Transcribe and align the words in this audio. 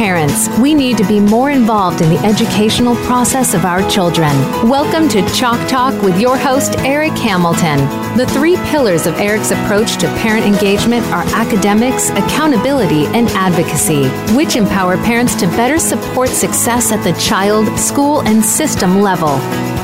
parents, 0.00 0.48
we 0.58 0.72
need 0.72 0.96
to 0.96 1.04
be 1.04 1.20
more 1.20 1.50
involved 1.50 2.00
in 2.00 2.08
the 2.08 2.18
educational 2.20 2.96
process 3.04 3.52
of 3.52 3.66
our 3.66 3.86
children. 3.90 4.30
Welcome 4.66 5.10
to 5.10 5.20
Chalk 5.34 5.68
Talk 5.68 5.92
with 6.02 6.18
your 6.18 6.38
host, 6.38 6.74
Eric 6.78 7.12
Hamilton. 7.12 7.80
The 8.16 8.24
three 8.26 8.56
pillars 8.72 9.06
of 9.06 9.12
Eric's 9.16 9.50
approach 9.50 9.98
to 9.98 10.06
parent 10.22 10.46
engagement 10.46 11.04
are 11.08 11.24
academics, 11.34 12.08
accountability, 12.08 13.04
and 13.08 13.28
advocacy, 13.32 14.08
which 14.34 14.56
empower 14.56 14.96
parents 14.96 15.34
to 15.34 15.46
better 15.48 15.78
support 15.78 16.30
success 16.30 16.92
at 16.92 17.04
the 17.04 17.12
child, 17.20 17.78
school, 17.78 18.22
and 18.22 18.42
system 18.42 19.02
level. 19.02 19.36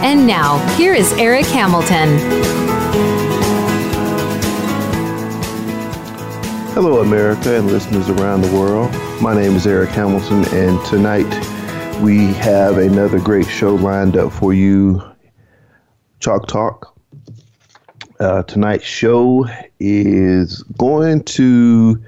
And 0.03 0.27
now, 0.27 0.57
here 0.79 0.95
is 0.95 1.13
Eric 1.19 1.45
Hamilton. 1.45 2.76
Hello, 6.77 7.01
America 7.01 7.57
and 7.57 7.69
listeners 7.69 8.11
around 8.11 8.43
the 8.43 8.55
world. 8.55 8.93
My 9.23 9.35
name 9.35 9.53
is 9.57 9.67
Eric 9.67 9.89
Hamilton, 9.89 10.45
and 10.55 10.85
tonight 10.85 11.25
we 12.03 12.27
have 12.35 12.77
another 12.77 13.19
great 13.19 13.47
show 13.47 13.77
lined 13.77 14.15
up 14.15 14.31
for 14.31 14.53
you 14.53 15.03
Chalk 16.21 16.47
Talk. 16.49 16.95
Uh, 18.21 18.43
tonight's 18.43 18.85
show 18.85 19.47
is 19.81 20.65
going 20.77 21.23
to 21.23 21.99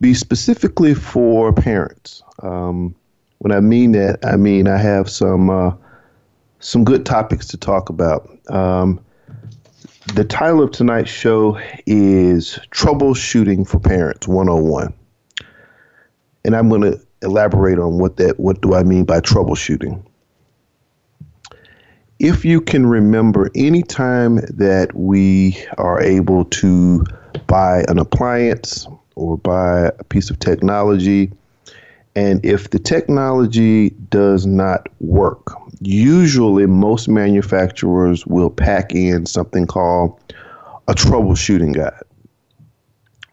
be 0.00 0.14
specifically 0.14 0.94
for 0.94 1.52
parents. 1.52 2.24
Um, 2.42 2.96
when 3.38 3.52
I 3.52 3.60
mean 3.60 3.92
that, 3.92 4.18
I 4.24 4.36
mean 4.36 4.66
I 4.66 4.78
have 4.78 5.08
some 5.08 5.48
uh, 5.48 5.70
some 6.58 6.82
good 6.82 7.06
topics 7.06 7.46
to 7.46 7.56
talk 7.56 7.88
about. 7.88 8.28
Um, 8.50 8.98
the 10.14 10.24
title 10.24 10.62
of 10.62 10.70
tonight's 10.70 11.10
show 11.10 11.58
is 11.86 12.58
Troubleshooting 12.70 13.66
for 13.68 13.78
Parents 13.78 14.26
101. 14.26 14.92
And 16.44 16.56
I'm 16.56 16.68
going 16.68 16.82
to 16.82 17.00
elaborate 17.22 17.78
on 17.78 17.98
what 17.98 18.16
that 18.16 18.38
what 18.38 18.60
do 18.60 18.74
I 18.74 18.82
mean 18.82 19.04
by 19.04 19.20
troubleshooting. 19.20 20.02
If 22.18 22.44
you 22.44 22.60
can 22.60 22.86
remember 22.86 23.50
any 23.54 23.82
time 23.82 24.36
that 24.48 24.94
we 24.94 25.56
are 25.76 26.00
able 26.00 26.44
to 26.46 27.04
buy 27.46 27.84
an 27.88 27.98
appliance 27.98 28.88
or 29.14 29.36
buy 29.38 29.90
a 29.98 30.04
piece 30.04 30.30
of 30.30 30.38
technology 30.38 31.32
and 32.18 32.44
if 32.44 32.70
the 32.70 32.80
technology 32.80 33.90
does 34.10 34.44
not 34.44 34.88
work, 34.98 35.52
usually 35.80 36.66
most 36.66 37.08
manufacturers 37.08 38.26
will 38.26 38.50
pack 38.50 38.92
in 38.92 39.24
something 39.24 39.68
called 39.68 40.20
a 40.88 40.94
troubleshooting 40.94 41.76
guide. 41.76 42.02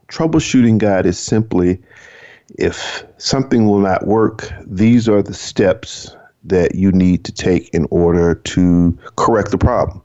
Troubleshooting 0.07 0.77
guide 0.77 1.07
is 1.07 1.17
simply 1.17 1.81
if 2.59 3.03
something 3.17 3.65
will 3.65 3.79
not 3.79 4.05
work, 4.05 4.53
these 4.67 5.09
are 5.09 5.23
the 5.23 5.33
steps 5.33 6.15
that 6.43 6.75
you 6.75 6.91
need 6.91 7.25
to 7.25 7.31
take 7.31 7.73
in 7.73 7.87
order 7.89 8.35
to 8.35 8.95
correct 9.15 9.49
the 9.49 9.57
problem. 9.57 9.99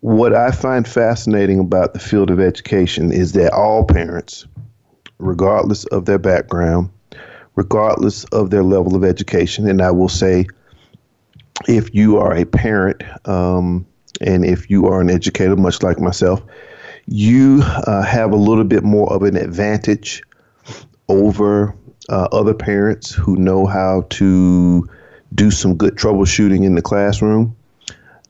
What 0.00 0.34
I 0.34 0.50
find 0.50 0.88
fascinating 0.88 1.60
about 1.60 1.94
the 1.94 2.00
field 2.00 2.32
of 2.32 2.40
education 2.40 3.12
is 3.12 3.30
that 3.34 3.52
all 3.52 3.84
parents, 3.84 4.44
regardless 5.20 5.84
of 5.84 6.06
their 6.06 6.18
background, 6.18 6.90
regardless 7.56 8.24
of 8.24 8.50
their 8.50 8.62
level 8.62 8.96
of 8.96 9.04
education, 9.04 9.68
and 9.68 9.80
I 9.80 9.90
will 9.90 10.08
say 10.08 10.46
if 11.68 11.94
you 11.94 12.18
are 12.18 12.34
a 12.34 12.44
parent 12.44 13.02
um, 13.28 13.86
and 14.20 14.44
if 14.44 14.68
you 14.70 14.86
are 14.86 15.00
an 15.00 15.10
educator, 15.10 15.56
much 15.56 15.82
like 15.82 15.98
myself, 15.98 16.42
you 17.06 17.62
uh, 17.62 18.02
have 18.02 18.32
a 18.32 18.36
little 18.36 18.64
bit 18.64 18.82
more 18.82 19.12
of 19.12 19.22
an 19.22 19.36
advantage 19.36 20.22
over 21.08 21.74
uh, 22.08 22.28
other 22.32 22.54
parents 22.54 23.12
who 23.12 23.36
know 23.36 23.66
how 23.66 24.06
to 24.10 24.88
do 25.34 25.50
some 25.50 25.76
good 25.76 25.96
troubleshooting 25.96 26.64
in 26.64 26.74
the 26.74 26.82
classroom 26.82 27.54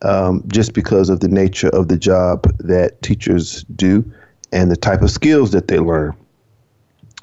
um, 0.03 0.43
just 0.48 0.75
because 0.75 1.09
of 1.09 1.21
the 1.21 1.28
nature 1.28 1.69
of 1.69 1.88
the 1.88 1.97
job 1.97 2.47
that 2.59 3.00
teachers 3.03 3.65
do 3.77 4.04
and 4.53 4.71
the 4.71 4.77
type 4.77 5.03
of 5.03 5.10
skills 5.10 5.50
that 5.53 5.69
they 5.69 5.78
learn. 5.78 6.15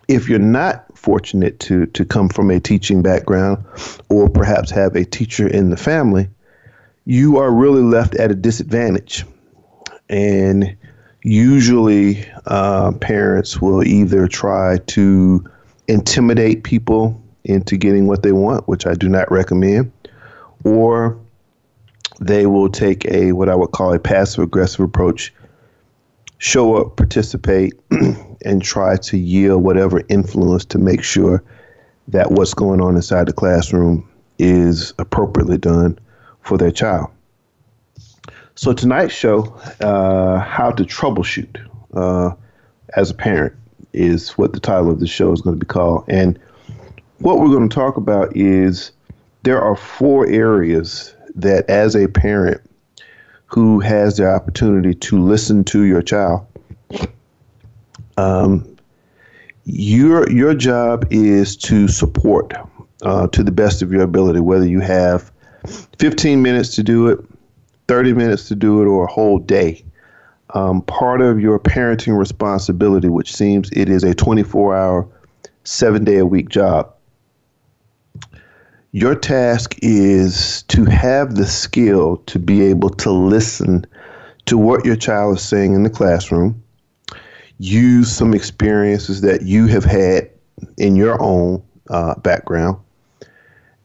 If 0.07 0.27
you're 0.27 0.39
not 0.39 0.85
fortunate 1.01 1.59
to 1.59 1.87
to 1.87 2.05
come 2.05 2.29
from 2.29 2.51
a 2.51 2.59
teaching 2.59 3.01
background 3.01 3.63
or 4.09 4.29
perhaps 4.29 4.69
have 4.69 4.95
a 4.95 5.03
teacher 5.03 5.47
in 5.47 5.71
the 5.71 5.77
family, 5.77 6.29
you 7.05 7.37
are 7.37 7.51
really 7.51 7.81
left 7.81 8.15
at 8.15 8.29
a 8.29 8.35
disadvantage. 8.35 9.25
And 10.09 10.77
usually, 11.23 12.25
uh, 12.45 12.91
parents 12.93 13.59
will 13.59 13.83
either 13.83 14.27
try 14.27 14.77
to 14.87 15.49
intimidate 15.87 16.63
people 16.63 17.19
into 17.43 17.77
getting 17.77 18.05
what 18.05 18.21
they 18.21 18.31
want, 18.31 18.67
which 18.67 18.85
I 18.85 18.93
do 18.93 19.09
not 19.09 19.31
recommend, 19.31 19.91
or 20.63 21.17
they 22.19 22.45
will 22.45 22.69
take 22.69 23.05
a 23.05 23.31
what 23.31 23.49
I 23.49 23.55
would 23.55 23.71
call 23.71 23.93
a 23.93 23.99
passive 23.99 24.43
aggressive 24.43 24.81
approach 24.81 25.33
show 26.41 26.75
up, 26.75 26.97
participate, 26.97 27.73
and 28.45 28.63
try 28.63 28.97
to 28.97 29.15
yield 29.15 29.63
whatever 29.63 30.01
influence 30.09 30.65
to 30.65 30.79
make 30.79 31.03
sure 31.03 31.43
that 32.07 32.31
what's 32.31 32.55
going 32.55 32.81
on 32.81 32.95
inside 32.95 33.27
the 33.27 33.33
classroom 33.33 34.09
is 34.39 34.91
appropriately 34.97 35.59
done 35.59 35.97
for 36.41 36.57
their 36.57 36.71
child. 36.71 37.11
So 38.55 38.73
tonight's 38.73 39.13
show, 39.13 39.55
uh, 39.81 40.39
how 40.39 40.71
to 40.71 40.83
troubleshoot 40.83 41.63
uh, 41.93 42.33
as 42.95 43.11
a 43.11 43.13
parent, 43.13 43.53
is 43.93 44.31
what 44.31 44.53
the 44.53 44.59
title 44.59 44.89
of 44.89 44.99
the 44.99 45.05
show 45.05 45.31
is 45.31 45.41
going 45.41 45.59
to 45.59 45.63
be 45.63 45.69
called. 45.69 46.05
And 46.07 46.39
what 47.19 47.37
we're 47.37 47.49
going 47.49 47.69
to 47.69 47.75
talk 47.75 47.97
about 47.97 48.35
is 48.35 48.91
there 49.43 49.61
are 49.61 49.75
four 49.75 50.25
areas 50.25 51.13
that, 51.35 51.69
as 51.69 51.95
a 51.95 52.07
parent, 52.07 52.61
who 53.51 53.81
has 53.81 54.15
the 54.15 54.25
opportunity 54.29 54.93
to 54.93 55.19
listen 55.19 55.61
to 55.65 55.83
your 55.83 56.01
child. 56.01 56.45
Um, 58.15 58.77
your 59.65 60.29
your 60.31 60.53
job 60.53 61.05
is 61.11 61.57
to 61.57 61.89
support 61.89 62.53
uh, 63.03 63.27
to 63.27 63.43
the 63.43 63.51
best 63.51 63.81
of 63.81 63.91
your 63.91 64.03
ability, 64.03 64.39
whether 64.39 64.65
you 64.65 64.79
have 64.79 65.31
15 65.99 66.41
minutes 66.41 66.73
to 66.75 66.83
do 66.83 67.07
it, 67.09 67.19
30 67.89 68.13
minutes 68.13 68.47
to 68.47 68.55
do 68.55 68.81
it, 68.81 68.85
or 68.85 69.03
a 69.03 69.11
whole 69.11 69.37
day. 69.37 69.83
Um, 70.53 70.81
part 70.83 71.21
of 71.21 71.39
your 71.39 71.59
parenting 71.59 72.17
responsibility, 72.17 73.09
which 73.09 73.33
seems 73.33 73.69
it 73.71 73.89
is 73.89 74.03
a 74.03 74.13
24 74.13 74.75
hour, 74.77 75.07
seven 75.65 76.05
day 76.05 76.17
a 76.17 76.25
week 76.25 76.49
job, 76.49 76.93
your 78.91 79.15
task 79.15 79.75
is 79.81 80.63
to 80.63 80.83
have 80.85 81.35
the 81.35 81.45
skill 81.45 82.17
to 82.25 82.37
be 82.37 82.61
able 82.63 82.89
to 82.89 83.11
listen 83.11 83.85
to 84.45 84.57
what 84.57 84.85
your 84.85 84.97
child 84.97 85.37
is 85.37 85.43
saying 85.43 85.73
in 85.73 85.83
the 85.83 85.89
classroom, 85.89 86.61
use 87.57 88.11
some 88.11 88.33
experiences 88.33 89.21
that 89.21 89.43
you 89.43 89.67
have 89.67 89.85
had 89.85 90.29
in 90.77 90.95
your 90.95 91.21
own 91.21 91.63
uh, 91.89 92.15
background, 92.15 92.77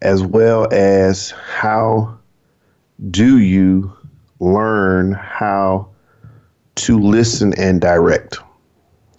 as 0.03 0.25
well 0.25 0.67
as 0.73 1.31
how 1.31 2.19
do 3.11 3.39
you 3.39 3.93
learn 4.41 5.13
how 5.13 5.89
to 6.75 6.99
listen 6.99 7.55
and 7.55 7.81
direct. 7.81 8.39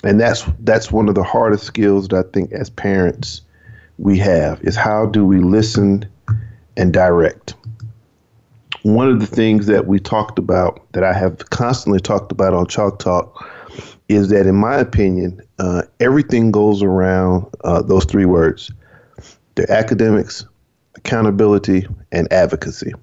And 0.04 0.20
that's 0.20 0.44
that's 0.60 0.92
one 0.92 1.08
of 1.08 1.16
the 1.16 1.24
hardest 1.24 1.64
skills 1.64 2.10
that 2.10 2.26
I 2.26 2.30
think 2.32 2.52
as 2.52 2.70
parents 2.70 3.42
we 3.98 4.18
have 4.20 4.62
is 4.62 4.76
how 4.76 5.06
do 5.06 5.26
we 5.26 5.40
listen 5.40 6.06
and 6.76 6.94
direct. 6.94 7.56
One 8.84 9.10
of 9.10 9.20
the 9.20 9.28
things 9.28 9.66
that 9.66 9.88
we 9.88 10.00
talked 10.00 10.40
about, 10.40 10.90
that 10.94 11.04
I 11.04 11.14
have 11.14 11.50
constantly 11.50 12.00
talked 12.00 12.32
about 12.32 12.54
on 12.54 12.68
Chalk 12.68 13.00
Talk, 13.00 13.50
is 14.08 14.30
that 14.30 14.48
in 14.48 14.56
my 14.56 14.76
opinion, 14.76 15.42
uh, 15.60 15.84
everything 16.00 16.52
goes 16.52 16.82
around 16.82 17.46
uh, 17.64 17.82
those 17.82 18.06
three 18.06 18.26
words 18.26 18.72
the 19.56 19.70
academics, 19.72 20.46
accountability, 20.96 21.88
and 22.12 22.32
advocacy. 22.32 22.94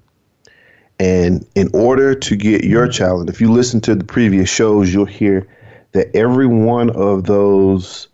And 0.99 1.45
in 1.55 1.69
order 1.73 2.15
to 2.15 2.35
get 2.37 2.63
your 2.63 2.87
child, 2.87 3.29
if 3.29 3.41
you 3.41 3.51
listen 3.51 3.81
to 3.81 3.93
the 3.93 4.05
previous 4.05 4.49
shows, 4.49 4.93
you'll 4.93 5.03
hear 5.03 5.45
that 5.91 6.15
every 6.15 6.47
one 6.47 6.91
of 6.91 7.25
those 7.25 8.07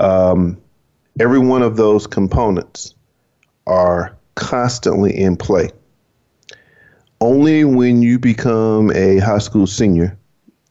um, 0.00 0.60
every 1.20 1.38
one 1.38 1.62
of 1.62 1.76
those 1.76 2.06
components 2.06 2.94
are 3.66 4.16
constantly 4.34 5.16
in 5.16 5.36
play. 5.36 5.70
Only 7.20 7.64
when 7.64 8.02
you 8.02 8.18
become 8.18 8.92
a 8.92 9.18
high 9.18 9.38
school 9.38 9.66
senior 9.66 10.16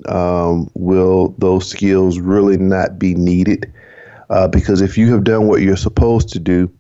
um, 0.05 0.69
will 0.73 1.35
those 1.38 1.67
skills 1.67 2.19
really 2.19 2.57
not 2.57 2.97
be 2.97 3.13
needed. 3.15 3.71
Uh, 4.29 4.47
because 4.47 4.81
if 4.81 4.97
you 4.97 5.11
have 5.11 5.23
done 5.23 5.47
what 5.47 5.61
you're 5.61 5.77
supposed 5.77 6.29
to 6.29 6.39
do, 6.39 6.71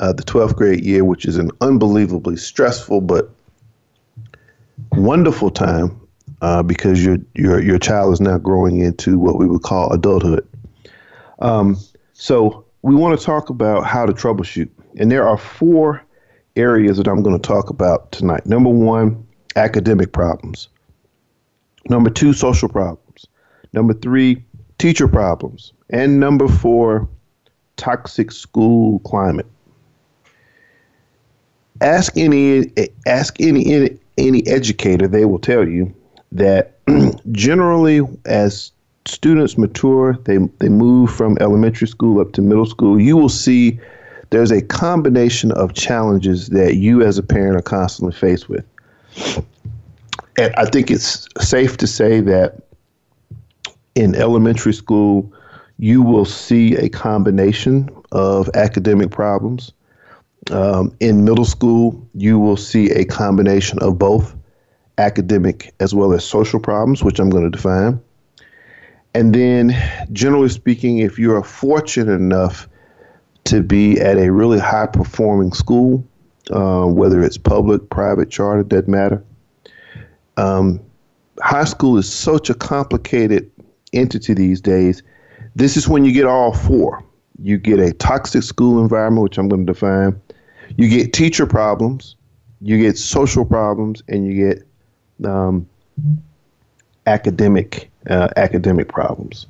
uh, 0.00 0.12
the 0.12 0.22
12th 0.22 0.56
grade 0.56 0.84
year, 0.84 1.04
which 1.04 1.26
is 1.26 1.36
an 1.36 1.50
unbelievably 1.60 2.36
stressful 2.36 3.02
but 3.02 3.30
wonderful 4.92 5.50
time, 5.50 6.00
uh, 6.40 6.62
because 6.62 7.04
your 7.04 7.18
your 7.34 7.62
your 7.62 7.78
child 7.78 8.12
is 8.14 8.20
now 8.20 8.38
growing 8.38 8.78
into 8.78 9.18
what 9.18 9.36
we 9.36 9.46
would 9.46 9.62
call 9.62 9.92
adulthood. 9.92 10.46
Um, 11.40 11.76
so 12.14 12.64
we 12.82 12.94
want 12.94 13.18
to 13.18 13.24
talk 13.24 13.50
about 13.50 13.84
how 13.84 14.06
to 14.06 14.12
troubleshoot. 14.12 14.68
And 14.98 15.10
there 15.10 15.26
are 15.26 15.36
four 15.36 16.04
areas 16.56 16.96
that 16.96 17.06
I'm 17.06 17.22
going 17.22 17.38
to 17.38 17.46
talk 17.46 17.70
about 17.70 18.10
tonight. 18.12 18.46
Number 18.46 18.70
one, 18.70 19.26
academic 19.56 20.12
problems. 20.12 20.68
Number 21.88 22.10
two, 22.10 22.32
social 22.32 22.68
problems. 22.68 23.26
Number 23.72 23.94
three, 23.94 24.44
teacher 24.78 25.08
problems. 25.08 25.72
And 25.90 26.20
number 26.20 26.48
four, 26.48 27.08
toxic 27.76 28.32
school 28.32 28.98
climate. 29.00 29.46
Ask 31.80 32.16
any 32.16 32.70
ask 33.06 33.40
any 33.40 33.72
any, 33.72 33.98
any 34.18 34.46
educator, 34.46 35.08
they 35.08 35.24
will 35.24 35.38
tell 35.38 35.66
you 35.66 35.94
that 36.32 36.78
generally 37.32 38.02
as 38.26 38.72
students 39.10 39.58
mature, 39.58 40.16
they 40.24 40.38
they 40.58 40.68
move 40.68 41.10
from 41.10 41.36
elementary 41.40 41.88
school 41.88 42.20
up 42.20 42.32
to 42.32 42.42
middle 42.42 42.66
school, 42.66 43.00
you 43.00 43.16
will 43.16 43.28
see 43.28 43.78
there's 44.30 44.52
a 44.52 44.62
combination 44.62 45.50
of 45.52 45.74
challenges 45.74 46.48
that 46.48 46.76
you 46.76 47.02
as 47.02 47.18
a 47.18 47.22
parent 47.22 47.56
are 47.56 47.62
constantly 47.62 48.14
faced 48.14 48.48
with. 48.48 48.64
And 50.38 50.54
I 50.56 50.64
think 50.66 50.90
it's 50.90 51.26
safe 51.40 51.76
to 51.78 51.86
say 51.86 52.20
that 52.20 52.62
in 53.96 54.14
elementary 54.14 54.72
school, 54.72 55.30
you 55.78 56.02
will 56.02 56.24
see 56.24 56.76
a 56.76 56.88
combination 56.88 57.88
of 58.12 58.48
academic 58.54 59.10
problems. 59.10 59.72
Um, 60.50 60.94
in 61.00 61.24
middle 61.24 61.44
school, 61.44 62.08
you 62.14 62.38
will 62.38 62.56
see 62.56 62.90
a 62.90 63.04
combination 63.04 63.78
of 63.80 63.98
both 63.98 64.34
academic 64.98 65.74
as 65.80 65.94
well 65.94 66.12
as 66.12 66.24
social 66.24 66.60
problems, 66.60 67.02
which 67.02 67.18
I'm 67.18 67.30
going 67.30 67.44
to 67.44 67.50
define. 67.50 68.00
And 69.14 69.34
then, 69.34 69.76
generally 70.12 70.48
speaking, 70.48 70.98
if 70.98 71.18
you're 71.18 71.42
fortunate 71.42 72.12
enough 72.12 72.68
to 73.44 73.62
be 73.62 74.00
at 74.00 74.16
a 74.18 74.30
really 74.30 74.58
high 74.58 74.86
performing 74.86 75.52
school, 75.52 76.06
uh, 76.50 76.84
whether 76.86 77.22
it's 77.22 77.36
public, 77.36 77.88
private, 77.90 78.30
charter, 78.30 78.62
doesn't 78.62 78.88
matter. 78.88 79.24
Um, 80.36 80.80
high 81.40 81.64
school 81.64 81.96
is 81.96 82.10
such 82.10 82.50
a 82.50 82.54
complicated 82.54 83.50
entity 83.92 84.34
these 84.34 84.60
days. 84.60 85.02
This 85.56 85.76
is 85.76 85.88
when 85.88 86.04
you 86.04 86.12
get 86.12 86.26
all 86.26 86.52
four. 86.52 87.04
You 87.42 87.58
get 87.58 87.78
a 87.78 87.92
toxic 87.92 88.42
school 88.42 88.80
environment, 88.80 89.24
which 89.24 89.38
I'm 89.38 89.48
going 89.48 89.66
to 89.66 89.72
define. 89.72 90.20
You 90.76 90.88
get 90.88 91.12
teacher 91.12 91.46
problems, 91.46 92.16
you 92.60 92.78
get 92.78 92.96
social 92.96 93.44
problems, 93.44 94.02
and 94.08 94.26
you 94.26 94.34
get 94.34 95.28
um, 95.28 95.68
academic 97.06 97.89
uh, 98.08 98.28
academic 98.36 98.88
problems 98.88 99.46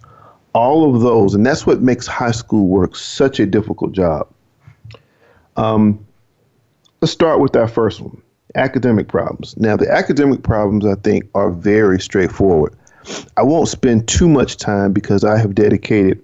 all 0.54 0.94
of 0.94 1.02
those, 1.02 1.34
and 1.34 1.46
that's 1.46 1.66
what 1.66 1.80
makes 1.80 2.06
high 2.06 2.32
school 2.32 2.66
work 2.66 2.96
such 2.96 3.38
a 3.38 3.46
difficult 3.46 3.92
job. 3.92 4.28
Um, 5.56 6.04
let's 7.00 7.12
start 7.12 7.40
with 7.40 7.56
our 7.56 7.68
first 7.68 8.00
one 8.00 8.20
academic 8.56 9.06
problems. 9.06 9.56
Now, 9.56 9.76
the 9.76 9.88
academic 9.88 10.42
problems, 10.42 10.84
I 10.84 10.96
think, 10.96 11.24
are 11.34 11.50
very 11.50 12.00
straightforward. 12.00 12.76
I 13.36 13.42
won't 13.42 13.68
spend 13.68 14.08
too 14.08 14.28
much 14.28 14.56
time 14.56 14.92
because 14.92 15.22
I 15.22 15.38
have 15.38 15.54
dedicated 15.54 16.22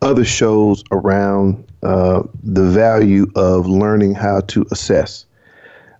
other 0.00 0.24
shows 0.24 0.84
around 0.92 1.64
uh, 1.82 2.22
the 2.42 2.70
value 2.70 3.26
of 3.34 3.66
learning 3.66 4.14
how 4.14 4.42
to 4.42 4.64
assess. 4.70 5.26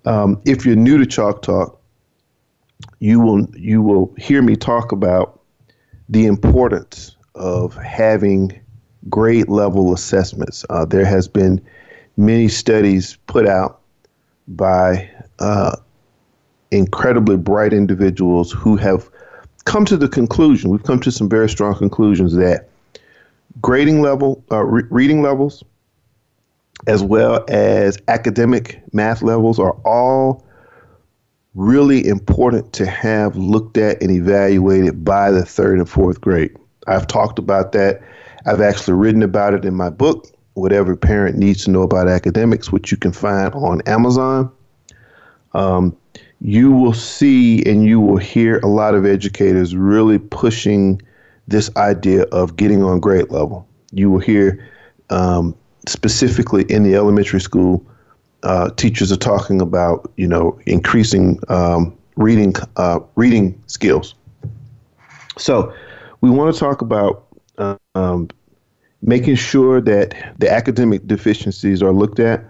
Um, 0.04 0.40
if 0.46 0.64
you're 0.64 0.76
new 0.76 0.98
to 0.98 1.04
Chalk 1.04 1.42
Talk, 1.42 1.80
you 3.00 3.20
will 3.20 3.46
you 3.54 3.82
will 3.82 4.14
hear 4.16 4.40
me 4.40 4.56
talk 4.56 4.92
about 4.92 5.39
the 6.10 6.26
importance 6.26 7.16
of 7.36 7.74
having 7.76 8.60
grade 9.08 9.48
level 9.48 9.94
assessments. 9.94 10.64
Uh, 10.68 10.84
there 10.84 11.04
has 11.04 11.28
been 11.28 11.60
many 12.16 12.48
studies 12.48 13.16
put 13.28 13.46
out 13.46 13.80
by 14.48 15.08
uh, 15.38 15.76
incredibly 16.72 17.36
bright 17.36 17.72
individuals 17.72 18.50
who 18.50 18.76
have 18.76 19.08
come 19.64 19.84
to 19.84 19.96
the 19.96 20.08
conclusion. 20.08 20.70
We've 20.70 20.82
come 20.82 21.00
to 21.00 21.12
some 21.12 21.28
very 21.28 21.48
strong 21.48 21.76
conclusions 21.76 22.34
that 22.34 22.68
grading 23.62 24.02
level, 24.02 24.44
uh, 24.50 24.64
re- 24.64 24.82
reading 24.90 25.22
levels, 25.22 25.62
as 26.88 27.04
well 27.04 27.44
as 27.48 27.98
academic 28.08 28.82
math 28.92 29.22
levels 29.22 29.60
are 29.60 29.76
all 29.84 30.44
really 31.54 32.06
important 32.06 32.72
to 32.74 32.86
have 32.86 33.36
looked 33.36 33.76
at 33.76 34.00
and 34.02 34.10
evaluated 34.10 35.04
by 35.04 35.30
the 35.30 35.44
third 35.44 35.78
and 35.78 35.88
fourth 35.88 36.20
grade. 36.20 36.56
I've 36.86 37.06
talked 37.06 37.38
about 37.38 37.72
that. 37.72 38.00
I've 38.46 38.60
actually 38.60 38.94
written 38.94 39.22
about 39.22 39.54
it 39.54 39.64
in 39.64 39.74
my 39.74 39.90
book, 39.90 40.26
What 40.54 40.72
Every 40.72 40.96
Parent 40.96 41.36
Needs 41.36 41.64
to 41.64 41.70
Know 41.70 41.82
About 41.82 42.08
Academics, 42.08 42.72
which 42.72 42.90
you 42.90 42.96
can 42.96 43.12
find 43.12 43.52
on 43.54 43.82
Amazon. 43.82 44.50
Um, 45.52 45.96
you 46.40 46.72
will 46.72 46.94
see 46.94 47.62
and 47.64 47.84
you 47.84 48.00
will 48.00 48.16
hear 48.16 48.58
a 48.60 48.66
lot 48.66 48.94
of 48.94 49.04
educators 49.04 49.76
really 49.76 50.18
pushing 50.18 51.02
this 51.48 51.74
idea 51.76 52.22
of 52.24 52.56
getting 52.56 52.82
on 52.82 53.00
grade 53.00 53.30
level. 53.30 53.66
You 53.92 54.10
will 54.10 54.20
hear 54.20 54.66
um, 55.10 55.54
specifically 55.86 56.64
in 56.70 56.82
the 56.84 56.94
elementary 56.94 57.40
school, 57.40 57.84
uh, 58.42 58.70
teachers 58.70 59.12
are 59.12 59.16
talking 59.16 59.60
about 59.60 60.10
you 60.16 60.26
know 60.26 60.58
increasing 60.66 61.38
um, 61.48 61.96
reading 62.16 62.54
uh, 62.76 63.00
reading 63.16 63.60
skills. 63.66 64.14
So 65.38 65.74
we 66.20 66.30
want 66.30 66.54
to 66.54 66.58
talk 66.60 66.82
about 66.82 67.26
um, 67.94 68.28
making 69.02 69.36
sure 69.36 69.80
that 69.80 70.34
the 70.38 70.50
academic 70.50 71.06
deficiencies 71.06 71.82
are 71.82 71.92
looked 71.92 72.20
at. 72.20 72.44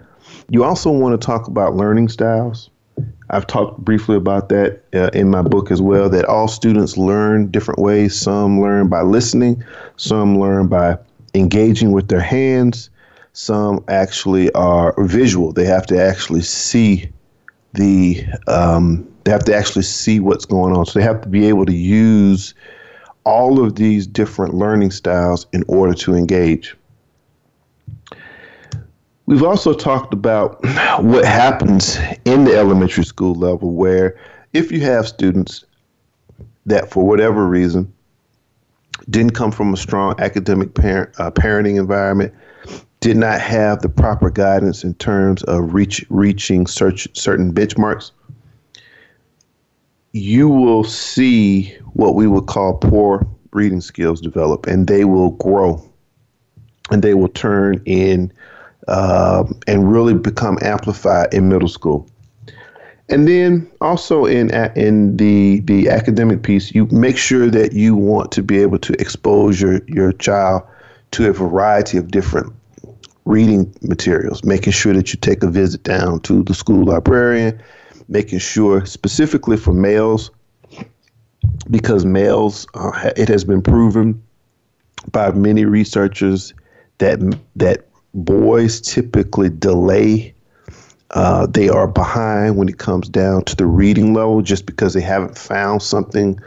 You 0.49 0.65
also 0.65 0.91
want 0.91 1.21
to 1.21 1.25
talk 1.25 1.47
about 1.47 1.77
learning 1.77 2.09
styles. 2.09 2.71
I've 3.31 3.47
talked 3.47 3.79
briefly 3.79 4.17
about 4.17 4.49
that 4.49 4.83
uh, 4.93 5.11
in 5.15 5.31
my 5.31 5.43
book 5.43 5.71
as 5.71 5.81
well. 5.81 6.09
That 6.09 6.25
all 6.25 6.49
students 6.49 6.97
learn 6.97 7.51
different 7.51 7.81
ways. 7.81 8.19
Some 8.19 8.61
learn 8.61 8.89
by 8.89 9.03
listening, 9.03 9.63
some 9.97 10.39
learn 10.39 10.67
by 10.67 10.99
engaging 11.35 11.93
with 11.93 12.09
their 12.09 12.21
hands, 12.21 12.91
some 13.33 13.85
actually 13.89 14.53
are 14.53 14.95
visual. 14.99 15.53
They 15.53 15.65
have 15.67 15.87
to 15.87 16.03
actually 16.03 16.43
see 16.43 17.11
the 17.75 18.25
um, 18.49 19.07
they 19.25 19.31
have 19.31 19.45
to 19.45 19.55
actually 19.55 19.83
see 19.83 20.19
what's 20.21 20.45
going 20.45 20.77
on. 20.77 20.87
So 20.87 20.99
they 20.99 21.05
have 21.05 21.21
to 21.23 21.29
be 21.29 21.47
able 21.47 21.67
to 21.67 21.75
use 21.75 22.55
all 23.25 23.65
of 23.65 23.77
these 23.77 24.07
different 24.07 24.55
learning 24.55 24.91
styles 24.91 25.47
in 25.53 25.63
order 25.69 25.95
to 25.95 26.15
engage. 26.15 26.75
We've 29.27 29.45
also 29.45 29.73
talked 29.75 30.13
about 30.13 30.61
what 31.05 31.25
happens 31.25 31.99
in 32.25 32.45
the 32.45 32.57
elementary 32.57 33.05
school 33.05 33.35
level, 33.35 33.73
where 33.75 34.19
if 34.53 34.73
you 34.73 34.81
have 34.81 35.07
students 35.07 35.65
that, 36.67 36.91
for 36.91 37.07
whatever 37.07 37.47
reason, 37.47 37.93
didn't 39.09 39.35
come 39.35 39.53
from 39.53 39.73
a 39.73 39.77
strong 39.77 40.19
academic 40.19 40.75
parent, 40.75 41.11
uh, 41.21 41.31
parenting 41.31 41.79
environment, 41.79 42.35
did 43.01 43.17
not 43.17 43.41
have 43.41 43.81
the 43.81 43.89
proper 43.89 44.31
guidance 44.31 44.85
in 44.85 44.95
terms 44.95 45.43
of 45.45 45.73
reach, 45.75 46.05
reaching 46.11 46.67
search, 46.67 47.09
certain 47.17 47.53
benchmarks, 47.53 48.11
you 50.13 50.49
will 50.49 50.85
see 50.85 51.75
what 51.95 52.15
we 52.15 52.27
would 52.27 52.47
call 52.47 52.75
poor 52.75 53.27
reading 53.53 53.81
skills 53.81 54.21
develop, 54.21 54.67
and 54.67 54.87
they 54.87 55.05
will 55.05 55.31
grow, 55.31 55.83
and 56.91 57.03
they 57.03 57.15
will 57.15 57.29
turn 57.29 57.81
in 57.87 58.33
um, 58.89 59.59
and 59.67 59.91
really 59.91 60.15
become 60.15 60.59
amplified 60.63 61.33
in 61.33 61.49
middle 61.49 61.69
school. 61.69 62.07
And 63.09 63.27
then 63.27 63.69
also 63.81 64.25
in 64.25 64.51
in 64.77 65.17
the 65.17 65.61
the 65.61 65.89
academic 65.89 66.43
piece, 66.43 66.73
you 66.75 66.87
make 66.87 67.17
sure 67.17 67.51
that 67.51 67.73
you 67.73 67.97
want 67.97 68.31
to 68.33 68.43
be 68.43 68.59
able 68.59 68.79
to 68.79 68.93
expose 69.01 69.61
your 69.61 69.81
your 69.87 70.13
child 70.13 70.63
to 71.13 71.29
a 71.29 71.33
variety 71.33 71.99
of 71.99 72.11
different 72.11 72.53
reading 73.25 73.73
materials, 73.83 74.45
making 74.45 74.73
sure 74.73 74.95
that 74.95 75.13
you 75.13 75.19
take 75.19 75.43
a 75.43 75.49
visit 75.49 75.83
down 75.83 76.21
to 76.21 76.43
the 76.45 76.55
school 76.55 76.85
librarian, 76.85 77.61
making 78.09 78.39
sure 78.39 78.85
specifically 78.87 79.57
for 79.57 79.73
males 79.73 80.31
because 81.71 82.05
males, 82.05 82.67
uh, 82.75 83.11
it 83.17 83.29
has 83.29 83.45
been 83.45 83.63
proven 83.63 84.23
by 85.13 85.31
many 85.33 85.65
researchers 85.65 86.53
that 86.99 87.19
that 87.57 87.87
boys 88.15 88.81
typically 88.81 89.49
delay. 89.49 90.35
Uh, 91.11 91.47
they 91.47 91.69
are 91.69 91.89
behind 91.89 92.57
when 92.57 92.69
it 92.69 92.79
comes 92.79 93.09
down 93.09 93.43
to 93.45 93.57
the 93.57 93.67
reading 93.67 94.15
level, 94.15 94.43
just 94.43 94.65
because 94.67 94.95
they 94.95 95.01
haven't 95.01 95.37
found 95.37 95.83
something 95.83 96.39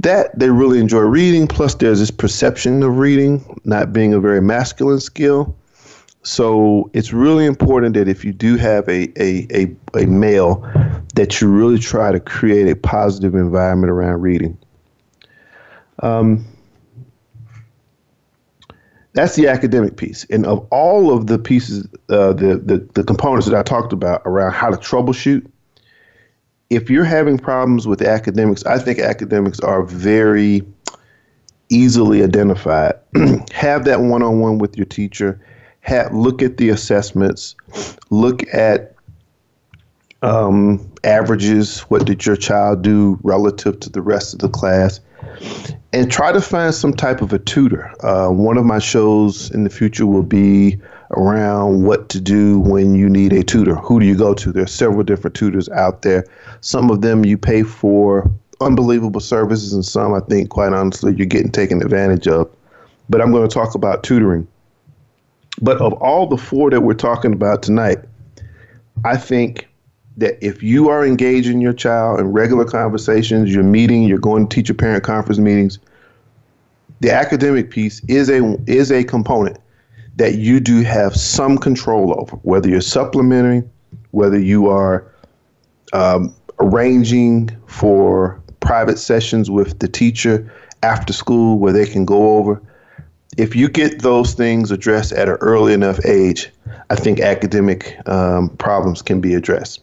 that 0.00 0.36
they 0.36 0.50
really 0.50 0.80
enjoy 0.80 1.00
reading. 1.00 1.46
Plus, 1.46 1.74
there's 1.76 2.00
this 2.00 2.10
perception 2.10 2.82
of 2.82 2.98
reading 2.98 3.60
not 3.64 3.92
being 3.92 4.14
a 4.14 4.20
very 4.20 4.40
masculine 4.40 5.00
skill. 5.00 5.56
So 6.22 6.90
it's 6.92 7.12
really 7.12 7.46
important 7.46 7.94
that 7.94 8.08
if 8.08 8.24
you 8.24 8.32
do 8.32 8.56
have 8.56 8.88
a, 8.88 9.08
a, 9.20 9.46
a, 9.52 10.02
a 10.02 10.06
male, 10.06 10.56
that 11.14 11.40
you 11.40 11.48
really 11.48 11.78
try 11.78 12.12
to 12.12 12.20
create 12.20 12.68
a 12.68 12.76
positive 12.76 13.34
environment 13.34 13.90
around 13.90 14.20
reading. 14.20 14.58
Um, 16.00 16.44
That's 19.18 19.34
the 19.34 19.48
academic 19.48 19.96
piece. 19.96 20.24
And 20.30 20.46
of 20.46 20.64
all 20.70 21.12
of 21.12 21.26
the 21.26 21.40
pieces, 21.40 21.88
uh, 22.08 22.34
the, 22.34 22.56
the, 22.56 22.88
the 22.94 23.02
components 23.02 23.48
that 23.48 23.56
I 23.56 23.64
talked 23.64 23.92
about 23.92 24.22
around 24.24 24.52
how 24.52 24.70
to 24.70 24.76
troubleshoot, 24.76 25.44
if 26.70 26.88
you're 26.88 27.02
having 27.02 27.36
problems 27.36 27.84
with 27.84 28.00
academics, 28.00 28.64
I 28.64 28.78
think 28.78 29.00
academics 29.00 29.58
are 29.58 29.82
very 29.82 30.62
easily 31.68 32.22
identified. 32.22 32.94
have 33.52 33.86
that 33.86 34.02
one 34.02 34.22
on 34.22 34.38
one 34.38 34.58
with 34.58 34.76
your 34.76 34.86
teacher. 34.86 35.40
Have, 35.88 36.14
look 36.14 36.42
at 36.42 36.58
the 36.58 36.68
assessments. 36.68 37.56
Look 38.10 38.42
at 38.52 38.94
um, 40.20 40.92
averages. 41.02 41.80
What 41.82 42.04
did 42.04 42.26
your 42.26 42.36
child 42.36 42.82
do 42.82 43.18
relative 43.22 43.80
to 43.80 43.90
the 43.90 44.02
rest 44.02 44.34
of 44.34 44.40
the 44.40 44.50
class? 44.50 45.00
And 45.94 46.12
try 46.12 46.30
to 46.30 46.42
find 46.42 46.74
some 46.74 46.92
type 46.92 47.22
of 47.22 47.32
a 47.32 47.38
tutor. 47.38 47.90
Uh, 48.04 48.28
one 48.28 48.58
of 48.58 48.66
my 48.66 48.78
shows 48.78 49.50
in 49.52 49.64
the 49.64 49.70
future 49.70 50.04
will 50.04 50.22
be 50.22 50.78
around 51.12 51.84
what 51.84 52.10
to 52.10 52.20
do 52.20 52.60
when 52.60 52.94
you 52.94 53.08
need 53.08 53.32
a 53.32 53.42
tutor. 53.42 53.74
Who 53.74 53.98
do 53.98 54.04
you 54.04 54.14
go 54.14 54.34
to? 54.34 54.52
There 54.52 54.64
are 54.64 54.66
several 54.66 55.04
different 55.04 55.36
tutors 55.36 55.70
out 55.70 56.02
there. 56.02 56.26
Some 56.60 56.90
of 56.90 57.00
them 57.00 57.24
you 57.24 57.38
pay 57.38 57.62
for 57.62 58.30
unbelievable 58.60 59.20
services, 59.20 59.72
and 59.72 59.84
some 59.84 60.12
I 60.12 60.20
think, 60.20 60.50
quite 60.50 60.74
honestly, 60.74 61.14
you're 61.14 61.26
getting 61.26 61.50
taken 61.50 61.80
advantage 61.80 62.28
of. 62.28 62.50
But 63.08 63.22
I'm 63.22 63.32
going 63.32 63.48
to 63.48 63.54
talk 63.54 63.74
about 63.74 64.02
tutoring. 64.02 64.46
But 65.60 65.80
of 65.80 65.92
all 65.94 66.26
the 66.26 66.36
four 66.36 66.70
that 66.70 66.82
we're 66.82 66.94
talking 66.94 67.32
about 67.32 67.62
tonight, 67.62 67.98
I 69.04 69.16
think 69.16 69.68
that 70.16 70.36
if 70.44 70.62
you 70.62 70.88
are 70.88 71.06
engaging 71.06 71.60
your 71.60 71.72
child 71.72 72.20
in 72.20 72.32
regular 72.32 72.64
conversations, 72.64 73.54
you're 73.54 73.62
meeting, 73.62 74.02
you're 74.02 74.18
going 74.18 74.48
to 74.48 74.54
teacher 74.54 74.74
parent 74.74 75.04
conference 75.04 75.38
meetings, 75.38 75.78
the 77.00 77.12
academic 77.12 77.70
piece 77.70 78.02
is 78.08 78.28
a 78.28 78.56
is 78.66 78.90
a 78.90 79.04
component 79.04 79.58
that 80.16 80.34
you 80.34 80.58
do 80.58 80.82
have 80.82 81.14
some 81.14 81.56
control 81.56 82.20
over, 82.20 82.36
whether 82.38 82.68
you're 82.68 82.80
supplementing, 82.80 83.68
whether 84.10 84.38
you 84.38 84.66
are 84.66 85.06
um, 85.92 86.34
arranging 86.58 87.50
for 87.66 88.42
private 88.58 88.98
sessions 88.98 89.48
with 89.48 89.78
the 89.78 89.86
teacher 89.86 90.52
after 90.82 91.12
school 91.12 91.58
where 91.58 91.72
they 91.72 91.86
can 91.86 92.04
go 92.04 92.36
over. 92.36 92.60
If 93.38 93.54
you 93.54 93.68
get 93.68 94.02
those 94.02 94.34
things 94.34 94.72
addressed 94.72 95.12
at 95.12 95.28
an 95.28 95.36
early 95.36 95.72
enough 95.72 96.04
age, 96.04 96.50
I 96.90 96.96
think 96.96 97.20
academic 97.20 97.96
um, 98.08 98.50
problems 98.56 99.00
can 99.00 99.20
be 99.20 99.32
addressed. 99.34 99.80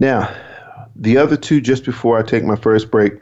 Now, 0.00 0.34
the 0.96 1.16
other 1.16 1.36
two, 1.36 1.60
just 1.60 1.84
before 1.84 2.18
I 2.18 2.22
take 2.22 2.42
my 2.42 2.56
first 2.56 2.90
break, 2.90 3.14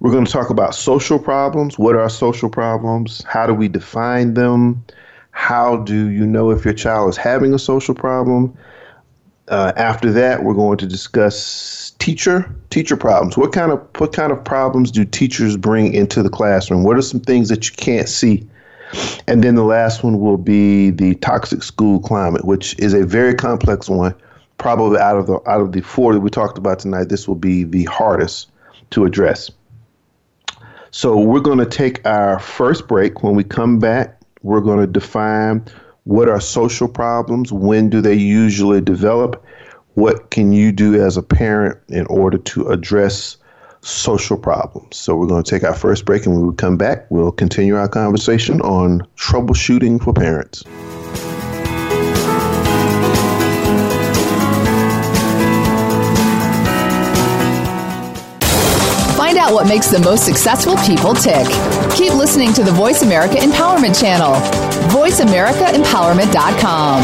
we're 0.00 0.10
going 0.10 0.26
to 0.26 0.30
talk 0.30 0.50
about 0.50 0.74
social 0.74 1.18
problems. 1.18 1.78
What 1.78 1.96
are 1.96 2.10
social 2.10 2.50
problems? 2.50 3.24
How 3.24 3.46
do 3.46 3.54
we 3.54 3.68
define 3.68 4.34
them? 4.34 4.84
How 5.30 5.78
do 5.78 6.10
you 6.10 6.26
know 6.26 6.50
if 6.50 6.66
your 6.66 6.74
child 6.74 7.08
is 7.08 7.16
having 7.16 7.54
a 7.54 7.58
social 7.58 7.94
problem? 7.94 8.54
Uh, 9.48 9.72
after 9.76 10.12
that, 10.12 10.44
we're 10.44 10.54
going 10.54 10.78
to 10.78 10.86
discuss 10.86 11.92
teacher 11.98 12.54
teacher 12.70 12.96
problems. 12.96 13.36
What 13.36 13.52
kind 13.52 13.72
of 13.72 13.80
what 13.98 14.12
kind 14.12 14.32
of 14.32 14.42
problems 14.44 14.90
do 14.90 15.04
teachers 15.04 15.56
bring 15.56 15.92
into 15.92 16.22
the 16.22 16.30
classroom? 16.30 16.84
What 16.84 16.96
are 16.96 17.02
some 17.02 17.20
things 17.20 17.48
that 17.48 17.68
you 17.68 17.74
can't 17.76 18.08
see? 18.08 18.46
And 19.26 19.42
then 19.42 19.54
the 19.54 19.64
last 19.64 20.04
one 20.04 20.20
will 20.20 20.36
be 20.36 20.90
the 20.90 21.14
toxic 21.16 21.62
school 21.62 22.00
climate, 22.00 22.44
which 22.44 22.78
is 22.78 22.92
a 22.92 23.04
very 23.04 23.34
complex 23.34 23.88
one. 23.88 24.14
Probably 24.58 24.98
out 24.98 25.16
of 25.16 25.26
the 25.26 25.40
out 25.48 25.60
of 25.60 25.72
the 25.72 25.80
four 25.80 26.12
that 26.12 26.20
we 26.20 26.30
talked 26.30 26.58
about 26.58 26.78
tonight, 26.78 27.08
this 27.08 27.26
will 27.26 27.34
be 27.34 27.64
the 27.64 27.84
hardest 27.84 28.50
to 28.90 29.04
address. 29.04 29.50
So 30.92 31.18
we're 31.18 31.40
going 31.40 31.58
to 31.58 31.66
take 31.66 32.06
our 32.06 32.38
first 32.38 32.86
break. 32.86 33.22
When 33.22 33.34
we 33.34 33.44
come 33.44 33.78
back, 33.78 34.20
we're 34.42 34.60
going 34.60 34.78
to 34.78 34.86
define 34.86 35.64
what 36.04 36.28
are 36.28 36.40
social 36.40 36.88
problems, 36.88 37.52
when 37.52 37.88
do 37.88 38.00
they 38.00 38.14
usually 38.14 38.80
develop, 38.80 39.44
what 39.94 40.30
can 40.30 40.52
you 40.52 40.72
do 40.72 41.00
as 41.02 41.16
a 41.16 41.22
parent 41.22 41.78
in 41.88 42.06
order 42.06 42.38
to 42.38 42.68
address 42.68 43.36
social 43.82 44.38
problems. 44.38 44.96
So 44.96 45.16
we're 45.16 45.26
going 45.26 45.42
to 45.42 45.50
take 45.50 45.64
our 45.64 45.74
first 45.74 46.04
break, 46.04 46.24
and 46.24 46.34
when 46.34 46.46
we 46.46 46.54
come 46.54 46.76
back, 46.76 47.10
we'll 47.10 47.32
continue 47.32 47.76
our 47.76 47.88
conversation 47.88 48.60
on 48.60 49.00
troubleshooting 49.16 50.02
for 50.02 50.12
parents. 50.12 50.62
Out 59.52 59.54
what 59.54 59.68
makes 59.68 59.88
the 59.88 60.00
most 60.00 60.24
successful 60.24 60.76
people 60.78 61.14
tick. 61.14 61.46
Keep 61.94 62.14
listening 62.14 62.54
to 62.54 62.62
the 62.62 62.72
Voice 62.72 63.02
America 63.02 63.34
Empowerment 63.34 64.00
Channel. 64.00 64.32
VoiceAmericaEmpowerment.com. 64.90 67.02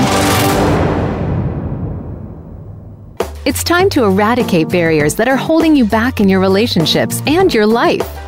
It's 3.44 3.62
time 3.64 3.90
to 3.90 4.04
eradicate 4.04 4.68
barriers 4.68 5.14
that 5.16 5.28
are 5.28 5.36
holding 5.36 5.76
you 5.76 5.84
back 5.84 6.20
in 6.20 6.28
your 6.28 6.40
relationships 6.40 7.22
and 7.26 7.52
your 7.52 7.66
life. 7.66 8.27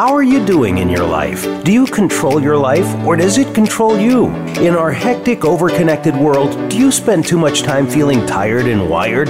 How 0.00 0.14
are 0.14 0.22
you 0.22 0.42
doing 0.46 0.78
in 0.78 0.88
your 0.88 1.06
life? 1.06 1.44
Do 1.62 1.70
you 1.70 1.84
control 1.84 2.40
your 2.40 2.56
life 2.56 2.88
or 3.04 3.16
does 3.16 3.36
it 3.36 3.54
control 3.54 3.98
you? 3.98 4.28
In 4.64 4.74
our 4.74 4.90
hectic, 4.90 5.44
overconnected 5.44 6.18
world, 6.18 6.70
do 6.70 6.78
you 6.78 6.90
spend 6.90 7.26
too 7.26 7.36
much 7.36 7.64
time 7.64 7.86
feeling 7.86 8.24
tired 8.24 8.64
and 8.64 8.88
wired? 8.88 9.28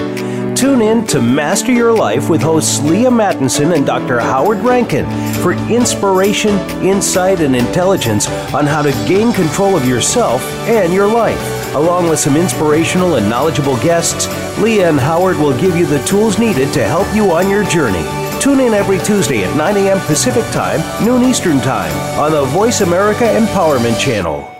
Tune 0.56 0.80
in 0.80 1.08
to 1.08 1.20
Master 1.20 1.72
Your 1.72 1.92
Life 1.92 2.30
with 2.30 2.40
hosts 2.40 2.80
Leah 2.82 3.10
Mattinson 3.10 3.74
and 3.74 3.84
Dr. 3.84 4.20
Howard 4.20 4.58
Rankin 4.58 5.06
for 5.42 5.54
inspiration, 5.68 6.56
insight, 6.86 7.40
and 7.40 7.56
intelligence 7.56 8.28
on 8.54 8.64
how 8.64 8.80
to 8.80 8.92
gain 9.08 9.32
control 9.32 9.76
of 9.76 9.88
yourself 9.88 10.40
and 10.68 10.92
your 10.92 11.08
life. 11.08 11.74
Along 11.74 12.08
with 12.08 12.20
some 12.20 12.36
inspirational 12.36 13.16
and 13.16 13.28
knowledgeable 13.28 13.76
guests, 13.78 14.28
Leah 14.60 14.90
and 14.90 15.00
Howard 15.00 15.36
will 15.36 15.60
give 15.60 15.76
you 15.76 15.84
the 15.84 16.04
tools 16.04 16.38
needed 16.38 16.72
to 16.74 16.84
help 16.84 17.12
you 17.12 17.32
on 17.32 17.50
your 17.50 17.64
journey. 17.64 18.19
Tune 18.40 18.60
in 18.60 18.72
every 18.72 18.98
Tuesday 18.98 19.44
at 19.44 19.54
9 19.54 19.76
a.m. 19.76 20.00
Pacific 20.00 20.44
Time, 20.50 20.80
noon 21.04 21.22
Eastern 21.22 21.60
Time 21.60 21.94
on 22.18 22.32
the 22.32 22.46
Voice 22.46 22.80
America 22.80 23.24
Empowerment 23.24 24.00
Channel. 24.00 24.59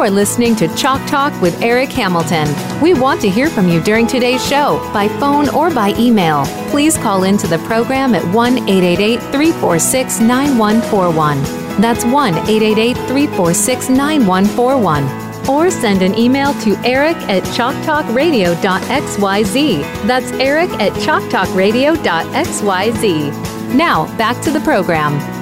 You 0.00 0.06
are 0.06 0.10
listening 0.10 0.56
to 0.56 0.74
Chalk 0.76 1.06
Talk 1.06 1.38
with 1.42 1.60
Eric 1.60 1.90
Hamilton. 1.90 2.48
We 2.80 2.94
want 2.94 3.20
to 3.20 3.28
hear 3.28 3.50
from 3.50 3.68
you 3.68 3.82
during 3.82 4.06
today's 4.06 4.42
show 4.42 4.78
by 4.94 5.08
phone 5.08 5.50
or 5.50 5.68
by 5.68 5.92
email. 5.98 6.46
Please 6.70 6.96
call 6.96 7.24
into 7.24 7.46
the 7.46 7.58
program 7.66 8.14
at 8.14 8.24
1 8.34 8.66
888 8.66 9.20
346 9.30 10.20
9141. 10.20 11.42
That's 11.82 12.06
1 12.06 12.34
888 12.34 12.96
346 12.96 13.90
9141 13.90 15.04
or 15.50 15.70
send 15.70 16.00
an 16.00 16.18
email 16.18 16.54
to 16.60 16.78
eric 16.78 17.18
at 17.28 17.42
chalktalkradio.xyz. 17.42 20.06
That's 20.06 20.32
eric 20.32 20.70
at 20.80 20.92
chalktalkradio.xyz. 20.92 23.74
Now, 23.74 24.06
back 24.16 24.40
to 24.44 24.50
the 24.50 24.60
program. 24.60 25.39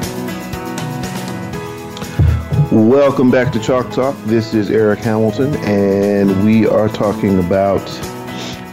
Welcome 2.71 3.31
back 3.31 3.51
to 3.55 3.59
Chalk 3.59 3.91
Talk. 3.93 4.15
This 4.27 4.53
is 4.53 4.71
Eric 4.71 4.99
Hamilton, 4.99 5.55
and 5.65 6.45
we 6.45 6.67
are 6.67 6.91
talking 6.91 7.39
about 7.39 7.81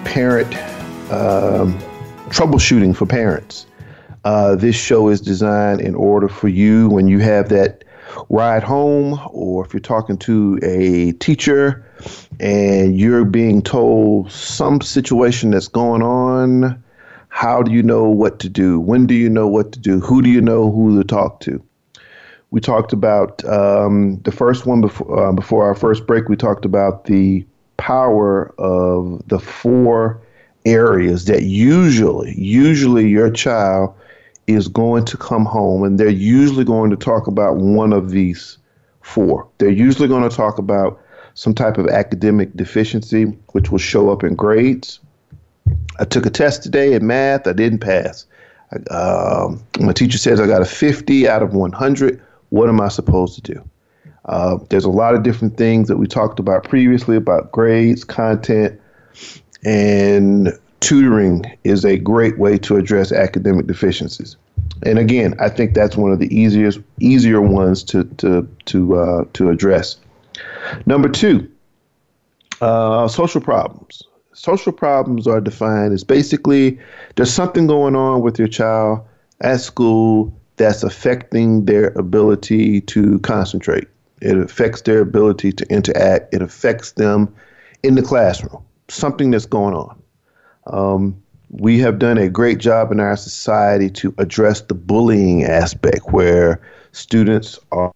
parent 0.04 0.54
um, 1.14 1.80
troubleshooting 2.28 2.94
for 2.94 3.06
parents. 3.06 3.68
Uh, 4.26 4.58
this 4.58 4.76
show 4.76 5.08
is 5.08 5.22
designed 5.22 5.80
in 5.80 5.96
order 5.96 6.28
for 6.28 6.50
you 6.50 6.90
when 6.90 7.08
you 7.08 7.20
have 7.20 7.48
that 7.48 7.86
ride 8.28 8.64
home, 8.64 9.18
or 9.32 9.66
if 9.66 9.74
you're 9.74 9.80
talking 9.80 10.18
to 10.18 10.60
a 10.62 11.14
teacher 11.14 11.90
and 12.42 13.00
you're 13.00 13.24
being 13.24 13.62
told 13.62 14.30
some 14.30 14.82
situation 14.82 15.52
that's 15.52 15.70
going 15.70 16.02
on. 16.02 16.84
How 17.30 17.64
do 17.64 17.72
you 17.72 17.82
know 17.82 18.10
what 18.10 18.40
to 18.40 18.50
do? 18.50 18.78
When 18.78 19.08
do 19.08 19.14
you 19.14 19.30
know 19.30 19.48
what 19.48 19.72
to 19.72 19.80
do? 19.80 20.02
Who 20.02 20.22
do 20.22 20.30
you 20.30 20.42
know 20.42 20.70
who 20.70 20.98
to 20.98 21.08
talk 21.08 21.40
to? 21.42 21.64
We 22.52 22.62
talked 22.62 22.94
about 22.94 23.44
um, 23.46 24.20
the 24.22 24.32
first 24.32 24.66
one 24.66 24.82
before 24.82 25.20
uh, 25.20 25.32
before 25.32 25.66
our 25.66 25.76
first 25.76 26.08
break. 26.08 26.30
We 26.30 26.36
talked 26.36 26.66
about 26.66 27.06
the 27.06 27.46
power 27.78 28.54
of 28.58 29.28
the 29.28 29.40
four 29.40 30.22
areas 30.66 31.26
that 31.26 31.44
usually 31.44 32.34
usually 32.38 33.08
your 33.08 33.30
child 33.30 33.94
is 34.48 34.68
going 34.68 35.06
to 35.06 35.18
come 35.18 35.46
home 35.46 35.84
and 35.84 36.00
they're 36.00 36.10
usually 36.10 36.64
going 36.64 36.90
to 36.92 36.96
talk 36.96 37.28
about 37.28 37.58
one 37.58 37.94
of 37.94 38.12
these 38.12 38.58
four. 39.02 39.48
They're 39.58 39.70
usually 39.70 40.08
going 40.08 40.28
to 40.28 40.36
talk 40.36 40.58
about 40.58 41.02
some 41.34 41.54
type 41.54 41.78
of 41.78 41.88
academic 41.88 42.56
deficiency, 42.56 43.24
which 43.52 43.70
will 43.70 43.80
show 43.80 44.10
up 44.10 44.24
in 44.24 44.36
grades. 44.36 45.00
I 46.00 46.06
took 46.06 46.26
a 46.26 46.30
test 46.30 46.64
today 46.64 46.94
in 46.94 47.06
math. 47.06 47.48
I 47.48 47.54
didn't 47.54 47.80
pass. 47.80 48.26
Um, 48.90 49.64
my 49.80 49.94
teacher 49.94 50.18
says 50.18 50.40
I 50.40 50.48
got 50.48 50.62
a 50.62 50.66
50 50.66 51.28
out 51.28 51.44
of 51.44 51.54
100. 51.54 52.22
What 52.56 52.70
am 52.70 52.80
I 52.80 52.88
supposed 52.88 53.36
to 53.36 53.54
do? 53.54 53.70
Uh, 54.24 54.60
there's 54.70 54.86
a 54.86 54.90
lot 54.90 55.14
of 55.14 55.24
different 55.24 55.58
things 55.58 55.90
that 55.90 55.98
we 55.98 56.08
talked 56.08 56.40
about 56.40 56.64
previously 56.64 57.18
about 57.18 57.52
grades, 57.52 58.06
content, 58.06 58.80
and 59.66 60.58
tutoring 60.80 61.44
is 61.66 61.84
a 61.84 61.98
great 61.98 62.40
way 62.40 62.58
to 62.60 62.78
address 62.78 63.12
academic 63.12 63.68
deficiencies. 63.68 64.38
And 64.84 64.98
again, 64.98 65.36
I 65.38 65.50
think 65.50 65.74
that's 65.74 65.98
one 65.98 66.14
of 66.14 66.20
the 66.20 66.34
easiest, 66.34 66.80
easier 67.02 67.42
ones 67.42 67.84
to 67.92 68.06
to 68.20 68.48
to 68.68 68.96
uh, 68.96 69.26
to 69.34 69.50
address. 69.50 69.98
Number 70.86 71.10
two, 71.10 71.52
uh, 72.62 73.10
social 73.10 73.42
problems. 73.42 74.02
Social 74.32 74.72
problems 74.72 75.28
are 75.28 75.42
defined 75.42 75.94
as 75.94 76.06
basically 76.06 76.80
there's 77.16 77.34
something 77.34 77.68
going 77.68 77.98
on 77.98 78.22
with 78.22 78.40
your 78.40 78.48
child 78.48 79.06
at 79.42 79.60
school 79.60 80.34
that's 80.58 80.84
affecting 80.84 81.66
their 81.66 81.88
ability 81.90 82.82
to 82.82 83.20
concentrate. 83.20 83.88
It 84.22 84.38
affects 84.38 84.82
their 84.82 85.02
ability 85.02 85.52
to 85.54 85.66
interact. 85.70 86.34
It 86.34 86.42
affects 86.42 86.94
them 86.94 87.34
in 87.84 87.96
the 87.96 88.02
classroom. 88.02 88.64
Something 88.88 89.32
that's 89.32 89.46
going 89.46 89.76
on. 89.76 90.02
Um, 90.68 91.22
we 91.50 91.80
have 91.80 92.00
done 92.00 92.18
a 92.18 92.30
great 92.30 92.58
job 92.58 92.92
in 92.92 93.00
our 93.00 93.16
society 93.16 93.90
to 93.92 94.14
address 94.18 94.62
the 94.62 94.74
bullying 94.74 95.44
aspect 95.44 96.12
where 96.12 96.62
students 96.92 97.60
are 97.72 97.92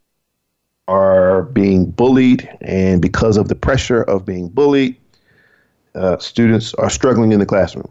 are 0.88 1.44
being 1.44 1.92
bullied, 1.92 2.50
and 2.62 3.00
because 3.00 3.38
of 3.38 3.48
the 3.48 3.54
pressure 3.54 4.02
of 4.04 4.26
being 4.26 4.50
bullied, 4.50 4.96
uh, 5.94 6.18
students 6.18 6.74
are 6.76 6.90
struggling 6.90 7.32
in 7.32 7.40
the 7.40 7.46
classroom. 7.46 7.88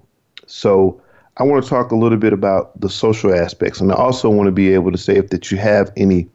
So 0.46 1.00
I 1.38 1.44
want 1.44 1.62
to 1.62 1.70
talk 1.70 1.92
a 1.92 1.96
little 1.96 2.18
bit 2.18 2.32
about 2.32 2.78
the 2.80 2.90
social 2.90 3.32
aspects, 3.32 3.80
and 3.80 3.92
I 3.92 3.94
also 3.94 4.28
want 4.28 4.48
to 4.48 4.52
be 4.52 4.74
able 4.74 4.90
to 4.90 4.98
say 4.98 5.16
if 5.16 5.30
that 5.30 5.50
you 5.50 5.58
have 5.58 5.92
any 5.96 6.28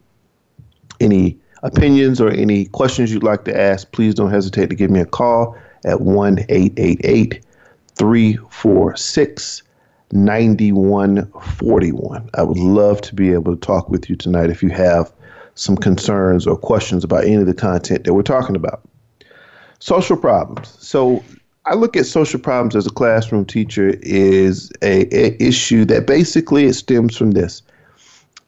any 1.00 1.38
opinions 1.62 2.22
or 2.22 2.30
any 2.30 2.66
questions 2.66 3.12
you'd 3.12 3.24
like 3.24 3.46
to 3.46 3.60
ask, 3.60 3.92
please 3.92 4.16
don't 4.16 4.32
hesitate 4.32 4.70
to 4.70 4.76
give 4.76 4.92
me 4.92 5.00
a 5.00 5.06
call 5.06 5.58
at 5.84 6.02
one 6.02 6.46
eight 6.50 6.74
eight 6.78 7.02
eight 7.04 7.46
three 7.96 8.38
four 8.50 8.96
six. 8.96 9.64
9141. 10.14 12.30
I 12.36 12.44
would 12.44 12.60
love 12.60 13.02
to 13.02 13.16
be 13.16 13.34
able 13.34 13.56
to 13.56 13.60
talk 13.60 13.90
with 13.90 14.08
you 14.10 14.16
tonight 14.16 14.52
if 14.52 14.62
you 14.62 14.70
have 14.70 15.12
some 15.56 15.76
concerns 15.76 16.46
or 16.46 16.56
questions 16.56 17.04
about 17.04 17.24
any 17.24 17.36
of 17.36 17.48
the 17.48 17.54
content 17.54 18.04
that 18.04 18.14
we're 18.14 18.22
talking 18.22 18.56
about. 18.56 18.82
Social 19.80 20.16
problems. 20.16 20.78
So 20.80 21.24
I 21.66 21.76
look 21.76 21.96
at 21.96 22.06
social 22.06 22.40
problems 22.40 22.76
as 22.76 22.86
a 22.86 22.90
classroom 22.90 23.46
teacher 23.46 23.96
is 24.02 24.72
a, 24.82 25.08
a 25.16 25.42
issue 25.42 25.86
that 25.86 26.06
basically 26.06 26.66
it 26.66 26.74
stems 26.74 27.16
from 27.16 27.32
this. 27.32 27.62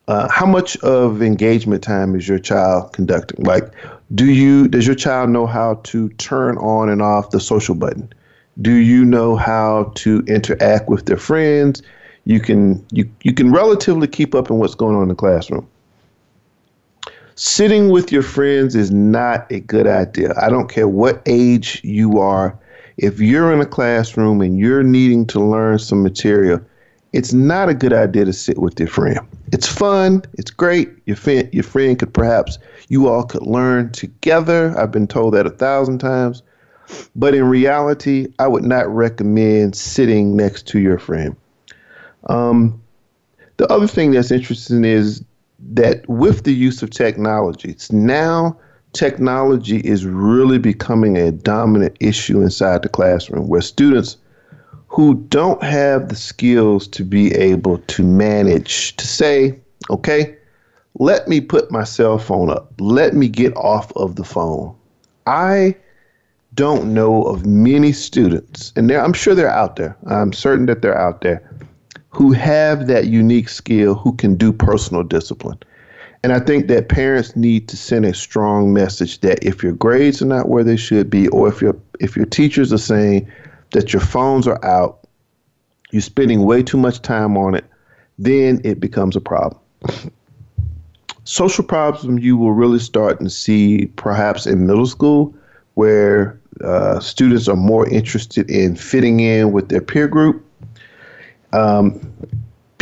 Uh, 0.08 0.28
how 0.30 0.46
much 0.46 0.76
of 0.78 1.22
engagement 1.22 1.82
time 1.82 2.14
is 2.14 2.28
your 2.28 2.38
child 2.38 2.92
conducting? 2.92 3.44
Like, 3.44 3.72
do 4.14 4.26
you 4.26 4.68
does 4.68 4.86
your 4.86 4.94
child 4.94 5.30
know 5.30 5.46
how 5.46 5.80
to 5.84 6.10
turn 6.10 6.58
on 6.58 6.88
and 6.88 7.02
off 7.02 7.30
the 7.30 7.40
social 7.40 7.74
button? 7.74 8.12
Do 8.60 8.74
you 8.74 9.04
know 9.04 9.34
how 9.34 9.92
to 9.96 10.22
interact 10.28 10.88
with 10.88 11.06
their 11.06 11.16
friends? 11.16 11.82
You 12.24 12.38
can 12.38 12.84
you 12.92 13.10
you 13.22 13.32
can 13.32 13.50
relatively 13.50 14.06
keep 14.06 14.34
up 14.34 14.50
in 14.50 14.58
what's 14.58 14.74
going 14.74 14.94
on 14.94 15.02
in 15.02 15.08
the 15.08 15.14
classroom 15.14 15.66
sitting 17.36 17.90
with 17.90 18.10
your 18.10 18.22
friends 18.22 18.74
is 18.74 18.90
not 18.90 19.50
a 19.52 19.60
good 19.60 19.86
idea. 19.86 20.32
I 20.40 20.48
don't 20.48 20.68
care 20.68 20.88
what 20.88 21.22
age 21.26 21.80
you 21.84 22.18
are. 22.18 22.58
If 22.98 23.20
you're 23.20 23.52
in 23.52 23.60
a 23.60 23.66
classroom 23.66 24.40
and 24.40 24.58
you're 24.58 24.82
needing 24.82 25.26
to 25.26 25.40
learn 25.40 25.78
some 25.78 26.02
material, 26.02 26.60
it's 27.12 27.32
not 27.32 27.68
a 27.68 27.74
good 27.74 27.92
idea 27.92 28.24
to 28.24 28.32
sit 28.32 28.58
with 28.58 28.78
your 28.78 28.88
friend. 28.88 29.20
It's 29.52 29.66
fun, 29.66 30.22
it's 30.34 30.50
great. 30.50 30.90
Your 31.06 31.16
friend, 31.16 31.48
your 31.52 31.64
friend 31.64 31.98
could 31.98 32.12
perhaps 32.12 32.58
you 32.88 33.08
all 33.08 33.24
could 33.24 33.42
learn 33.42 33.92
together. 33.92 34.78
I've 34.78 34.90
been 34.90 35.06
told 35.06 35.34
that 35.34 35.46
a 35.46 35.50
thousand 35.50 35.98
times. 35.98 36.42
But 37.14 37.34
in 37.34 37.44
reality, 37.44 38.28
I 38.38 38.46
would 38.46 38.64
not 38.64 38.88
recommend 38.88 39.74
sitting 39.76 40.36
next 40.36 40.66
to 40.68 40.78
your 40.78 40.98
friend. 40.98 41.36
Um, 42.28 42.82
the 43.56 43.66
other 43.72 43.86
thing 43.86 44.12
that's 44.12 44.30
interesting 44.30 44.84
is 44.84 45.24
that 45.70 46.08
with 46.08 46.44
the 46.44 46.54
use 46.54 46.82
of 46.82 46.90
technology, 46.90 47.70
it's 47.70 47.90
now 47.90 48.58
technology 48.92 49.78
is 49.78 50.06
really 50.06 50.58
becoming 50.58 51.16
a 51.16 51.32
dominant 51.32 51.96
issue 52.00 52.40
inside 52.42 52.82
the 52.82 52.88
classroom 52.88 53.48
where 53.48 53.60
students 53.60 54.16
who 54.88 55.14
don't 55.28 55.62
have 55.62 56.08
the 56.08 56.16
skills 56.16 56.88
to 56.88 57.04
be 57.04 57.34
able 57.34 57.78
to 57.78 58.02
manage 58.02 58.96
to 58.96 59.06
say, 59.06 59.58
okay, 59.90 60.36
let 60.98 61.28
me 61.28 61.40
put 61.40 61.70
my 61.70 61.84
cell 61.84 62.18
phone 62.18 62.50
up. 62.50 62.72
Let 62.78 63.14
me 63.14 63.28
get 63.28 63.54
off 63.56 63.92
of 63.96 64.16
the 64.16 64.24
phone. 64.24 64.74
I 65.26 65.76
don't 66.54 66.94
know 66.94 67.24
of 67.24 67.44
many 67.44 67.92
students, 67.92 68.72
and 68.76 68.90
I'm 68.90 69.12
sure 69.12 69.34
they're 69.34 69.50
out 69.50 69.76
there. 69.76 69.94
I'm 70.06 70.32
certain 70.32 70.66
that 70.66 70.80
they're 70.80 70.96
out 70.96 71.20
there 71.20 71.42
who 72.08 72.32
have 72.32 72.86
that 72.86 73.08
unique 73.08 73.50
skill 73.50 73.94
who 73.94 74.16
can 74.16 74.36
do 74.36 74.50
personal 74.50 75.02
discipline. 75.02 75.58
And 76.22 76.32
I 76.32 76.40
think 76.40 76.68
that 76.68 76.88
parents 76.88 77.36
need 77.36 77.68
to 77.68 77.76
send 77.76 78.04
a 78.04 78.14
strong 78.14 78.72
message 78.72 79.20
that 79.20 79.44
if 79.44 79.62
your 79.62 79.72
grades 79.72 80.20
are 80.22 80.26
not 80.26 80.48
where 80.48 80.64
they 80.64 80.76
should 80.76 81.10
be, 81.10 81.28
or 81.28 81.48
if 81.48 81.60
your 81.60 81.76
if 82.00 82.16
your 82.16 82.26
teachers 82.26 82.72
are 82.72 82.78
saying 82.78 83.30
that 83.72 83.92
your 83.92 84.02
phones 84.02 84.46
are 84.46 84.62
out, 84.64 85.06
you're 85.90 86.02
spending 86.02 86.44
way 86.44 86.62
too 86.62 86.78
much 86.78 87.00
time 87.02 87.36
on 87.36 87.54
it, 87.54 87.64
then 88.18 88.60
it 88.64 88.80
becomes 88.80 89.16
a 89.16 89.20
problem. 89.20 89.60
Social 91.24 91.64
problems 91.64 92.22
you 92.22 92.36
will 92.36 92.52
really 92.52 92.78
start 92.78 93.20
to 93.20 93.30
see 93.30 93.86
perhaps 93.96 94.46
in 94.46 94.66
middle 94.66 94.86
school, 94.86 95.34
where 95.74 96.38
uh, 96.64 97.00
students 97.00 97.48
are 97.48 97.56
more 97.56 97.88
interested 97.88 98.48
in 98.50 98.76
fitting 98.76 99.20
in 99.20 99.52
with 99.52 99.68
their 99.68 99.80
peer 99.80 100.08
group 100.08 100.42
um, 101.52 102.12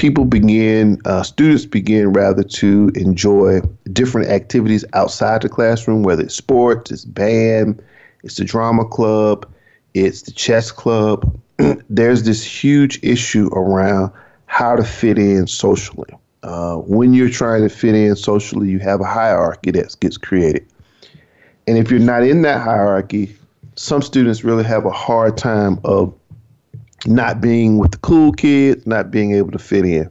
people 0.05 0.27
begin, 0.27 1.01
uh, 1.07 1.23
students 1.23 1.65
begin 1.65 2.13
rather 2.13 2.43
to 2.43 2.93
enjoy 2.95 3.59
different 3.91 4.29
activities 4.29 4.85
outside 4.93 5.41
the 5.41 5.49
classroom, 5.49 6.03
whether 6.03 6.25
it's 6.25 6.35
sports, 6.35 6.91
it's 6.91 7.07
band, 7.07 7.83
it's 8.23 8.37
the 8.37 8.45
drama 8.45 8.85
club, 8.85 9.51
it's 9.95 10.21
the 10.21 10.31
chess 10.31 10.71
club. 10.71 11.41
There's 11.89 12.25
this 12.25 12.45
huge 12.45 13.03
issue 13.03 13.47
around 13.55 14.13
how 14.45 14.77
to 14.77 14.85
fit 14.85 15.19
in 15.19 15.47
socially. 15.47 16.11
Uh, 16.43 16.75
when 16.75 17.15
you're 17.15 17.31
trying 17.31 17.63
to 17.63 17.71
fit 17.71 17.95
in 17.95 18.15
socially, 18.15 18.69
you 18.69 18.81
have 18.81 19.01
a 19.01 19.07
hierarchy 19.07 19.71
that 19.71 19.97
gets 20.01 20.19
created. 20.19 20.67
And 21.67 21.79
if 21.79 21.91
you're 21.91 21.99
not 21.99 22.25
in 22.25 22.43
that 22.43 22.61
hierarchy, 22.61 23.35
some 23.77 24.03
students 24.03 24.45
really 24.45 24.65
have 24.65 24.85
a 24.85 24.91
hard 24.91 25.39
time 25.39 25.81
of 25.83 26.15
not 27.07 27.41
being 27.41 27.79
with 27.79 27.93
the 27.93 27.99
cool 27.99 28.33
kids, 28.33 28.87
not 28.87 29.11
being 29.11 29.33
able 29.33 29.51
to 29.51 29.59
fit 29.59 29.85
in. 29.85 30.11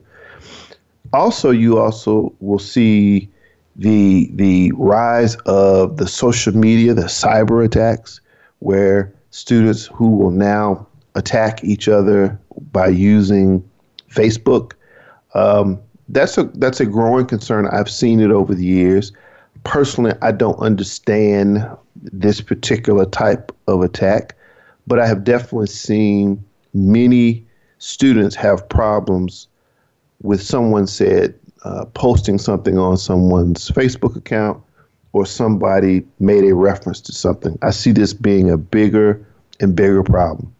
Also, 1.12 1.50
you 1.50 1.78
also 1.78 2.34
will 2.40 2.58
see 2.58 3.28
the 3.76 4.30
the 4.34 4.72
rise 4.76 5.36
of 5.46 5.96
the 5.96 6.06
social 6.06 6.56
media, 6.56 6.94
the 6.94 7.02
cyber 7.02 7.64
attacks, 7.64 8.20
where 8.60 9.12
students 9.30 9.86
who 9.86 10.16
will 10.16 10.30
now 10.30 10.86
attack 11.14 11.62
each 11.64 11.88
other 11.88 12.38
by 12.72 12.88
using 12.88 13.68
Facebook. 14.10 14.72
Um, 15.34 15.80
that's 16.08 16.38
a 16.38 16.44
that's 16.54 16.80
a 16.80 16.86
growing 16.86 17.26
concern. 17.26 17.66
I've 17.66 17.90
seen 17.90 18.20
it 18.20 18.30
over 18.30 18.54
the 18.54 18.64
years. 18.64 19.12
Personally, 19.64 20.12
I 20.22 20.32
don't 20.32 20.58
understand 20.58 21.66
this 21.96 22.40
particular 22.40 23.06
type 23.06 23.50
of 23.66 23.82
attack, 23.82 24.36
but 24.86 24.98
I 24.98 25.06
have 25.06 25.24
definitely 25.24 25.68
seen 25.68 26.44
many 26.74 27.46
students 27.78 28.34
have 28.34 28.68
problems 28.68 29.48
with 30.22 30.42
someone 30.42 30.86
said 30.86 31.34
uh, 31.64 31.84
posting 31.94 32.38
something 32.38 32.78
on 32.78 32.96
someone's 32.96 33.70
Facebook 33.70 34.16
account 34.16 34.62
or 35.12 35.24
somebody 35.24 36.04
made 36.18 36.44
a 36.44 36.54
reference 36.54 37.00
to 37.00 37.12
something. 37.12 37.58
I 37.62 37.70
see 37.70 37.92
this 37.92 38.12
being 38.12 38.50
a 38.50 38.58
bigger 38.58 39.24
and 39.60 39.74
bigger 39.74 40.02
problem. 40.02 40.54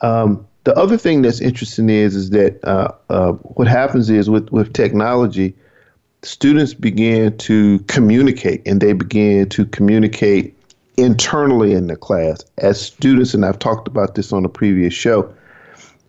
Um, 0.00 0.46
the 0.64 0.74
other 0.76 0.96
thing 0.96 1.22
that's 1.22 1.40
interesting 1.40 1.90
is 1.90 2.14
is 2.14 2.30
that 2.30 2.62
uh, 2.64 2.92
uh, 3.08 3.32
what 3.32 3.68
happens 3.68 4.10
is 4.10 4.28
with 4.28 4.50
with 4.50 4.72
technology, 4.72 5.54
students 6.22 6.74
begin 6.74 7.36
to 7.38 7.78
communicate 7.80 8.66
and 8.66 8.80
they 8.80 8.92
begin 8.92 9.48
to 9.50 9.66
communicate 9.66 10.56
internally 11.02 11.72
in 11.72 11.86
the 11.86 11.96
class 11.96 12.44
as 12.58 12.80
students. 12.80 13.34
And 13.34 13.44
I've 13.44 13.58
talked 13.58 13.88
about 13.88 14.14
this 14.14 14.32
on 14.32 14.44
a 14.44 14.48
previous 14.48 14.94
show. 14.94 15.32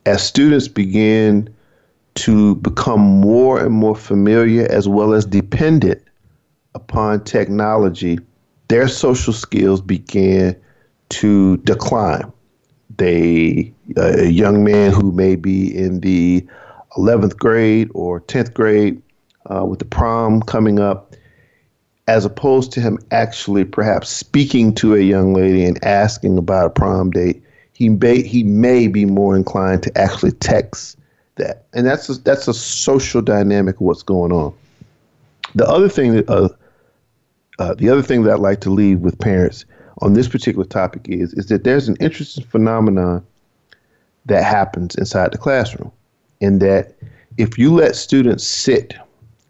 As 0.06 0.24
students 0.24 0.68
begin 0.68 1.54
to 2.16 2.56
become 2.56 3.00
more 3.00 3.64
and 3.64 3.74
more 3.74 3.96
familiar 3.96 4.70
as 4.70 4.88
well 4.88 5.14
as 5.14 5.26
dependent 5.26 6.02
upon 6.76 7.24
technology, 7.24 8.20
their 8.68 8.88
social 8.88 9.34
skills 9.34 9.82
began 9.82 10.56
to 11.10 11.58
decline. 11.58 12.32
They, 12.98 13.74
a 13.98 14.28
young 14.28 14.64
man 14.64 14.92
who 14.92 15.12
may 15.12 15.36
be 15.36 15.76
in 15.76 16.02
the 16.02 16.46
11th 16.98 17.38
grade 17.38 17.90
or 17.94 18.22
10th 18.22 18.54
grade 18.54 19.02
uh, 19.50 19.66
with 19.66 19.80
the 19.80 19.86
prom 19.86 20.42
coming 20.42 20.80
up, 20.80 21.16
as 22.12 22.26
opposed 22.26 22.74
to 22.74 22.82
him 22.82 23.00
actually 23.12 23.64
perhaps 23.64 24.10
speaking 24.10 24.76
to 24.76 24.96
a 24.96 25.00
young 25.00 25.34
lady 25.34 25.64
and 25.64 25.82
asking 25.82 26.38
about 26.38 26.66
a 26.66 26.70
prom 26.70 27.10
date, 27.10 27.42
he 27.72 27.88
may, 27.88 28.22
he 28.22 28.44
may 28.44 28.88
be 28.88 29.06
more 29.06 29.34
inclined 29.34 29.82
to 29.82 29.98
actually 29.98 30.34
text 30.34 30.98
that. 31.38 31.64
And 31.72 31.88
that's 31.88 32.10
a, 32.10 32.16
that's 32.16 32.50
a 32.50 32.54
social 32.54 33.22
dynamic 33.22 33.76
of 33.76 33.82
what's 33.84 34.04
going 34.04 34.34
on. 34.34 34.54
The 35.56 35.66
other 35.66 35.88
thing 35.88 36.16
that, 36.16 36.30
uh, 36.30 36.50
uh, 37.60 37.76
the 37.76 37.90
other 37.90 38.02
thing 38.02 38.24
that 38.24 38.34
I'd 38.34 38.40
like 38.40 38.60
to 38.62 38.70
leave 38.70 39.00
with 39.00 39.18
parents 39.18 39.64
on 40.02 40.12
this 40.12 40.28
particular 40.28 40.66
topic 40.66 41.08
is 41.08 41.34
is 41.36 41.46
that 41.46 41.64
there's 41.64 41.88
an 41.88 41.96
interesting 42.02 42.44
phenomenon 42.44 43.26
that 44.26 44.44
happens 44.44 44.96
inside 44.96 45.32
the 45.32 45.38
classroom 45.38 45.92
in 46.42 46.60
that 46.60 46.96
if 47.38 47.58
you 47.58 47.74
let 47.74 47.96
students 47.96 48.46
sit 48.46 48.96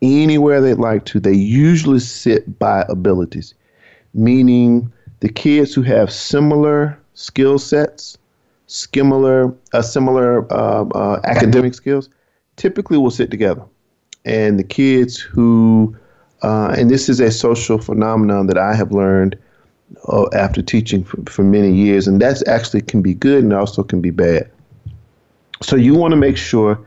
anywhere 0.01 0.61
they'd 0.61 0.75
like 0.75 1.05
to, 1.05 1.19
they 1.19 1.33
usually 1.33 1.99
sit 1.99 2.59
by 2.59 2.85
abilities, 2.89 3.53
meaning 4.13 4.91
the 5.19 5.29
kids 5.29 5.73
who 5.73 5.81
have 5.83 6.11
similar 6.11 6.99
skill 7.13 7.59
sets, 7.59 8.17
similar, 8.67 9.53
uh, 9.73 9.81
similar 9.81 10.51
uh, 10.51 10.85
uh, 10.85 11.21
academic 11.25 11.73
skills, 11.73 12.09
typically 12.55 12.97
will 12.97 13.11
sit 13.11 13.31
together. 13.31 13.63
And 14.25 14.59
the 14.59 14.63
kids 14.63 15.19
who, 15.19 15.95
uh, 16.41 16.75
and 16.77 16.89
this 16.89 17.09
is 17.09 17.19
a 17.19 17.31
social 17.31 17.77
phenomenon 17.77 18.47
that 18.47 18.57
I 18.57 18.73
have 18.75 18.91
learned 18.91 19.37
uh, 20.07 20.25
after 20.33 20.61
teaching 20.61 21.03
for, 21.03 21.21
for 21.29 21.43
many 21.43 21.73
years, 21.73 22.07
and 22.07 22.21
that's 22.21 22.45
actually 22.47 22.81
can 22.81 23.01
be 23.01 23.13
good 23.13 23.43
and 23.43 23.53
also 23.53 23.83
can 23.83 24.01
be 24.01 24.11
bad. 24.11 24.49
So 25.61 25.75
you 25.75 25.93
want 25.93 26.11
to 26.11 26.17
make 26.17 26.37
sure 26.37 26.79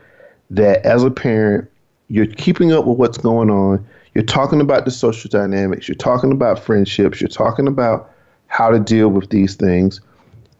that 0.49 0.85
as 0.85 1.03
a 1.03 1.11
parent, 1.11 1.69
you're 2.07 2.27
keeping 2.27 2.71
up 2.71 2.85
with 2.85 2.97
what's 2.97 3.17
going 3.17 3.49
on. 3.49 3.85
You're 4.13 4.23
talking 4.23 4.61
about 4.61 4.85
the 4.85 4.91
social 4.91 5.29
dynamics. 5.29 5.87
You're 5.87 5.95
talking 5.95 6.31
about 6.31 6.59
friendships. 6.59 7.19
You're 7.19 7.27
talking 7.27 7.67
about 7.67 8.11
how 8.47 8.69
to 8.69 8.79
deal 8.79 9.09
with 9.09 9.29
these 9.29 9.55
things. 9.55 9.99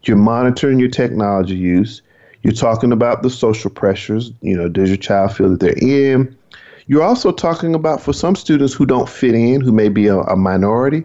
You're 0.04 0.18
monitoring 0.18 0.80
your 0.80 0.90
technology 0.90 1.56
use. 1.56 2.02
You're 2.44 2.54
talking 2.54 2.92
about 2.92 3.24
the 3.24 3.30
social 3.30 3.72
pressures. 3.72 4.32
You 4.42 4.56
know, 4.56 4.68
does 4.68 4.90
your 4.90 4.98
child 4.98 5.36
feel 5.36 5.50
that 5.50 5.60
they're 5.60 5.78
in? 5.78 6.38
You're 6.88 7.04
also 7.04 7.32
talking 7.32 7.74
about 7.74 8.02
for 8.02 8.14
some 8.14 8.36
students 8.36 8.74
who 8.74 8.86
don't 8.86 9.10
fit 9.10 9.34
in, 9.34 9.62
who 9.62 9.72
may 9.72 9.90
be 9.90 10.08
a, 10.08 10.20
a 10.20 10.36
minority, 10.36 11.04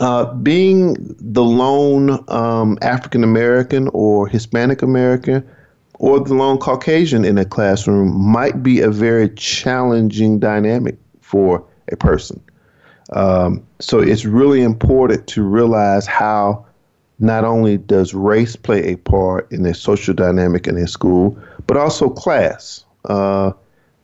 uh, 0.00 0.34
being 0.34 0.96
the 1.18 1.42
lone 1.42 2.22
um, 2.28 2.78
African 2.82 3.24
American 3.24 3.88
or 3.94 4.28
Hispanic 4.28 4.82
American 4.82 5.48
or 6.04 6.20
the 6.20 6.34
lone 6.34 6.58
Caucasian 6.58 7.24
in 7.24 7.38
a 7.38 7.46
classroom 7.46 8.14
might 8.14 8.62
be 8.62 8.78
a 8.80 8.90
very 8.90 9.30
challenging 9.36 10.38
dynamic 10.38 10.98
for 11.22 11.64
a 11.90 11.96
person. 11.96 12.38
Um, 13.14 13.66
so 13.80 14.00
it's 14.00 14.26
really 14.26 14.60
important 14.60 15.26
to 15.28 15.42
realize 15.42 16.06
how 16.06 16.66
not 17.20 17.44
only 17.44 17.78
does 17.78 18.12
race 18.12 18.54
play 18.54 18.80
a 18.92 18.96
part 18.96 19.50
in 19.50 19.62
their 19.62 19.72
social 19.72 20.12
dynamic 20.12 20.66
in 20.66 20.76
a 20.76 20.86
school, 20.86 21.38
but 21.66 21.78
also 21.78 22.10
class. 22.10 22.84
Uh, 23.06 23.52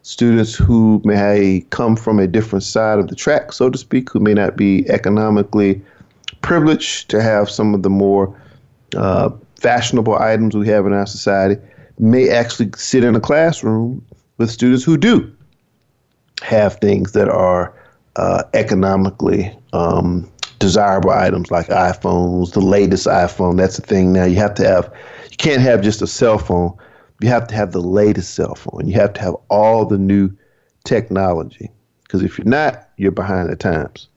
students 0.00 0.54
who 0.54 1.02
may 1.04 1.66
come 1.68 1.96
from 1.96 2.18
a 2.18 2.26
different 2.26 2.62
side 2.62 2.98
of 2.98 3.08
the 3.08 3.14
track, 3.14 3.52
so 3.52 3.68
to 3.68 3.76
speak, 3.76 4.08
who 4.08 4.20
may 4.20 4.32
not 4.32 4.56
be 4.56 4.88
economically 4.88 5.82
privileged 6.40 7.10
to 7.10 7.20
have 7.20 7.50
some 7.50 7.74
of 7.74 7.82
the 7.82 7.90
more 7.90 8.34
uh, 8.96 9.28
fashionable 9.56 10.14
items 10.14 10.56
we 10.56 10.66
have 10.66 10.86
in 10.86 10.94
our 10.94 11.06
society, 11.06 11.60
may 12.00 12.30
actually 12.30 12.70
sit 12.76 13.04
in 13.04 13.14
a 13.14 13.20
classroom 13.20 14.04
with 14.38 14.50
students 14.50 14.82
who 14.82 14.96
do 14.96 15.30
have 16.42 16.76
things 16.76 17.12
that 17.12 17.28
are 17.28 17.74
uh, 18.16 18.42
economically 18.54 19.54
um, 19.72 20.30
desirable 20.58 21.10
items 21.10 21.50
like 21.50 21.66
iPhones, 21.68 22.52
the 22.52 22.60
latest 22.60 23.06
iPhone. 23.06 23.56
That's 23.56 23.76
the 23.76 23.82
thing 23.82 24.12
now. 24.12 24.24
You 24.24 24.36
have 24.36 24.54
to 24.54 24.66
have, 24.66 24.92
you 25.30 25.36
can't 25.36 25.60
have 25.60 25.82
just 25.82 26.00
a 26.00 26.06
cell 26.06 26.38
phone. 26.38 26.74
You 27.20 27.28
have 27.28 27.46
to 27.48 27.54
have 27.54 27.72
the 27.72 27.82
latest 27.82 28.34
cell 28.34 28.54
phone. 28.54 28.88
You 28.88 28.94
have 28.94 29.12
to 29.14 29.20
have 29.20 29.36
all 29.50 29.84
the 29.84 29.98
new 29.98 30.30
technology. 30.84 31.70
Because 32.02 32.22
if 32.22 32.38
you're 32.38 32.46
not, 32.46 32.88
you're 32.96 33.12
behind 33.12 33.50
the 33.50 33.56
times. 33.56 34.08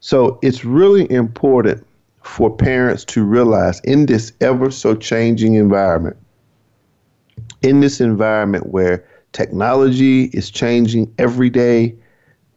So 0.00 0.38
it's 0.42 0.64
really 0.64 1.10
important 1.10 1.86
for 2.22 2.54
parents 2.54 3.04
to 3.06 3.24
realize 3.24 3.80
in 3.80 4.06
this 4.06 4.32
ever 4.40 4.70
so 4.70 4.94
changing 4.94 5.54
environment 5.54 6.16
in 7.62 7.80
this 7.80 8.00
environment 8.00 8.68
where 8.68 9.04
technology 9.32 10.24
is 10.32 10.50
changing 10.50 11.12
every 11.18 11.50
day, 11.50 11.94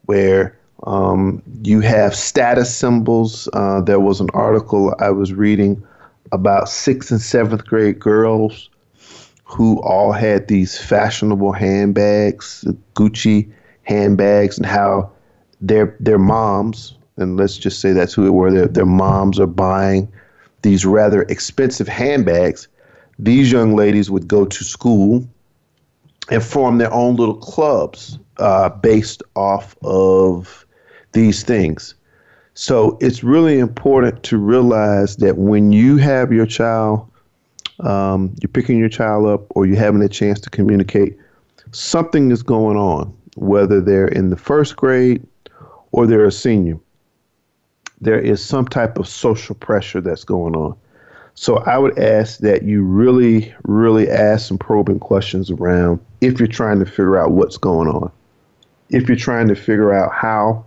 where 0.05 0.57
um, 0.85 1.41
you 1.63 1.79
have 1.81 2.15
status 2.15 2.75
symbols. 2.75 3.47
Uh, 3.53 3.81
there 3.81 3.99
was 3.99 4.19
an 4.19 4.29
article 4.33 4.95
I 4.99 5.11
was 5.11 5.33
reading 5.33 5.83
about 6.31 6.69
sixth 6.69 7.11
and 7.11 7.21
seventh 7.21 7.65
grade 7.65 7.99
girls 7.99 8.69
who 9.43 9.81
all 9.81 10.11
had 10.11 10.47
these 10.47 10.77
fashionable 10.77 11.51
handbags, 11.51 12.65
Gucci 12.95 13.51
handbags, 13.83 14.57
and 14.57 14.65
how 14.65 15.11
their 15.61 15.95
their 15.99 16.17
moms, 16.17 16.97
and 17.17 17.37
let's 17.37 17.57
just 17.57 17.79
say 17.79 17.91
that's 17.91 18.13
who 18.13 18.25
it 18.25 18.31
were, 18.31 18.51
their, 18.51 18.67
their 18.67 18.85
moms 18.85 19.39
are 19.39 19.47
buying 19.47 20.11
these 20.63 20.85
rather 20.85 21.23
expensive 21.23 21.87
handbags 21.87 22.67
these 23.19 23.51
young 23.51 23.75
ladies 23.75 24.09
would 24.09 24.27
go 24.27 24.45
to 24.45 24.63
school 24.63 25.27
and 26.29 26.43
form 26.43 26.77
their 26.77 26.93
own 26.93 27.15
little 27.15 27.35
clubs 27.35 28.17
uh, 28.37 28.69
based 28.69 29.21
off 29.35 29.75
of 29.83 30.65
these 31.11 31.43
things. 31.43 31.95
So 32.55 32.97
it's 33.01 33.23
really 33.23 33.59
important 33.59 34.23
to 34.23 34.37
realize 34.37 35.17
that 35.17 35.37
when 35.37 35.71
you 35.71 35.97
have 35.97 36.31
your 36.31 36.45
child, 36.45 37.09
um, 37.79 38.33
you're 38.41 38.49
picking 38.49 38.77
your 38.77 38.89
child 38.89 39.27
up 39.27 39.45
or 39.51 39.65
you're 39.65 39.77
having 39.77 40.03
a 40.03 40.09
chance 40.09 40.39
to 40.41 40.49
communicate, 40.49 41.17
something 41.71 42.31
is 42.31 42.43
going 42.43 42.77
on, 42.77 43.15
whether 43.35 43.81
they're 43.81 44.07
in 44.07 44.29
the 44.29 44.37
first 44.37 44.75
grade 44.75 45.25
or 45.91 46.05
they're 46.05 46.25
a 46.25 46.31
senior. 46.31 46.77
There 48.01 48.19
is 48.19 48.43
some 48.43 48.67
type 48.67 48.99
of 48.99 49.07
social 49.07 49.55
pressure 49.55 50.01
that's 50.01 50.23
going 50.23 50.55
on. 50.55 50.75
So 51.35 51.57
I 51.57 51.77
would 51.77 51.97
ask 51.97 52.39
that 52.39 52.63
you 52.63 52.83
really, 52.83 53.53
really 53.63 54.09
ask 54.09 54.47
some 54.47 54.57
probing 54.57 54.99
questions 54.99 55.49
around 55.49 55.99
if 56.21 56.39
you're 56.39 56.47
trying 56.47 56.79
to 56.79 56.85
figure 56.85 57.17
out 57.17 57.31
what's 57.31 57.57
going 57.57 57.89
on. 57.89 58.11
If 58.89 59.07
you're 59.07 59.17
trying 59.17 59.47
to 59.47 59.55
figure 59.55 59.93
out 59.93 60.13
how 60.13 60.65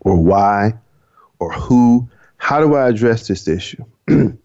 or 0.00 0.16
why 0.16 0.74
or 1.40 1.52
who, 1.52 2.08
how 2.36 2.60
do 2.60 2.74
I 2.74 2.88
address 2.88 3.26
this 3.26 3.48
issue? 3.48 3.84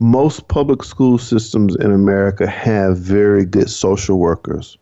Most 0.00 0.46
public 0.46 0.84
school 0.84 1.18
systems 1.18 1.74
in 1.76 1.90
America 1.90 2.46
have 2.46 2.96
very 2.98 3.44
good 3.44 3.68
social 3.68 4.18
workers. 4.18 4.78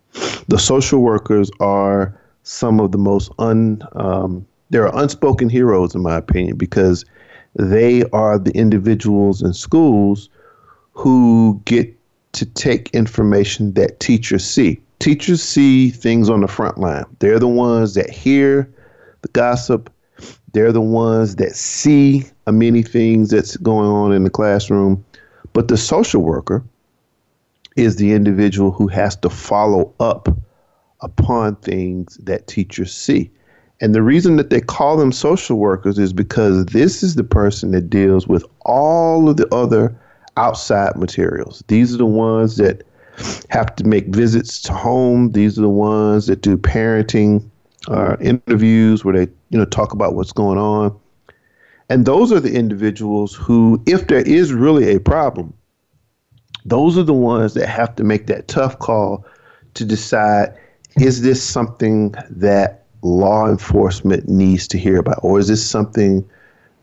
The 0.49 0.59
social 0.59 1.01
workers 1.01 1.51
are 1.61 2.19
some 2.43 2.79
of 2.81 2.93
the 2.93 2.99
most 2.99 3.33
un, 3.39 3.83
um, 3.93 4.47
they're 4.71 4.87
unspoken 4.95 5.49
heroes 5.49 5.95
in 5.95 6.03
my 6.03 6.17
opinion 6.17 6.57
because 6.57 7.05
they 7.59 8.05
are 8.13 8.39
the 8.39 8.53
individuals 8.53 9.43
in 9.43 9.53
schools 9.55 10.29
who 10.93 11.61
get 11.65 11.95
to 12.33 12.45
take 12.45 12.91
information 12.91 13.73
that 13.75 13.99
teachers 14.01 14.45
see. 14.45 14.81
Teachers 14.99 15.43
see 15.43 15.91
things 15.91 16.29
on 16.29 16.41
the 16.41 16.49
front 16.49 16.79
line. 16.79 17.05
They're 17.19 17.39
the 17.39 17.49
ones 17.49 17.95
that 17.95 18.11
hear 18.11 18.71
the 19.23 19.29
gossip. 19.29 19.91
They're 20.53 20.73
the 20.73 20.81
ones 20.81 21.37
that 21.37 21.55
see 21.55 22.25
many 22.47 22.83
things 22.83 23.31
that's 23.31 23.57
going 23.59 23.89
on 23.89 24.13
in 24.13 24.25
the 24.25 24.31
classroom. 24.31 25.05
But 25.53 25.69
the 25.69 25.77
social 25.77 26.23
worker 26.23 26.63
is 27.77 27.97
the 27.97 28.13
individual 28.13 28.71
who 28.71 28.89
has 28.89 29.17
to 29.17 29.31
follow 29.31 29.95
up 30.01 30.29
upon 31.01 31.57
things 31.57 32.17
that 32.25 32.47
teachers 32.47 32.93
see. 32.95 33.31
And 33.81 33.95
the 33.95 34.03
reason 34.03 34.37
that 34.37 34.51
they 34.51 34.61
call 34.61 34.97
them 34.97 35.13
social 35.13 35.59
workers 35.59 35.99
is 35.99 36.13
because 36.13 36.67
this 36.67 37.03
is 37.03 37.15
the 37.15 37.25
person 37.25 37.73
that 37.73 37.91
deals 37.91 38.27
with 38.27 38.45
all 38.65 39.29
of 39.29 39.37
the 39.37 39.53
other 39.55 39.99
outside 40.37 40.97
materials. 40.97 41.63
These 41.69 41.95
are 41.95 41.99
the 41.99 42.07
ones 42.07 42.57
that 42.57 42.83
have 43.51 43.75
to 43.77 43.85
make 43.85 44.07
visits 44.09 44.61
to 44.63 44.73
home. 44.73 45.33
These 45.33 45.59
are 45.59 45.63
the 45.63 45.69
ones 45.69 46.27
that 46.27 46.43
do 46.43 46.57
parenting 46.57 47.49
uh, 47.89 48.17
interviews 48.21 49.05
where 49.05 49.15
they, 49.15 49.33
you 49.51 49.59
know, 49.59 49.65
talk 49.65 49.93
about 49.93 50.15
what's 50.15 50.33
going 50.33 50.59
on. 50.59 50.99
And 51.89 52.05
those 52.05 52.33
are 52.33 52.41
the 52.41 52.55
individuals 52.55 53.35
who, 53.35 53.83
if 53.87 54.09
there 54.09 54.27
is 54.27 54.53
really 54.53 54.95
a 54.95 55.01
problem, 55.01 55.55
those 56.65 56.99
are 56.99 57.05
the 57.05 57.15
ones 57.15 57.55
that 57.55 57.69
have 57.69 57.95
to 57.97 58.05
make 58.05 58.27
that 58.27 58.49
tough 58.49 58.79
call 58.79 59.25
to 59.75 59.85
decide 59.85 60.53
is 60.99 61.23
this 61.23 61.43
something 61.43 62.15
that 62.31 62.86
law 63.07 63.49
enforcement 63.49 64.29
needs 64.29 64.67
to 64.69 64.79
hear 64.79 64.99
about, 64.99 65.21
or 65.23 65.39
is 65.39 65.49
this 65.49 65.65
something 65.65 66.29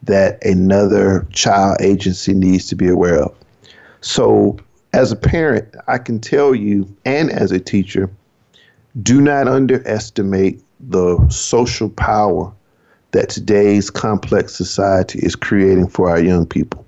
that 0.03 0.43
another 0.43 1.27
child 1.31 1.77
agency 1.81 2.33
needs 2.33 2.67
to 2.67 2.75
be 2.75 2.87
aware 2.87 3.21
of? 3.21 3.35
So, 4.01 4.57
as 4.93 5.11
a 5.11 5.15
parent, 5.15 5.73
I 5.87 5.97
can 5.97 6.19
tell 6.19 6.53
you, 6.53 6.87
and 7.05 7.31
as 7.31 7.51
a 7.51 7.59
teacher, 7.59 8.09
do 9.01 9.21
not 9.21 9.47
underestimate 9.47 10.61
the 10.79 11.27
social 11.29 11.89
power 11.89 12.53
that 13.11 13.29
today's 13.29 13.89
complex 13.89 14.53
society 14.53 15.19
is 15.19 15.35
creating 15.35 15.87
for 15.87 16.09
our 16.09 16.19
young 16.19 16.45
people. 16.45 16.85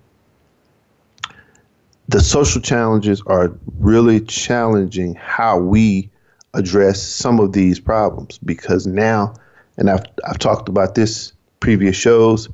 The 2.09 2.21
social 2.21 2.61
challenges 2.61 3.21
are 3.25 3.51
really 3.79 4.19
challenging 4.21 5.15
how 5.15 5.57
we 5.57 6.09
address 6.55 7.01
some 7.01 7.39
of 7.39 7.53
these 7.53 7.79
problems 7.79 8.39
because 8.39 8.87
now, 8.87 9.33
and 9.77 9.89
I've, 9.89 10.03
I've 10.27 10.39
talked 10.39 10.69
about 10.69 10.95
this 10.95 11.33
previous 11.59 11.95
shows, 11.95 12.49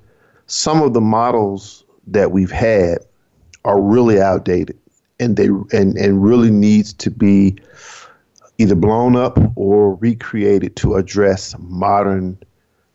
some 0.48 0.82
of 0.82 0.94
the 0.94 1.02
models 1.02 1.84
that 2.08 2.32
we've 2.32 2.52
had 2.52 3.00
are 3.64 3.80
really 3.80 4.20
outdated 4.20 4.78
and 5.20 5.38
they 5.38 5.46
and, 5.46 5.96
and 5.98 6.24
really 6.24 6.50
needs 6.50 6.94
to 6.94 7.12
be 7.12 7.56
either 8.58 8.76
blown 8.76 9.16
up 9.16 9.38
or 9.56 9.96
recreated 9.96 10.76
to 10.76 10.96
address 10.96 11.56
modern 11.60 12.38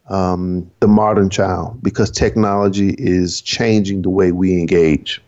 um, 0.08 0.70
the 0.80 0.88
modern 0.88 1.30
child 1.30 1.82
because 1.82 2.10
technology 2.10 2.94
is 2.98 3.40
changing 3.40 4.02
the 4.02 4.10
way 4.10 4.32
we 4.32 4.52
engage. 4.58 5.20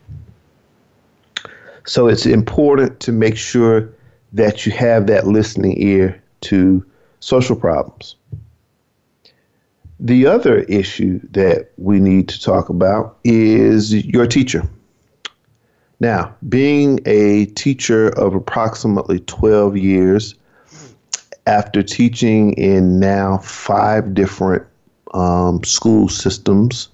So 1.86 2.06
it's 2.06 2.26
important 2.26 3.00
to 3.00 3.12
make 3.12 3.36
sure 3.36 3.88
that 4.32 4.66
you 4.66 4.72
have 4.72 5.06
that 5.06 5.26
listening 5.26 5.80
ear 5.80 6.22
to 6.42 6.84
social 7.20 7.56
problems. 7.56 8.16
The 10.00 10.26
other 10.26 10.60
issue 10.60 11.20
that 11.32 11.72
we 11.76 11.98
need 11.98 12.28
to 12.28 12.40
talk 12.40 12.68
about 12.68 13.18
is 13.24 13.92
your 14.06 14.26
teacher. 14.26 14.68
Now, 16.00 16.34
being 16.48 17.00
a 17.06 17.46
teacher 17.46 18.10
of 18.10 18.34
approximately 18.34 19.18
12 19.20 19.76
years, 19.76 20.36
after 21.48 21.82
teaching 21.82 22.52
in 22.52 23.00
now 23.00 23.38
five 23.38 24.14
different 24.14 24.64
um, 25.14 25.64
school 25.64 26.08
systems, 26.08 26.88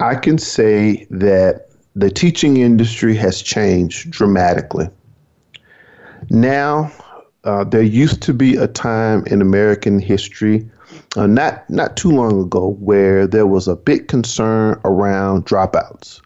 I 0.00 0.16
can 0.16 0.38
say 0.38 1.06
that 1.10 1.68
the 1.94 2.10
teaching 2.10 2.56
industry 2.56 3.14
has 3.16 3.42
changed 3.42 4.10
dramatically. 4.10 4.88
Now, 6.32 6.90
uh, 7.44 7.64
there 7.64 7.82
used 7.82 8.22
to 8.22 8.32
be 8.32 8.56
a 8.56 8.66
time 8.66 9.22
in 9.26 9.42
American 9.42 9.98
history, 9.98 10.66
uh, 11.14 11.26
not 11.26 11.68
not 11.68 11.94
too 11.94 12.10
long 12.10 12.40
ago, 12.40 12.70
where 12.80 13.26
there 13.26 13.46
was 13.46 13.68
a 13.68 13.76
big 13.76 14.08
concern 14.08 14.80
around 14.86 15.44
dropouts. 15.44 16.22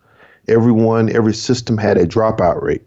Everyone, 0.47 1.11
every 1.11 1.35
system 1.35 1.77
had 1.77 1.99
a 1.99 2.07
dropout 2.07 2.63
rate. 2.63 2.85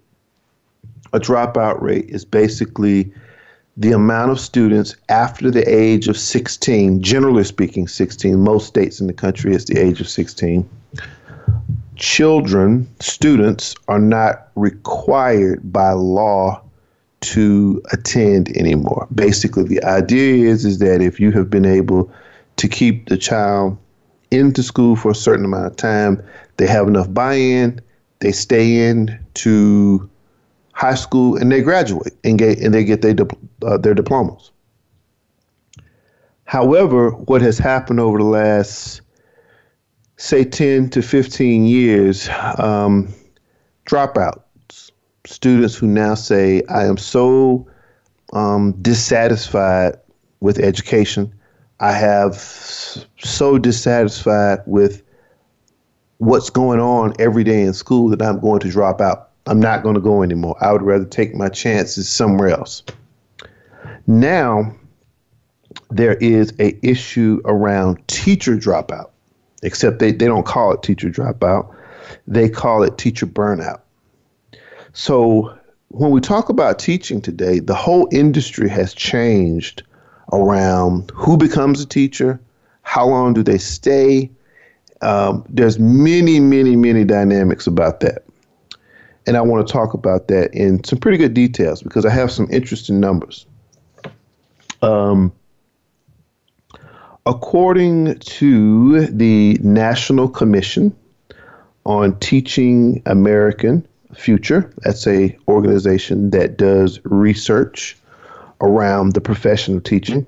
A 1.12 1.20
dropout 1.20 1.82
rate 1.82 2.06
is 2.08 2.24
basically 2.24 3.12
the 3.76 3.92
amount 3.92 4.32
of 4.32 4.40
students 4.40 4.96
after 5.10 5.52
the 5.52 5.68
age 5.70 6.08
of 6.08 6.18
16, 6.18 7.02
generally 7.02 7.44
speaking, 7.44 7.90
16, 7.90 8.40
most 8.40 8.66
states 8.66 9.02
in 9.02 9.08
the 9.08 9.14
country 9.14 9.54
is 9.54 9.66
the 9.66 9.78
age 9.78 10.00
of 10.00 10.08
16. 10.08 10.70
Children, 11.98 12.88
students, 13.02 13.76
are 13.90 14.00
not 14.00 14.48
required 14.56 15.74
by 15.74 15.92
law 15.92 16.64
to 17.22 17.82
attend 17.92 18.56
anymore. 18.58 19.08
Basically, 19.14 19.64
the 19.64 19.84
idea 19.84 20.50
is 20.50 20.66
is 20.66 20.80
that 20.80 21.02
if 21.02 21.20
you 21.20 21.32
have 21.32 21.50
been 21.50 21.66
able 21.66 22.12
to 22.58 22.68
keep 22.68 23.10
the 23.10 23.18
child 23.18 23.78
into 24.32 24.64
school 24.64 24.96
for 24.96 25.12
a 25.12 25.16
certain 25.16 25.46
amount 25.46 25.68
of 25.68 25.76
time, 25.76 26.24
they 26.58 26.68
have 26.68 26.88
enough 26.88 27.12
buy-in, 27.14 27.80
they 28.20 28.32
stay 28.32 28.90
in 28.90 29.20
to 29.36 30.10
high 30.74 30.96
school, 30.96 31.36
and 31.36 31.52
they 31.52 31.62
graduate 31.62 32.14
and 32.24 32.38
get 32.38 32.60
and 32.60 32.74
they 32.74 32.84
get 32.84 33.02
their 33.02 33.16
uh, 33.66 33.78
their 33.78 33.94
diplomas. 33.94 34.52
However, 36.46 37.12
what 37.12 37.42
has 37.42 37.58
happened 37.58 38.00
over 38.00 38.18
the 38.18 38.24
last 38.24 39.02
say 40.18 40.44
10 40.44 40.90
to 40.90 41.02
15 41.02 41.66
years, 41.66 42.28
um, 42.58 43.14
dropout 43.86 44.42
students 45.26 45.76
who 45.76 45.88
now 45.88 46.16
say, 46.16 46.64
I 46.70 46.86
am 46.86 46.98
so 46.98 47.68
um, 48.34 48.74
dissatisfied 48.82 49.96
with 50.40 50.60
education. 50.60 51.34
I 51.80 51.94
have 51.94 52.36
so 52.36 53.58
dissatisfied 53.58 54.60
with 54.66 55.04
what's 56.18 56.50
going 56.50 56.80
on 56.80 57.14
every 57.20 57.44
day 57.44 57.62
in 57.62 57.74
school 57.74 58.10
that 58.10 58.22
I'm 58.22 58.40
going 58.40 58.60
to 58.62 58.70
drop 58.70 59.02
out. 59.02 59.30
I'm 59.46 59.60
not 59.60 59.84
going 59.84 59.96
to 59.96 60.02
go 60.02 60.22
anymore. 60.22 60.56
I 60.62 60.72
would 60.72 60.82
rather 60.82 61.06
take 61.06 61.34
my 61.34 61.50
chances 61.50 62.10
somewhere 62.10 62.50
else. 62.50 62.84
Now, 64.06 64.76
there 65.90 66.16
is 66.16 66.54
a 66.60 66.78
issue 66.86 67.42
around 67.46 68.06
teacher 68.08 68.56
dropout, 68.56 69.10
except 69.64 70.00
they, 70.00 70.12
they 70.12 70.28
don't 70.28 70.46
call 70.46 70.74
it 70.74 70.84
teacher 70.84 71.10
dropout. 71.10 71.74
They 72.28 72.50
call 72.50 72.84
it 72.84 72.98
teacher 72.98 73.26
burnout. 73.26 73.82
So 74.94 75.58
when 75.90 76.12
we 76.12 76.22
talk 76.22 76.50
about 76.50 76.80
teaching 76.80 77.22
today, 77.22 77.60
the 77.60 77.76
whole 77.76 78.08
industry 78.12 78.70
has 78.70 78.94
changed 78.94 79.84
around 80.32 81.12
who 81.14 81.38
becomes 81.38 81.82
a 81.82 81.86
teacher, 81.86 82.40
how 82.84 83.08
long 83.08 83.34
do 83.34 83.44
they 83.44 83.58
stay. 83.58 84.30
Um, 85.02 85.46
there's 85.50 85.80
many, 85.80 86.40
many, 86.40 86.76
many 86.76 87.04
dynamics 87.04 87.68
about 87.68 88.02
that. 88.02 88.24
And 89.26 89.38
I 89.38 89.42
want 89.42 89.68
to 89.68 89.72
talk 89.72 89.94
about 89.94 90.28
that 90.30 90.54
in 90.54 90.84
some 90.84 91.00
pretty 91.00 91.18
good 91.18 91.34
details 91.34 91.82
because 91.82 92.06
I 92.06 92.10
have 92.10 92.32
some 92.32 92.48
interesting 92.52 93.00
numbers. 93.00 93.46
Um, 94.82 95.32
according 97.26 98.18
to 98.20 99.06
the 99.08 99.60
National 99.62 100.28
Commission 100.28 100.96
on 101.86 102.18
Teaching 102.20 103.02
American 103.06 103.88
Future. 104.16 104.72
That's 104.84 105.06
a 105.08 105.38
organization 105.48 106.32
that 106.32 106.58
does 106.58 107.00
research 107.04 107.98
around 108.62 109.14
the 109.14 109.22
profession 109.22 109.78
of 109.78 109.84
teaching. 109.84 110.26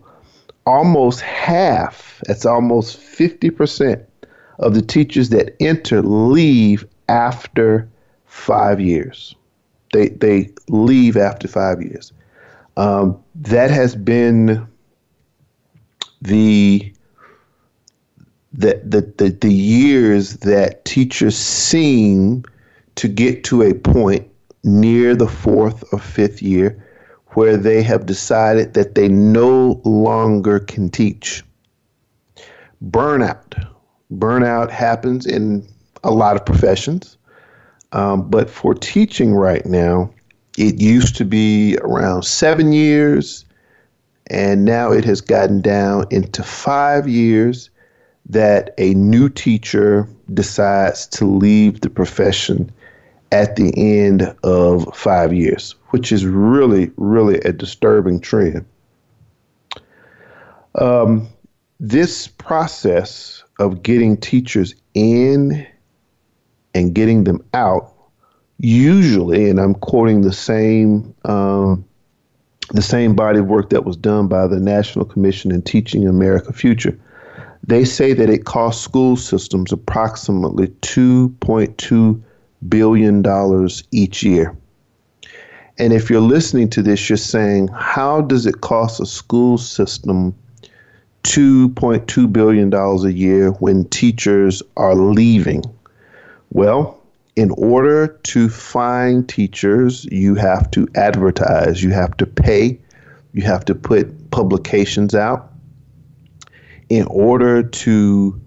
Almost 0.65 1.22
half, 1.22 2.22
that's 2.28 2.46
almost 2.46 3.00
50% 3.00 4.06
of 4.60 4.76
the 4.76 4.82
teachers 4.82 5.30
that 5.30 5.56
enter 5.60 6.02
leave 6.02 6.86
after 7.10 7.89
five 8.26 8.80
years. 8.80 9.36
They, 9.94 10.10
they 10.10 10.52
leave 10.70 11.17
after 11.17 11.48
five 11.48 11.82
years. 11.82 12.13
Um, 12.78 13.22
that 13.36 13.72
has 13.72 13.96
been 13.96 14.67
the 16.22 16.94
the, 18.54 18.82
the, 18.84 19.02
the, 19.17 19.30
the 19.30 19.54
years 19.54 20.38
that 20.38 20.84
teachers 20.84 21.38
seem 21.38 22.44
to 22.95 23.08
get 23.08 23.43
to 23.45 23.62
a 23.62 23.73
point 23.73 24.27
near 24.63 25.15
the 25.15 25.27
fourth 25.27 25.84
or 25.91 25.99
fifth 25.99 26.41
year 26.41 26.86
where 27.34 27.58
they 27.58 27.82
have 27.82 28.06
decided 28.06 28.73
that 28.73 28.95
they 28.95 29.08
no 29.08 29.82
longer 29.86 30.60
can 30.60 30.89
teach. 30.89 31.43
Burnout. 32.84 33.69
Burnout 34.13 34.69
happens 34.69 35.25
in 35.25 35.65
a 36.04 36.12
lot 36.12 36.36
of 36.36 36.45
professions. 36.45 37.17
Um, 37.93 38.30
but 38.30 38.49
for 38.49 38.73
teaching 38.73 39.34
right 39.34 39.65
now, 39.65 40.13
it 40.58 40.82
used 40.82 41.15
to 41.17 41.25
be 41.25 41.77
around 41.82 42.23
seven 42.23 42.73
years, 42.73 43.45
and 44.27 44.65
now 44.65 44.91
it 44.91 45.06
has 45.06 45.21
gotten 45.21 45.62
down 45.62 46.06
into 46.10 46.43
five 46.43 47.08
years 47.08 47.69
that 48.27 48.73
a 48.77 48.93
new 48.93 49.30
teacher 49.30 50.08
decides 50.34 51.08
to 51.08 51.25
leave 51.25 51.82
the 51.82 51.89
profession 51.89 52.71
at 53.32 53.56
the 53.56 53.74
end 53.78 54.36
of 54.44 54.96
five 54.96 55.34
years, 55.34 55.76
which 55.89 56.12
is 56.12 56.26
really, 56.26 56.91
really 56.98 57.39
a 57.39 57.54
disturbing 57.54 58.20
trend. 58.20 58.65
Um, 60.76 61.28
this 61.80 62.28
process 62.28 63.44
of 63.60 63.84
getting 63.84 64.17
teachers 64.17 64.76
in 64.94 65.65
and 66.74 66.94
getting 66.94 67.24
them 67.24 67.44
out, 67.54 67.94
usually, 68.60 69.50
and 69.50 69.60
I'm 69.60 69.76
quoting 69.76 70.22
the 70.22 70.34
same 70.34 71.13
um, 71.26 71.86
the 72.70 72.82
same 72.82 73.15
body 73.15 73.39
of 73.39 73.48
work 73.48 73.70
that 73.72 73.84
was 73.84 73.98
done 73.98 74.28
by 74.28 74.48
the 74.48 74.60
National 74.60 75.04
Commission 75.04 75.52
in 75.52 75.62
Teaching 75.62 76.08
America 76.08 76.54
Future. 76.54 76.98
They 77.67 77.84
say 77.84 78.13
that 78.13 78.30
it 78.30 78.46
costs 78.46 78.82
school 78.82 79.17
systems 79.17 79.74
approximately 79.74 80.67
$2.2 80.67 82.24
billion 82.67 83.21
dollars 83.21 83.84
each 83.91 84.24
year. 84.24 84.56
And 85.78 85.93
if 85.93 86.10
you're 86.10 86.21
listening 86.21 86.69
to 86.71 86.82
this, 86.82 87.10
you're 87.10 87.17
saying, 87.17 87.69
how 87.69 88.21
does 88.21 88.45
it 88.45 88.62
cost 88.62 89.00
a 89.00 89.06
school 89.06 89.58
system 89.58 90.36
$2.2 91.24 92.32
billion 92.32 92.74
a 92.74 93.10
year 93.10 93.52
when 93.54 93.86
teachers 93.86 94.62
are 94.78 94.95
leaving? 94.95 95.63
Well, 96.52 97.02
in 97.36 97.52
order 97.52 98.08
to 98.08 98.50
find 98.50 99.28
teachers, 99.28 100.06
you 100.12 100.36
have 100.36 100.69
to 100.71 100.88
advertise, 100.95 101.82
you 101.82 101.91
have 101.91 102.15
to 102.17 102.26
pay, 102.26 102.80
you 103.34 103.41
have 103.43 103.63
to 103.65 103.76
put 103.76 104.32
publications 104.32 105.15
out. 105.15 105.52
In 106.89 107.08
order 107.08 107.63
to 107.63 108.41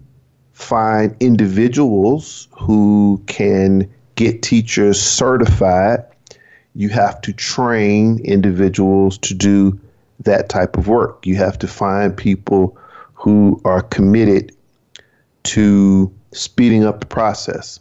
find 0.53 1.15
individuals 1.19 2.47
who 2.51 3.21
can 3.25 3.91
get 4.15 4.41
teachers 4.41 5.01
certified, 5.01 6.03
you 6.73 6.89
have 6.89 7.21
to 7.21 7.33
train 7.33 8.19
individuals 8.23 9.17
to 9.19 9.33
do 9.33 9.79
that 10.21 10.49
type 10.49 10.77
of 10.77 10.87
work. 10.87 11.25
You 11.25 11.35
have 11.35 11.59
to 11.59 11.67
find 11.67 12.15
people 12.15 12.77
who 13.13 13.61
are 13.65 13.81
committed 13.81 14.55
to 15.43 16.13
speeding 16.31 16.83
up 16.83 16.99
the 16.99 17.05
process. 17.05 17.79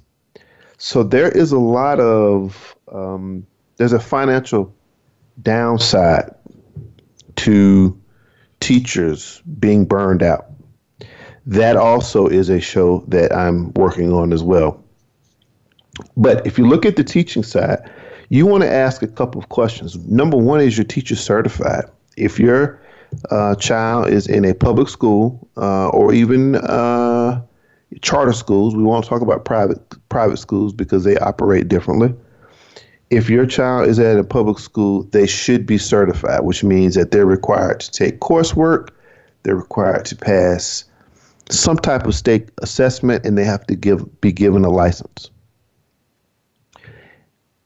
So 0.79 1.03
there 1.03 1.31
is 1.31 1.53
a 1.53 1.59
lot 1.59 1.99
of 2.01 2.77
um, 2.93 3.47
there's 3.77 3.93
a 3.93 4.01
financial 4.01 4.73
downside 5.43 6.31
to 7.37 7.99
teachers 8.61 9.43
being 9.59 9.85
burned 9.85 10.23
out. 10.23 10.47
That 11.47 11.77
also 11.77 12.27
is 12.27 12.49
a 12.49 12.61
show 12.61 13.05
that 13.09 13.35
I'm 13.35 13.73
working 13.75 14.13
on 14.13 14.33
as 14.33 14.43
well. 14.43 14.84
But 16.17 16.47
if 16.47 16.59
you 16.59 16.67
look 16.67 16.85
at 16.85 16.97
the 16.97 17.05
teaching 17.05 17.43
side, 17.43 17.91
you 18.29 18.47
want 18.47 18.63
to 18.63 18.71
ask 18.71 19.03
a 19.03 19.07
couple 19.07 19.41
of 19.41 19.49
questions. 19.49 19.97
Number 20.07 20.37
one 20.37 20.61
is 20.61 20.77
your 20.77 20.85
teacher 20.85 21.17
certified? 21.17 21.85
If 22.17 22.39
your 22.39 22.81
uh, 23.31 23.55
child 23.57 24.09
is 24.09 24.27
in 24.27 24.45
a 24.45 24.55
public 24.55 24.89
school 24.89 25.49
uh, 25.57 25.89
or 25.89 26.13
even 26.13 26.57
uh, 26.57 27.41
charter 28.03 28.33
schools, 28.33 28.75
we 28.75 28.83
won't 28.83 29.05
talk 29.05 29.23
about 29.23 29.45
private 29.45 29.79
private 30.09 30.39
schools 30.39 30.73
because 30.73 31.05
they 31.05 31.17
operate 31.19 31.69
differently. 31.69 32.15
If 33.11 33.31
your 33.31 33.47
child 33.47 33.89
is 33.89 33.99
at 33.99 34.19
a 34.19 34.25
public 34.25 34.59
school, 34.59 35.05
they 35.13 35.27
should 35.27 35.67
be 35.67 35.79
certified, 35.79 36.41
which 36.43 36.65
means 36.65 36.95
that 36.95 37.11
they're 37.11 37.27
required 37.27 37.81
to 37.81 37.91
take 37.91 38.21
coursework, 38.21 38.89
they're 39.43 39.57
required 39.57 40.05
to 40.07 40.17
pass 40.17 40.85
some 41.51 41.77
type 41.77 42.07
of 42.07 42.15
state 42.15 42.49
assessment, 42.63 43.27
and 43.27 43.37
they 43.37 43.45
have 43.45 43.67
to 43.67 43.77
give 43.77 44.21
be 44.21 44.33
given 44.33 44.65
a 44.65 44.71
license. 44.71 45.31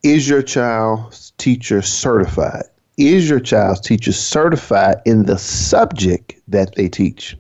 Is 0.09 0.27
your 0.27 0.41
child's 0.41 1.35
teacher 1.37 1.83
certified? 1.83 2.65
Is 2.97 3.29
your 3.29 3.41
child's 3.41 3.83
teacher 3.83 4.13
certified 4.13 5.03
in 5.05 5.27
the 5.27 5.37
subject 5.37 6.41
that 6.49 6.75
they 6.77 6.89
teach? 6.89 7.37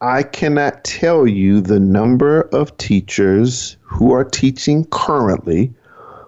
I 0.00 0.24
cannot 0.24 0.82
tell 0.82 1.28
you 1.28 1.60
the 1.60 1.78
number 1.78 2.40
of 2.52 2.76
teachers 2.78 3.76
who 3.82 4.10
are 4.10 4.24
teaching 4.24 4.84
currently 4.86 5.72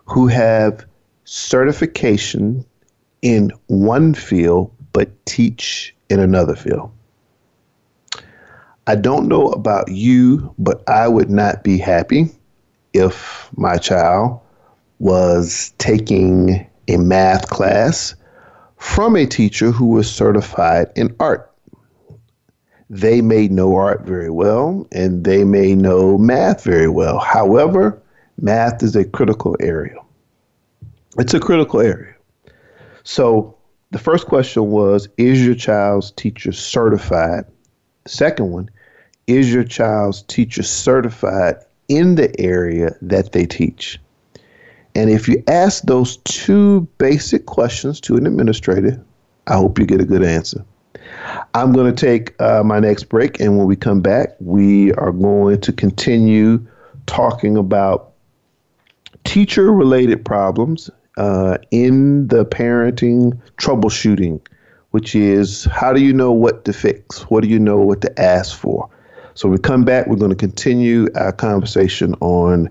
who 0.05 0.29
have 0.29 0.87
certification 1.25 2.65
in 3.21 3.51
one 3.67 4.15
field 4.15 4.71
but 4.93 5.09
teach 5.27 5.93
in 6.09 6.21
another 6.21 6.55
field. 6.55 6.93
I 8.87 8.95
don't 8.95 9.27
know 9.27 9.49
about 9.49 9.89
you, 9.91 10.55
but 10.57 10.89
I 10.89 11.09
would 11.09 11.31
not 11.31 11.65
be 11.65 11.79
happy 11.79 12.31
if 12.93 13.51
my 13.57 13.77
child 13.77 14.41
was 14.98 15.72
taking 15.78 16.66
a 16.88 16.96
math 16.96 17.48
class 17.48 18.14
from 18.78 19.16
a 19.16 19.26
teacher 19.26 19.70
who 19.70 19.87
was 19.87 20.11
certified 20.11 20.90
in 20.96 21.14
art 21.20 21.52
they 22.88 23.20
may 23.20 23.48
know 23.48 23.76
art 23.76 24.02
very 24.02 24.30
well 24.30 24.87
and 24.92 25.24
they 25.24 25.44
may 25.44 25.74
know 25.74 26.16
math 26.18 26.62
very 26.62 26.88
well. 26.88 27.18
However, 27.18 28.00
math 28.40 28.82
is 28.82 28.94
a 28.94 29.04
critical 29.04 29.56
area. 29.61 29.96
It's 31.18 31.35
a 31.35 31.40
critical 31.40 31.80
area. 31.80 32.14
So 33.02 33.56
the 33.90 33.98
first 33.98 34.26
question 34.26 34.70
was 34.70 35.09
Is 35.16 35.44
your 35.44 35.54
child's 35.54 36.12
teacher 36.12 36.52
certified? 36.52 37.44
Second 38.06 38.52
one 38.52 38.70
Is 39.26 39.52
your 39.52 39.64
child's 39.64 40.22
teacher 40.22 40.62
certified 40.62 41.56
in 41.88 42.14
the 42.14 42.38
area 42.40 42.94
that 43.02 43.32
they 43.32 43.46
teach? 43.46 43.98
And 44.96 45.11
if 45.11 45.28
you 45.28 45.44
ask 45.46 45.82
those 45.82 46.16
two 46.24 46.88
basic 46.96 47.44
questions 47.44 48.00
to 48.00 48.16
an 48.16 48.26
administrator, 48.26 48.98
I 49.46 49.56
hope 49.56 49.78
you 49.78 49.85
get 49.85 50.00
a 50.00 50.06
good 50.06 50.24
answer. 50.24 50.64
I'm 51.52 51.74
going 51.74 51.94
to 51.94 52.06
take 52.06 52.35
uh, 52.40 52.62
my 52.64 52.80
next 52.80 53.04
break, 53.04 53.38
and 53.38 53.59
when 53.59 53.66
we 53.66 53.76
come 53.76 54.00
back, 54.00 54.30
we 54.40 54.94
are 54.94 55.12
going 55.12 55.61
to 55.61 55.70
continue 55.70 56.66
talking 57.04 57.59
about 57.59 58.12
teacher 59.24 59.70
related 59.70 60.24
problems 60.24 60.88
uh, 61.18 61.59
in 61.70 62.28
the 62.28 62.46
parenting 62.46 63.38
troubleshooting, 63.59 64.40
which 64.92 65.14
is 65.14 65.64
how 65.64 65.92
do 65.92 66.02
you 66.02 66.14
know 66.14 66.32
what 66.32 66.64
to 66.64 66.72
fix? 66.72 67.20
What 67.30 67.42
do 67.42 67.50
you 67.50 67.59
know 67.59 67.80
what 67.80 68.00
to 68.00 68.18
ask 68.18 68.59
for? 68.59 68.88
So, 69.35 69.46
we 69.50 69.59
come 69.59 69.85
back, 69.85 70.06
we're 70.06 70.16
going 70.16 70.30
to 70.30 70.37
continue 70.37 71.09
our 71.16 71.32
conversation 71.32 72.14
on 72.20 72.70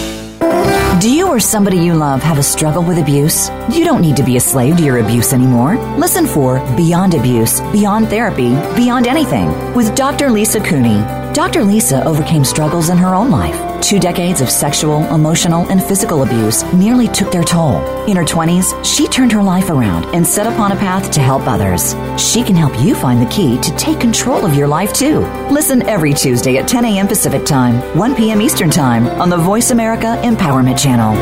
Do 0.41 1.11
you 1.11 1.27
or 1.27 1.39
somebody 1.39 1.77
you 1.77 1.93
love 1.93 2.21
have 2.23 2.37
a 2.37 2.43
struggle 2.43 2.83
with 2.83 2.97
abuse? 2.97 3.49
You 3.71 3.85
don't 3.85 4.01
need 4.01 4.17
to 4.17 4.23
be 4.23 4.37
a 4.37 4.39
slave 4.39 4.77
to 4.77 4.83
your 4.83 4.99
abuse 4.99 5.33
anymore. 5.33 5.77
Listen 5.97 6.25
for 6.25 6.59
Beyond 6.75 7.13
Abuse, 7.13 7.61
Beyond 7.71 8.09
Therapy, 8.09 8.49
Beyond 8.75 9.07
Anything 9.07 9.49
with 9.73 9.95
Dr. 9.95 10.29
Lisa 10.31 10.59
Cooney. 10.59 11.20
Dr. 11.33 11.63
Lisa 11.63 12.03
overcame 12.03 12.43
struggles 12.43 12.89
in 12.89 12.97
her 12.97 13.15
own 13.15 13.31
life. 13.31 13.81
Two 13.81 13.99
decades 13.99 14.41
of 14.41 14.49
sexual, 14.49 15.03
emotional, 15.15 15.65
and 15.69 15.81
physical 15.81 16.23
abuse 16.23 16.63
nearly 16.73 17.07
took 17.07 17.31
their 17.31 17.43
toll. 17.43 17.77
In 18.05 18.17
her 18.17 18.25
20s, 18.25 18.83
she 18.83 19.07
turned 19.07 19.31
her 19.31 19.41
life 19.41 19.69
around 19.69 20.13
and 20.13 20.27
set 20.27 20.45
upon 20.45 20.73
a 20.73 20.75
path 20.75 21.09
to 21.11 21.21
help 21.21 21.47
others. 21.47 21.95
She 22.21 22.43
can 22.43 22.55
help 22.57 22.77
you 22.81 22.95
find 22.95 23.21
the 23.21 23.31
key 23.31 23.57
to 23.61 23.75
take 23.77 24.01
control 24.01 24.45
of 24.45 24.55
your 24.55 24.67
life 24.67 24.91
too. 24.91 25.19
Listen 25.49 25.81
every 25.83 26.13
Tuesday 26.13 26.57
at 26.57 26.67
10 26.67 26.83
a.m. 26.83 27.07
Pacific 27.07 27.45
Time, 27.45 27.75
1 27.97 28.15
p.m. 28.15 28.41
Eastern 28.41 28.69
Time 28.69 29.07
on 29.07 29.29
the 29.29 29.37
Voice 29.37 29.71
America 29.71 30.19
Empowerment 30.23 30.77
Channel. 30.77 31.15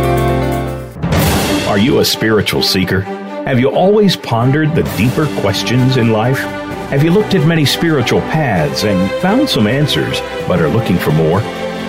Are 1.70 1.78
you 1.78 2.00
a 2.00 2.06
spiritual 2.06 2.64
seeker? 2.64 3.02
Have 3.02 3.60
you 3.60 3.70
always 3.70 4.16
pondered 4.16 4.74
the 4.74 4.84
deeper 4.98 5.28
questions 5.42 5.98
in 5.98 6.12
life? 6.12 6.59
Have 6.90 7.04
you 7.04 7.12
looked 7.12 7.36
at 7.36 7.46
many 7.46 7.66
spiritual 7.66 8.22
paths 8.22 8.84
and 8.84 9.12
found 9.22 9.48
some 9.48 9.68
answers, 9.68 10.22
but 10.48 10.60
are 10.60 10.68
looking 10.68 10.98
for 10.98 11.12
more? 11.12 11.40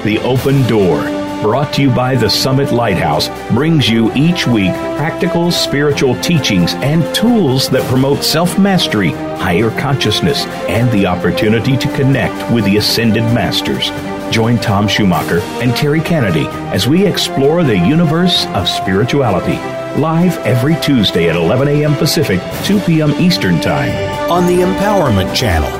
The 0.04 0.18
Open 0.22 0.60
Door, 0.66 1.00
brought 1.40 1.72
to 1.72 1.80
you 1.82 1.90
by 1.90 2.16
the 2.16 2.28
Summit 2.28 2.70
Lighthouse, 2.70 3.30
brings 3.50 3.88
you 3.88 4.12
each 4.12 4.46
week 4.46 4.74
practical 4.98 5.50
spiritual 5.50 6.20
teachings 6.20 6.74
and 6.74 7.02
tools 7.14 7.70
that 7.70 7.88
promote 7.88 8.22
self 8.22 8.58
mastery, 8.58 9.12
higher 9.38 9.70
consciousness, 9.70 10.44
and 10.68 10.90
the 10.90 11.06
opportunity 11.06 11.78
to 11.78 11.96
connect 11.96 12.52
with 12.52 12.66
the 12.66 12.76
ascended 12.76 13.24
masters. 13.32 13.88
Join 14.30 14.58
Tom 14.58 14.86
Schumacher 14.86 15.40
and 15.62 15.74
Terry 15.74 16.02
Kennedy 16.02 16.46
as 16.74 16.86
we 16.86 17.06
explore 17.06 17.64
the 17.64 17.78
universe 17.78 18.44
of 18.48 18.68
spirituality. 18.68 19.79
Live 19.96 20.38
every 20.46 20.76
Tuesday 20.76 21.28
at 21.28 21.36
11 21.36 21.66
a.m. 21.66 21.94
Pacific, 21.96 22.40
2 22.64 22.78
p.m. 22.80 23.10
Eastern 23.20 23.60
Time 23.60 23.90
on 24.30 24.46
the 24.46 24.62
Empowerment 24.62 25.34
Channel. 25.34 25.79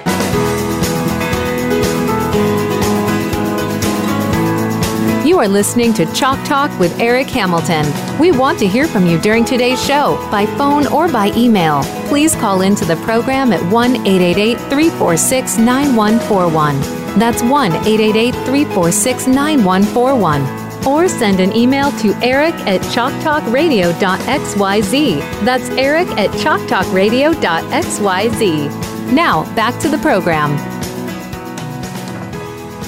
Are 5.41 5.47
listening 5.47 5.91
to 5.91 6.05
Chalk 6.13 6.37
Talk 6.45 6.69
with 6.79 6.95
Eric 6.99 7.27
Hamilton. 7.27 7.91
We 8.19 8.31
want 8.31 8.59
to 8.59 8.67
hear 8.67 8.87
from 8.87 9.07
you 9.07 9.19
during 9.19 9.43
today's 9.43 9.83
show 9.83 10.17
by 10.29 10.45
phone 10.45 10.85
or 10.85 11.11
by 11.11 11.31
email. 11.35 11.81
Please 12.09 12.35
call 12.35 12.61
into 12.61 12.85
the 12.85 12.97
program 12.97 13.51
at 13.51 13.59
1 13.71 14.05
888 14.05 14.59
346 14.69 15.57
9141. 15.57 16.79
That's 17.17 17.41
1 17.41 17.71
888 17.71 18.35
346 18.45 19.25
9141. 19.25 20.87
Or 20.87 21.07
send 21.07 21.39
an 21.39 21.55
email 21.55 21.91
to 21.93 22.13
eric 22.21 22.53
at 22.67 22.81
chalktalkradio.xyz. 22.81 25.43
That's 25.43 25.69
eric 25.69 26.07
at 26.19 26.29
chalktalkradio.xyz. 26.29 29.11
Now, 29.11 29.55
back 29.55 29.79
to 29.81 29.89
the 29.89 29.97
program. 29.97 30.55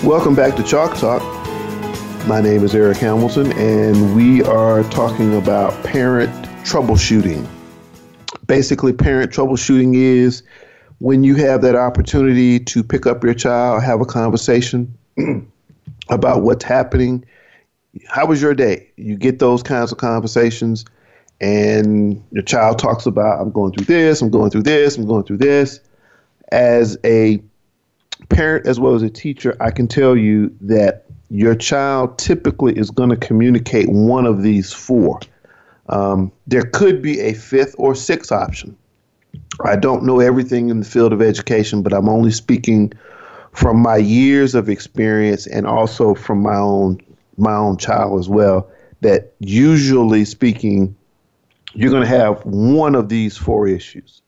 Welcome 0.05 0.35
back 0.35 0.55
to 0.57 0.63
Chalk 0.63 0.95
Talk. 0.99 1.32
My 2.25 2.39
name 2.39 2.63
is 2.63 2.73
Eric 2.73 2.99
Hamilton, 2.99 3.51
and 3.51 4.15
we 4.15 4.41
are 4.43 4.83
talking 4.83 5.35
about 5.35 5.73
parent 5.83 6.31
troubleshooting. 6.63 7.45
Basically, 8.47 8.93
parent 8.93 9.29
troubleshooting 9.29 9.93
is 9.93 10.41
when 10.99 11.25
you 11.25 11.35
have 11.35 11.61
that 11.63 11.75
opportunity 11.75 12.61
to 12.61 12.81
pick 12.81 13.05
up 13.05 13.25
your 13.25 13.33
child, 13.33 13.83
have 13.83 13.99
a 13.99 14.05
conversation 14.05 14.97
about 16.09 16.43
what's 16.43 16.63
happening. 16.63 17.25
How 18.07 18.25
was 18.25 18.41
your 18.41 18.53
day? 18.53 18.89
You 18.95 19.17
get 19.17 19.39
those 19.39 19.61
kinds 19.61 19.91
of 19.91 19.97
conversations, 19.97 20.85
and 21.41 22.23
your 22.31 22.43
child 22.43 22.79
talks 22.79 23.05
about, 23.05 23.41
I'm 23.41 23.51
going 23.51 23.73
through 23.73 23.85
this, 23.85 24.21
I'm 24.21 24.29
going 24.29 24.49
through 24.49 24.63
this, 24.63 24.95
I'm 24.95 25.05
going 25.05 25.25
through 25.25 25.39
this. 25.39 25.81
As 26.53 26.97
a 27.03 27.43
parent 28.29 28.65
as 28.65 28.79
well 28.79 28.95
as 28.95 29.01
a 29.01 29.09
teacher, 29.09 29.57
I 29.59 29.71
can 29.71 29.89
tell 29.89 30.15
you 30.15 30.55
that 30.61 31.02
your 31.33 31.55
child 31.55 32.19
typically 32.19 32.77
is 32.77 32.91
going 32.91 33.09
to 33.09 33.17
communicate 33.17 33.89
one 33.89 34.27
of 34.27 34.43
these 34.43 34.71
four. 34.71 35.19
Um, 35.89 36.31
there 36.45 36.61
could 36.61 37.01
be 37.01 37.19
a 37.21 37.33
fifth 37.33 37.73
or 37.79 37.95
sixth 37.95 38.31
option. 38.31 38.77
I 39.65 39.75
don't 39.75 40.03
know 40.03 40.19
everything 40.19 40.69
in 40.69 40.81
the 40.81 40.85
field 40.85 41.11
of 41.11 41.23
education, 41.23 41.81
but 41.81 41.91
I'm 41.91 42.07
only 42.07 42.29
speaking 42.29 42.93
from 43.51 43.81
my 43.81 43.97
years 43.97 44.53
of 44.53 44.69
experience 44.69 45.47
and 45.47 45.65
also 45.65 46.13
from 46.13 46.43
my 46.43 46.55
own 46.55 46.99
my 47.35 47.55
own 47.55 47.77
child 47.77 48.19
as 48.19 48.29
well. 48.29 48.69
That 49.01 49.33
usually 49.39 50.25
speaking, 50.25 50.95
you're 51.73 51.89
going 51.89 52.03
to 52.03 52.07
have 52.07 52.45
one 52.45 52.93
of 52.93 53.09
these 53.09 53.35
four 53.35 53.67
issues. 53.67 54.21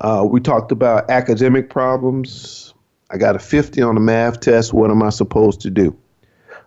Uh, 0.00 0.26
we 0.28 0.40
talked 0.40 0.72
about 0.72 1.08
academic 1.08 1.70
problems. 1.70 2.74
I 3.12 3.16
got 3.16 3.36
a 3.36 3.38
50 3.38 3.80
on 3.80 3.94
the 3.94 4.00
math 4.00 4.40
test. 4.40 4.72
What 4.72 4.90
am 4.90 5.04
I 5.04 5.10
supposed 5.10 5.60
to 5.60 5.70
do? 5.70 5.96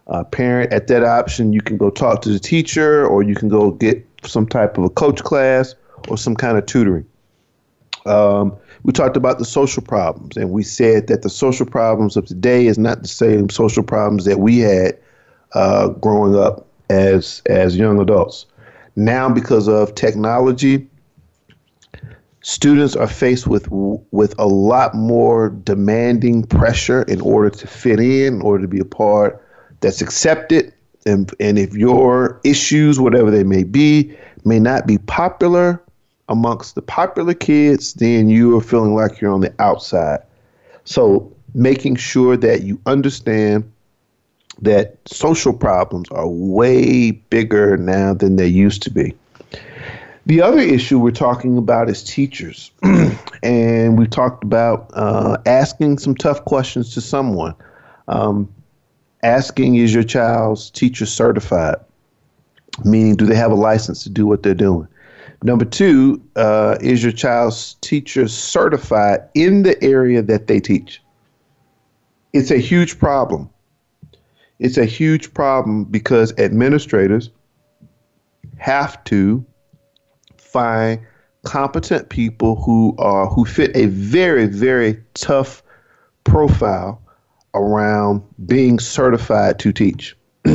Uh, 0.07 0.23
parent 0.23 0.71
at 0.71 0.87
that 0.87 1.03
option, 1.03 1.53
you 1.53 1.61
can 1.61 1.77
go 1.77 1.89
talk 1.89 2.21
to 2.21 2.29
the 2.29 2.39
teacher 2.39 3.05
or 3.05 3.23
you 3.23 3.35
can 3.35 3.49
go 3.49 3.71
get 3.71 4.05
some 4.23 4.47
type 4.47 4.77
of 4.77 4.83
a 4.83 4.89
coach 4.89 5.23
class 5.23 5.75
or 6.07 6.17
some 6.17 6.35
kind 6.35 6.57
of 6.57 6.65
tutoring. 6.65 7.05
Um, 8.05 8.55
we 8.83 8.93
talked 8.93 9.17
about 9.17 9.39
the 9.39 9.45
social 9.45 9.81
problems, 9.81 10.37
and 10.37 10.51
we 10.51 10.61
said 10.61 11.07
that 11.07 11.23
the 11.23 11.29
social 11.29 11.65
problems 11.65 12.15
of 12.15 12.25
today 12.27 12.67
is 12.67 12.77
not 12.77 13.01
the 13.01 13.07
same 13.07 13.49
social 13.49 13.81
problems 13.81 14.25
that 14.25 14.39
we 14.39 14.59
had 14.59 14.97
uh, 15.53 15.89
growing 15.89 16.35
up 16.35 16.67
as 16.91 17.41
as 17.47 17.75
young 17.75 17.99
adults. 17.99 18.45
Now, 18.95 19.27
because 19.27 19.67
of 19.67 19.95
technology, 19.95 20.87
students 22.41 22.95
are 22.95 23.07
faced 23.07 23.47
with 23.47 23.67
with 23.71 24.37
a 24.37 24.45
lot 24.45 24.93
more 24.93 25.49
demanding 25.49 26.43
pressure 26.43 27.01
in 27.03 27.21
order 27.21 27.49
to 27.49 27.65
fit 27.65 27.99
in, 27.99 28.35
in 28.35 28.41
order 28.43 28.61
to 28.61 28.67
be 28.67 28.79
a 28.79 28.85
part 28.85 29.41
that's 29.85 30.01
accepted. 30.01 30.73
And, 31.05 31.31
and 31.39 31.59
if 31.59 31.75
your 31.75 32.41
issues, 32.43 32.99
whatever 32.99 33.29
they 33.29 33.43
may 33.43 33.63
be, 33.63 34.17
may 34.43 34.59
not 34.59 34.87
be 34.87 34.97
popular 34.97 35.79
amongst 36.27 36.73
the 36.73 36.81
popular 36.81 37.35
kids, 37.35 37.93
then 37.93 38.27
you 38.27 38.57
are 38.57 38.61
feeling 38.61 38.95
like 38.95 39.21
you're 39.21 39.31
on 39.31 39.41
the 39.41 39.53
outside. 39.59 40.21
So 40.85 41.31
making 41.53 41.97
sure 41.97 42.35
that 42.35 42.63
you 42.63 42.81
understand 42.87 43.71
that 44.59 44.97
social 45.05 45.53
problems 45.53 46.09
are 46.09 46.27
way 46.27 47.11
bigger 47.11 47.77
now 47.77 48.15
than 48.15 48.37
they 48.37 48.47
used 48.47 48.81
to 48.83 48.89
be. 48.89 49.13
The 50.25 50.41
other 50.41 50.59
issue 50.59 50.97
we're 50.97 51.11
talking 51.11 51.59
about 51.59 51.89
is 51.89 52.03
teachers. 52.03 52.71
and 53.43 53.99
we 53.99 54.07
talked 54.07 54.43
about 54.43 54.89
uh, 54.95 55.37
asking 55.45 55.99
some 55.99 56.15
tough 56.15 56.43
questions 56.45 56.95
to 56.95 57.01
someone. 57.01 57.53
Um, 58.07 58.49
asking 59.25 59.75
is 59.75 59.93
your 59.93 60.03
child's 60.03 60.69
teacher 60.69 61.05
certified, 61.05 61.77
meaning 62.83 63.15
do 63.15 63.25
they 63.25 63.35
have 63.35 63.51
a 63.51 63.55
license 63.55 64.03
to 64.03 64.09
do 64.09 64.25
what 64.25 64.43
they're 64.43 64.53
doing? 64.53 64.87
Number 65.43 65.65
two, 65.65 66.21
uh, 66.35 66.77
is 66.79 67.03
your 67.03 67.11
child's 67.11 67.73
teacher 67.81 68.27
certified 68.27 69.19
in 69.33 69.63
the 69.63 69.81
area 69.83 70.21
that 70.21 70.47
they 70.47 70.59
teach? 70.59 71.01
It's 72.33 72.51
a 72.51 72.57
huge 72.57 72.99
problem. 72.99 73.49
It's 74.59 74.77
a 74.77 74.85
huge 74.85 75.33
problem 75.33 75.85
because 75.85 76.37
administrators 76.37 77.31
have 78.57 79.03
to 79.05 79.45
find 80.37 80.99
competent 81.43 82.09
people 82.09 82.55
who 82.55 82.95
are 82.97 83.27
who 83.27 83.45
fit 83.45 83.75
a 83.75 83.85
very 83.87 84.47
very 84.47 85.03
tough 85.13 85.61
profile 86.23 87.01
around 87.55 88.21
being 88.45 88.79
certified 88.79 89.57
to 89.59 89.73
teach. 89.73 90.15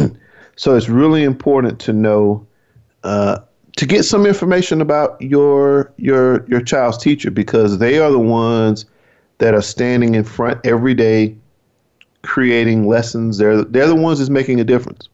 so 0.56 0.76
it's 0.76 0.88
really 0.88 1.24
important 1.24 1.80
to 1.80 1.92
know 1.92 2.46
uh, 3.02 3.38
to 3.76 3.86
get 3.86 4.04
some 4.04 4.26
information 4.26 4.80
about 4.80 5.20
your 5.22 5.92
your 5.96 6.46
your 6.48 6.60
child's 6.60 6.98
teacher 6.98 7.30
because 7.30 7.78
they 7.78 7.98
are 7.98 8.10
the 8.10 8.18
ones 8.18 8.84
that 9.38 9.54
are 9.54 9.62
standing 9.62 10.14
in 10.14 10.22
front 10.22 10.60
every 10.64 10.94
day 10.94 11.34
creating 12.22 12.86
lessons 12.86 13.38
they're 13.38 13.64
they're 13.64 13.86
the 13.86 13.94
ones 13.94 14.18
that's 14.18 14.28
making 14.28 14.60
a 14.60 14.64
difference 14.64 15.08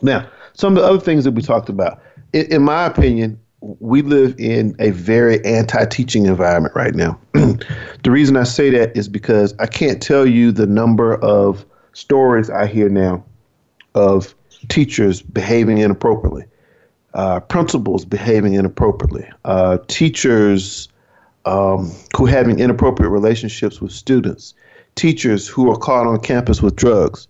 now 0.00 0.26
some 0.54 0.74
of 0.74 0.82
the 0.82 0.88
other 0.88 0.98
things 0.98 1.24
that 1.24 1.32
we 1.32 1.42
talked 1.42 1.68
about 1.68 2.00
in, 2.32 2.46
in 2.46 2.62
my 2.62 2.86
opinion 2.86 3.38
we 3.60 4.02
live 4.02 4.34
in 4.38 4.76
a 4.78 4.90
very 4.90 5.44
anti-teaching 5.44 6.26
environment 6.26 6.74
right 6.74 6.94
now. 6.94 7.18
the 7.32 8.10
reason 8.10 8.36
I 8.36 8.44
say 8.44 8.70
that 8.70 8.96
is 8.96 9.08
because 9.08 9.54
I 9.58 9.66
can't 9.66 10.02
tell 10.02 10.26
you 10.26 10.52
the 10.52 10.66
number 10.66 11.14
of 11.16 11.64
stories 11.92 12.50
I 12.50 12.66
hear 12.66 12.88
now 12.88 13.24
of 13.94 14.34
teachers 14.68 15.22
behaving 15.22 15.78
inappropriately, 15.78 16.44
uh, 17.14 17.40
principals 17.40 18.04
behaving 18.04 18.54
inappropriately, 18.54 19.28
uh, 19.44 19.78
teachers 19.88 20.88
um, 21.46 21.90
who 22.16 22.26
having 22.26 22.58
inappropriate 22.58 23.10
relationships 23.10 23.80
with 23.80 23.92
students, 23.92 24.52
teachers 24.96 25.48
who 25.48 25.70
are 25.70 25.76
caught 25.76 26.06
on 26.06 26.20
campus 26.20 26.60
with 26.60 26.76
drugs, 26.76 27.28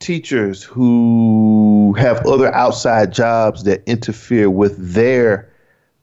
teachers 0.00 0.62
who 0.62 1.94
have 1.98 2.24
other 2.26 2.52
outside 2.54 3.12
jobs 3.12 3.64
that 3.64 3.82
interfere 3.86 4.48
with 4.50 4.94
their 4.94 5.48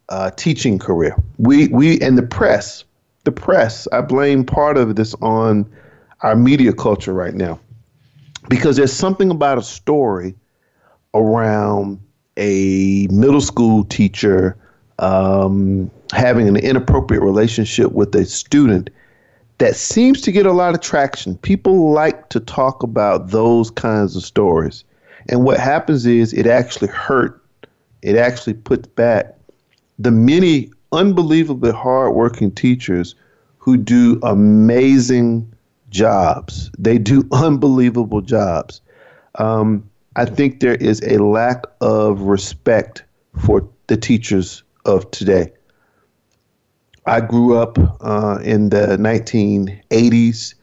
uh, 0.09 0.31
teaching 0.31 0.79
career. 0.79 1.15
We 1.37 1.67
we 1.69 1.99
and 2.01 2.17
the 2.17 2.23
press, 2.23 2.83
the 3.23 3.31
press. 3.31 3.87
I 3.91 4.01
blame 4.01 4.43
part 4.45 4.77
of 4.77 4.95
this 4.95 5.13
on 5.21 5.69
our 6.21 6.35
media 6.35 6.73
culture 6.73 7.13
right 7.13 7.33
now, 7.33 7.59
because 8.49 8.77
there's 8.77 8.93
something 8.93 9.29
about 9.31 9.57
a 9.57 9.63
story 9.63 10.35
around 11.13 11.99
a 12.37 13.07
middle 13.09 13.41
school 13.41 13.83
teacher 13.85 14.57
um, 14.99 15.89
having 16.11 16.47
an 16.47 16.57
inappropriate 16.57 17.23
relationship 17.23 17.91
with 17.91 18.13
a 18.15 18.25
student 18.25 18.89
that 19.57 19.75
seems 19.75 20.21
to 20.21 20.31
get 20.31 20.45
a 20.45 20.51
lot 20.51 20.73
of 20.73 20.81
traction. 20.81 21.37
People 21.37 21.91
like 21.91 22.27
to 22.29 22.39
talk 22.39 22.83
about 22.83 23.29
those 23.31 23.71
kinds 23.71 24.15
of 24.15 24.23
stories. 24.23 24.83
And 25.29 25.43
what 25.43 25.59
happens 25.59 26.05
is 26.05 26.33
it 26.33 26.45
actually 26.45 26.89
hurt, 26.89 27.41
it 28.01 28.17
actually 28.17 28.53
puts 28.53 28.87
back 28.87 29.35
the 29.99 30.11
many 30.11 30.71
unbelievably 30.91 31.71
hardworking 31.71 32.51
teachers 32.51 33.15
who 33.57 33.77
do 33.77 34.19
amazing 34.23 35.51
jobs. 35.89 36.71
They 36.77 36.97
do 36.97 37.27
unbelievable 37.31 38.21
jobs. 38.21 38.81
Um, 39.35 39.89
I 40.15 40.25
think 40.25 40.59
there 40.59 40.75
is 40.75 41.01
a 41.01 41.17
lack 41.17 41.63
of 41.81 42.21
respect 42.21 43.03
for 43.45 43.67
the 43.87 43.97
teachers 43.97 44.63
of 44.85 45.09
today. 45.11 45.51
I 47.05 47.21
grew 47.21 47.57
up 47.57 47.77
uh, 48.01 48.39
in 48.43 48.69
the 48.69 48.97
1980s. 48.97 50.55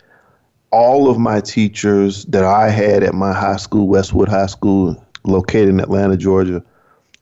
All 0.70 1.10
of 1.10 1.18
my 1.18 1.40
teachers 1.40 2.24
that 2.26 2.44
I 2.44 2.70
had 2.70 3.02
at 3.02 3.14
my 3.14 3.32
high 3.32 3.58
school, 3.58 3.88
Westwood 3.88 4.28
High 4.28 4.46
School, 4.46 5.04
located 5.24 5.68
in 5.68 5.80
Atlanta, 5.80 6.16
Georgia, 6.16 6.64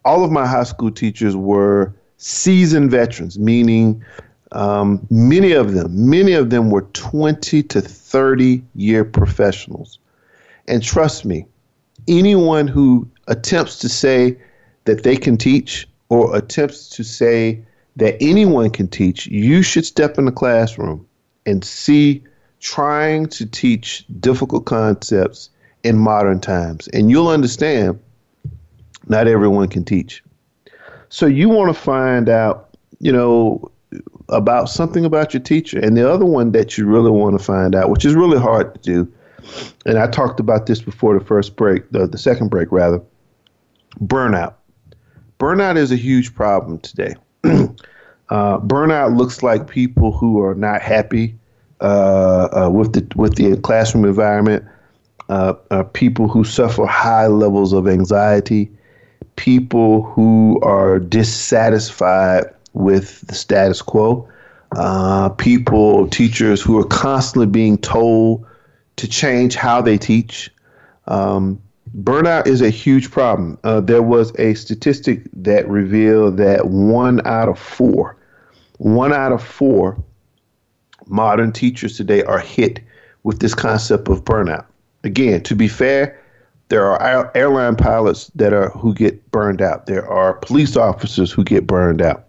all 0.04 0.24
of 0.24 0.30
my 0.30 0.46
high 0.46 0.62
school 0.62 0.90
teachers 0.90 1.36
were 1.36 1.92
seasoned 2.20 2.90
veterans, 2.90 3.38
meaning 3.38 4.04
um, 4.52 5.06
many 5.10 5.52
of 5.52 5.72
them, 5.72 6.10
many 6.10 6.34
of 6.34 6.50
them 6.50 6.70
were 6.70 6.82
20 6.82 7.62
to 7.62 7.80
30 7.80 8.62
year 8.74 9.04
professionals. 9.04 9.98
And 10.68 10.82
trust 10.82 11.24
me, 11.24 11.46
anyone 12.06 12.68
who 12.68 13.08
attempts 13.26 13.78
to 13.78 13.88
say 13.88 14.36
that 14.84 15.02
they 15.02 15.16
can 15.16 15.38
teach 15.38 15.88
or 16.10 16.36
attempts 16.36 16.90
to 16.90 17.04
say 17.04 17.64
that 17.96 18.16
anyone 18.20 18.70
can 18.70 18.86
teach, 18.86 19.26
you 19.26 19.62
should 19.62 19.86
step 19.86 20.18
in 20.18 20.26
the 20.26 20.32
classroom 20.32 21.06
and 21.46 21.64
see 21.64 22.22
trying 22.60 23.26
to 23.28 23.46
teach 23.46 24.04
difficult 24.20 24.66
concepts 24.66 25.48
in 25.84 25.96
modern 25.96 26.38
times. 26.38 26.86
And 26.88 27.10
you'll 27.10 27.28
understand 27.28 27.98
not 29.08 29.26
everyone 29.26 29.68
can 29.68 29.84
teach. 29.84 30.22
So 31.10 31.26
you 31.26 31.48
want 31.48 31.74
to 31.74 31.80
find 31.80 32.28
out, 32.28 32.76
you 33.00 33.12
know, 33.12 33.70
about 34.28 34.68
something 34.68 35.04
about 35.04 35.34
your 35.34 35.42
teacher. 35.42 35.78
And 35.78 35.96
the 35.96 36.10
other 36.10 36.24
one 36.24 36.52
that 36.52 36.78
you 36.78 36.86
really 36.86 37.10
want 37.10 37.38
to 37.38 37.44
find 37.44 37.74
out, 37.74 37.90
which 37.90 38.04
is 38.04 38.14
really 38.14 38.38
hard 38.38 38.74
to 38.74 38.80
do, 38.80 39.12
and 39.84 39.98
I 39.98 40.06
talked 40.06 40.40
about 40.40 40.66
this 40.66 40.80
before 40.80 41.18
the 41.18 41.24
first 41.24 41.56
break, 41.56 41.90
the, 41.90 42.06
the 42.06 42.18
second 42.18 42.48
break 42.48 42.70
rather, 42.70 43.00
burnout. 44.04 44.54
Burnout 45.38 45.76
is 45.76 45.90
a 45.90 45.96
huge 45.96 46.34
problem 46.34 46.78
today. 46.80 47.14
uh, 47.44 48.58
burnout 48.60 49.16
looks 49.16 49.42
like 49.42 49.68
people 49.68 50.12
who 50.12 50.42
are 50.42 50.54
not 50.54 50.82
happy 50.82 51.34
uh, 51.80 52.48
uh, 52.52 52.70
with 52.70 52.92
the 52.92 53.06
with 53.16 53.36
the 53.36 53.56
classroom 53.62 54.04
environment, 54.04 54.64
uh, 55.30 55.54
uh, 55.70 55.82
people 55.82 56.28
who 56.28 56.44
suffer 56.44 56.84
high 56.84 57.26
levels 57.26 57.72
of 57.72 57.88
anxiety, 57.88 58.70
people 59.40 60.02
who 60.02 60.60
are 60.60 60.98
dissatisfied 60.98 62.44
with 62.74 63.26
the 63.26 63.34
status 63.34 63.80
quo, 63.80 64.28
uh, 64.76 65.30
people, 65.30 66.06
teachers 66.08 66.60
who 66.60 66.78
are 66.78 66.84
constantly 66.84 67.46
being 67.46 67.78
told 67.78 68.44
to 68.96 69.08
change 69.08 69.54
how 69.54 69.80
they 69.80 69.96
teach. 69.96 70.50
Um, 71.06 71.58
burnout 72.02 72.48
is 72.48 72.60
a 72.60 72.68
huge 72.68 73.10
problem. 73.10 73.58
Uh, 73.64 73.80
there 73.80 74.02
was 74.02 74.30
a 74.38 74.52
statistic 74.52 75.22
that 75.32 75.66
revealed 75.66 76.36
that 76.36 76.66
one 76.66 77.26
out 77.26 77.48
of 77.48 77.58
four, 77.58 78.18
one 78.76 79.10
out 79.10 79.32
of 79.32 79.42
four 79.42 79.96
modern 81.06 81.50
teachers 81.50 81.96
today 81.96 82.22
are 82.24 82.38
hit 82.38 82.80
with 83.22 83.40
this 83.40 83.54
concept 83.54 84.06
of 84.08 84.22
burnout. 84.22 84.66
Again, 85.02 85.42
to 85.44 85.56
be 85.56 85.66
fair, 85.66 86.19
there 86.70 86.86
are 86.86 87.30
airline 87.34 87.76
pilots 87.76 88.30
that 88.36 88.52
are 88.52 88.70
who 88.70 88.94
get 88.94 89.30
burned 89.32 89.60
out. 89.60 89.86
There 89.86 90.08
are 90.08 90.34
police 90.34 90.76
officers 90.76 91.30
who 91.30 91.44
get 91.44 91.66
burned 91.66 92.00
out. 92.00 92.26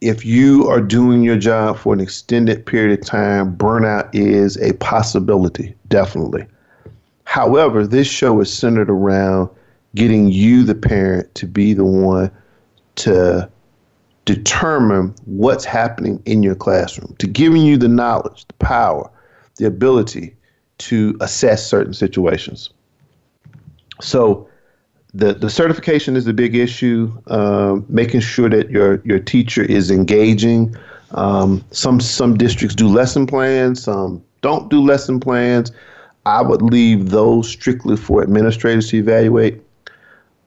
If 0.00 0.24
you 0.24 0.66
are 0.68 0.80
doing 0.80 1.22
your 1.22 1.36
job 1.36 1.78
for 1.78 1.92
an 1.92 2.00
extended 2.00 2.64
period 2.64 2.98
of 2.98 3.06
time, 3.06 3.54
burnout 3.56 4.08
is 4.14 4.56
a 4.58 4.72
possibility, 4.74 5.74
definitely. 5.88 6.46
However, 7.24 7.86
this 7.86 8.06
show 8.06 8.40
is 8.40 8.52
centered 8.52 8.90
around 8.90 9.50
getting 9.94 10.28
you, 10.28 10.64
the 10.64 10.74
parent, 10.74 11.34
to 11.34 11.46
be 11.46 11.74
the 11.74 11.84
one 11.84 12.30
to 12.96 13.48
determine 14.24 15.14
what's 15.26 15.64
happening 15.64 16.22
in 16.24 16.42
your 16.42 16.54
classroom, 16.54 17.14
to 17.18 17.26
giving 17.26 17.62
you 17.62 17.76
the 17.76 17.88
knowledge, 17.88 18.46
the 18.46 18.54
power, 18.54 19.10
the 19.56 19.66
ability 19.66 20.34
to 20.78 21.16
assess 21.20 21.66
certain 21.66 21.92
situations. 21.92 22.70
So 24.00 24.48
the, 25.14 25.34
the 25.34 25.48
certification 25.48 26.16
is 26.16 26.26
a 26.26 26.32
big 26.32 26.54
issue. 26.54 27.12
Uh, 27.26 27.80
making 27.88 28.20
sure 28.20 28.48
that 28.50 28.70
your 28.70 29.00
your 29.04 29.18
teacher 29.18 29.62
is 29.62 29.90
engaging. 29.90 30.76
Um, 31.12 31.64
some 31.70 32.00
some 32.00 32.36
districts 32.36 32.74
do 32.74 32.88
lesson 32.88 33.26
plans. 33.26 33.82
Some 33.84 34.22
don't 34.42 34.68
do 34.68 34.82
lesson 34.82 35.20
plans. 35.20 35.72
I 36.26 36.42
would 36.42 36.60
leave 36.60 37.10
those 37.10 37.48
strictly 37.48 37.96
for 37.96 38.22
administrators 38.22 38.90
to 38.90 38.98
evaluate. 38.98 39.62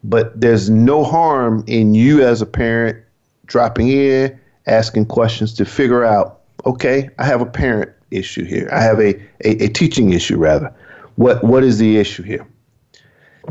But 0.03 0.39
there's 0.39 0.69
no 0.69 1.03
harm 1.03 1.63
in 1.67 1.93
you 1.93 2.23
as 2.23 2.41
a 2.41 2.45
parent 2.45 2.97
dropping 3.45 3.89
in, 3.89 4.39
asking 4.67 5.07
questions 5.07 5.53
to 5.55 5.65
figure 5.65 6.03
out. 6.03 6.41
Okay, 6.65 7.09
I 7.17 7.25
have 7.25 7.41
a 7.41 7.45
parent 7.45 7.91
issue 8.11 8.43
here. 8.43 8.69
I 8.71 8.81
have 8.81 8.99
a, 8.99 9.15
a, 9.43 9.65
a 9.65 9.67
teaching 9.69 10.13
issue 10.13 10.37
rather. 10.37 10.73
What 11.15 11.43
what 11.43 11.63
is 11.63 11.79
the 11.79 11.97
issue 11.97 12.23
here? 12.23 12.45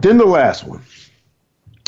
Then 0.01 0.19
the 0.19 0.27
last 0.27 0.65
one. 0.65 0.83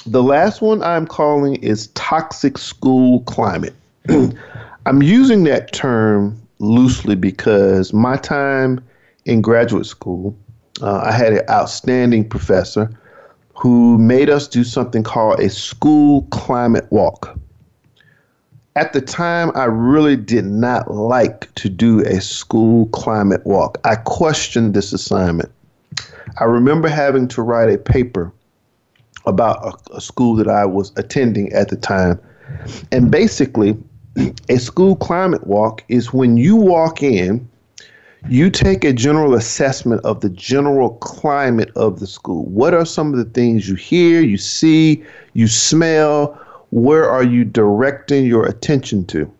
The 0.06 0.22
last 0.22 0.60
one 0.60 0.82
I'm 0.82 1.06
calling 1.06 1.56
is 1.56 1.88
toxic 1.88 2.58
school 2.58 3.20
climate. 3.20 3.74
I'm 4.86 5.02
using 5.02 5.44
that 5.44 5.72
term 5.72 6.40
loosely 6.58 7.14
because 7.14 7.92
my 7.92 8.16
time 8.16 8.82
in 9.26 9.42
graduate 9.42 9.86
school, 9.86 10.36
uh, 10.82 11.02
I 11.04 11.12
had 11.12 11.34
an 11.34 11.48
outstanding 11.48 12.28
professor 12.28 12.90
who 13.54 13.98
made 13.98 14.30
us 14.30 14.48
do 14.48 14.64
something 14.64 15.02
called 15.02 15.38
a 15.38 15.50
school 15.50 16.22
climate 16.30 16.86
walk. 16.90 17.38
At 18.74 18.92
the 18.92 19.00
time, 19.00 19.52
I 19.54 19.64
really 19.64 20.16
did 20.16 20.46
not 20.46 20.90
like 20.90 21.54
to 21.56 21.68
do 21.68 22.00
a 22.00 22.20
school 22.20 22.86
climate 22.86 23.44
walk. 23.44 23.78
I 23.84 23.96
questioned 23.96 24.74
this 24.74 24.92
assignment. 24.92 25.50
I 26.38 26.44
remember 26.44 26.88
having 26.88 27.28
to 27.28 27.42
write 27.42 27.72
a 27.72 27.78
paper 27.78 28.32
about 29.26 29.64
a, 29.64 29.96
a 29.96 30.00
school 30.00 30.34
that 30.36 30.48
I 30.48 30.64
was 30.64 30.92
attending 30.96 31.52
at 31.52 31.68
the 31.68 31.76
time. 31.76 32.18
And 32.92 33.10
basically, 33.10 33.76
a 34.48 34.58
school 34.58 34.96
climate 34.96 35.46
walk 35.46 35.84
is 35.88 36.12
when 36.12 36.36
you 36.36 36.56
walk 36.56 37.02
in, 37.02 37.48
you 38.28 38.50
take 38.50 38.84
a 38.84 38.92
general 38.92 39.34
assessment 39.34 40.04
of 40.04 40.20
the 40.20 40.28
general 40.30 40.90
climate 40.96 41.70
of 41.76 42.00
the 42.00 42.06
school. 42.06 42.44
What 42.46 42.74
are 42.74 42.84
some 42.84 43.12
of 43.12 43.18
the 43.18 43.30
things 43.32 43.68
you 43.68 43.76
hear, 43.76 44.20
you 44.20 44.36
see, 44.36 45.02
you 45.32 45.48
smell? 45.48 46.38
Where 46.70 47.08
are 47.08 47.24
you 47.24 47.44
directing 47.44 48.26
your 48.26 48.46
attention 48.46 49.06
to? 49.06 49.32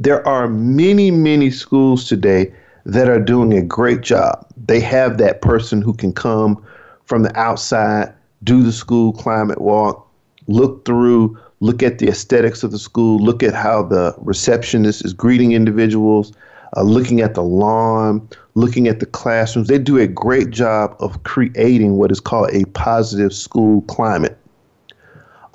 There 0.00 0.26
are 0.26 0.48
many, 0.48 1.10
many 1.10 1.50
schools 1.50 2.08
today 2.08 2.52
that 2.84 3.08
are 3.08 3.20
doing 3.20 3.52
a 3.52 3.62
great 3.62 4.00
job. 4.00 4.46
They 4.56 4.80
have 4.80 5.18
that 5.18 5.42
person 5.42 5.82
who 5.82 5.94
can 5.94 6.12
come 6.12 6.64
from 7.04 7.22
the 7.22 7.36
outside, 7.38 8.12
do 8.42 8.62
the 8.62 8.72
school 8.72 9.12
climate 9.12 9.60
walk, 9.60 10.08
look 10.48 10.84
through, 10.84 11.38
look 11.60 11.82
at 11.82 11.98
the 11.98 12.08
aesthetics 12.08 12.62
of 12.62 12.72
the 12.72 12.78
school, 12.78 13.18
look 13.18 13.42
at 13.42 13.54
how 13.54 13.82
the 13.82 14.14
receptionist 14.18 15.04
is 15.04 15.12
greeting 15.12 15.52
individuals, 15.52 16.32
uh, 16.76 16.82
looking 16.82 17.20
at 17.20 17.34
the 17.34 17.42
lawn, 17.42 18.26
looking 18.54 18.88
at 18.88 19.00
the 19.00 19.06
classrooms. 19.06 19.68
They 19.68 19.78
do 19.78 19.98
a 19.98 20.06
great 20.06 20.50
job 20.50 20.96
of 20.98 21.22
creating 21.22 21.96
what 21.96 22.10
is 22.10 22.20
called 22.20 22.50
a 22.52 22.64
positive 22.66 23.32
school 23.32 23.82
climate. 23.82 24.36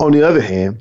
On 0.00 0.12
the 0.12 0.26
other 0.26 0.40
hand, 0.40 0.80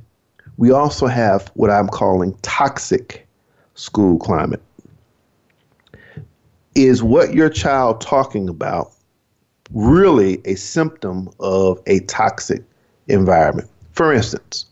we 0.57 0.71
also 0.71 1.07
have 1.07 1.51
what 1.55 1.69
I'm 1.69 1.87
calling 1.87 2.33
toxic 2.41 3.27
school 3.75 4.17
climate 4.17 4.61
is 6.77 7.01
what 7.01 7.33
your 7.33 7.49
child 7.49 7.99
talking 7.99 8.47
about 8.47 8.91
really 9.73 10.39
a 10.45 10.53
symptom 10.53 11.27
of 11.39 11.81
a 11.87 12.01
toxic 12.01 12.63
environment? 13.07 13.67
For 13.93 14.13
instance, 14.13 14.67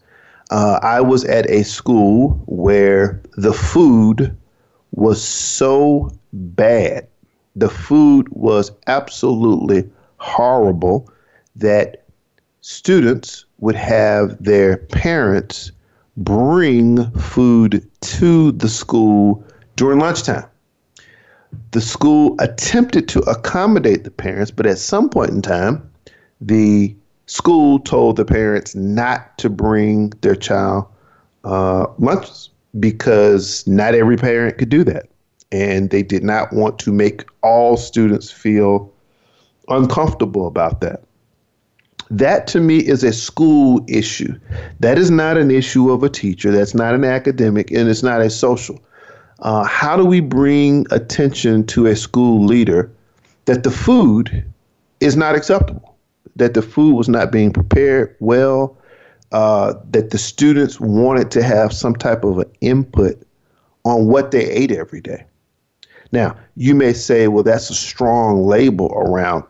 uh, 0.51 0.79
I 0.83 1.01
was 1.01 1.25
at 1.25 1.49
a 1.49 1.63
school 1.63 2.39
where 2.45 3.19
the 3.37 3.53
food 3.53 4.37
was 4.91 5.21
so 5.21 6.11
bad, 6.31 7.07
the 7.55 7.69
food 7.69 8.27
was 8.29 8.71
absolutely 8.85 9.89
horrible 10.17 11.09
that 11.55 12.05
students 12.61 13.45
would 13.57 13.75
have 13.75 14.41
their 14.43 14.77
parents 14.77 15.71
bring 16.17 17.11
food 17.13 17.89
to 18.01 18.51
the 18.51 18.69
school 18.69 19.43
during 19.75 19.99
lunchtime 19.99 20.45
the 21.71 21.81
school 21.81 22.35
attempted 22.39 23.07
to 23.09 23.19
accommodate 23.21 24.03
the 24.03 24.11
parents, 24.11 24.51
but 24.51 24.65
at 24.65 24.77
some 24.77 25.09
point 25.09 25.31
in 25.31 25.41
time, 25.41 25.89
the 26.41 26.95
school 27.27 27.79
told 27.79 28.17
the 28.17 28.25
parents 28.25 28.75
not 28.75 29.37
to 29.37 29.49
bring 29.49 30.09
their 30.21 30.35
child 30.35 30.85
uh, 31.43 31.87
lunches 31.97 32.49
because 32.79 33.65
not 33.67 33.95
every 33.95 34.17
parent 34.17 34.57
could 34.57 34.69
do 34.69 34.83
that. 34.83 35.07
And 35.51 35.89
they 35.89 36.03
did 36.03 36.23
not 36.23 36.51
want 36.51 36.79
to 36.79 36.91
make 36.91 37.25
all 37.41 37.77
students 37.77 38.31
feel 38.31 38.91
uncomfortable 39.69 40.47
about 40.47 40.81
that. 40.81 41.03
That 42.11 42.45
to 42.47 42.59
me 42.59 42.79
is 42.79 43.03
a 43.03 43.13
school 43.13 43.83
issue. 43.87 44.37
That 44.79 44.97
is 44.97 45.09
not 45.09 45.37
an 45.37 45.49
issue 45.49 45.91
of 45.91 46.03
a 46.03 46.09
teacher. 46.09 46.51
That's 46.51 46.75
not 46.75 46.93
an 46.93 47.03
academic, 47.03 47.71
and 47.71 47.89
it's 47.89 48.03
not 48.03 48.21
a 48.21 48.29
social. 48.29 48.79
Uh, 49.39 49.63
how 49.63 49.97
do 49.97 50.05
we 50.05 50.19
bring 50.19 50.85
attention 50.91 51.65
to 51.67 51.85
a 51.87 51.95
school 51.95 52.45
leader 52.45 52.91
that 53.45 53.63
the 53.63 53.71
food 53.71 54.45
is 55.01 55.15
not 55.15 55.35
acceptable, 55.35 55.95
that 56.35 56.53
the 56.53 56.61
food 56.61 56.95
was 56.95 57.09
not 57.09 57.31
being 57.31 57.51
prepared 57.51 58.15
well, 58.19 58.77
uh, 59.31 59.73
that 59.91 60.11
the 60.11 60.17
students 60.17 60.79
wanted 60.79 61.31
to 61.31 61.43
have 61.43 61.73
some 61.73 61.95
type 61.95 62.23
of 62.23 62.39
an 62.39 62.49
input 62.61 63.21
on 63.83 64.07
what 64.07 64.31
they 64.31 64.49
ate 64.49 64.71
every 64.71 65.01
day? 65.01 65.25
Now, 66.11 66.35
you 66.55 66.73
may 66.73 66.93
say, 66.93 67.27
well, 67.27 67.43
that's 67.43 67.69
a 67.69 67.75
strong 67.75 68.45
label 68.45 68.91
around 68.93 69.43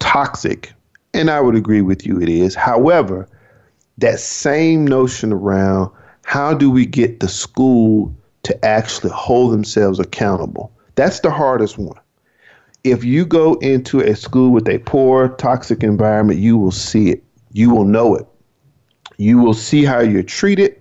toxic 0.00 0.72
and 1.14 1.30
I 1.30 1.40
would 1.40 1.56
agree 1.56 1.82
with 1.82 2.06
you, 2.06 2.20
it 2.20 2.28
is. 2.28 2.54
However, 2.54 3.28
that 3.98 4.20
same 4.20 4.86
notion 4.86 5.32
around 5.32 5.90
how 6.24 6.54
do 6.54 6.70
we 6.70 6.86
get 6.86 7.20
the 7.20 7.28
school 7.28 8.14
to 8.48 8.64
actually 8.64 9.12
hold 9.14 9.52
themselves 9.52 9.98
accountable? 10.00 10.72
That's 10.94 11.20
the 11.20 11.30
hardest 11.30 11.78
one. 11.78 11.98
If 12.82 13.04
you 13.04 13.24
go 13.24 13.54
into 13.54 14.00
a 14.00 14.16
school 14.16 14.50
with 14.50 14.68
a 14.68 14.78
poor, 14.78 15.28
toxic 15.28 15.82
environment, 15.82 16.40
you 16.40 16.56
will 16.58 16.72
see 16.72 17.10
it. 17.10 17.22
You 17.52 17.70
will 17.70 17.84
know 17.84 18.16
it. 18.16 18.26
You 19.18 19.38
will 19.38 19.54
see 19.54 19.84
how 19.84 20.00
you're 20.00 20.22
treated. 20.22 20.80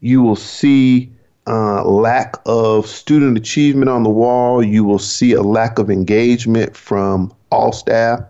You 0.00 0.22
will 0.22 0.36
see 0.36 1.12
uh, 1.46 1.84
lack 1.84 2.36
of 2.46 2.86
student 2.86 3.36
achievement 3.36 3.90
on 3.90 4.02
the 4.02 4.10
wall. 4.10 4.62
You 4.62 4.84
will 4.84 4.98
see 4.98 5.32
a 5.32 5.42
lack 5.42 5.78
of 5.78 5.90
engagement 5.90 6.76
from 6.76 7.34
all 7.50 7.72
staff. 7.72 8.20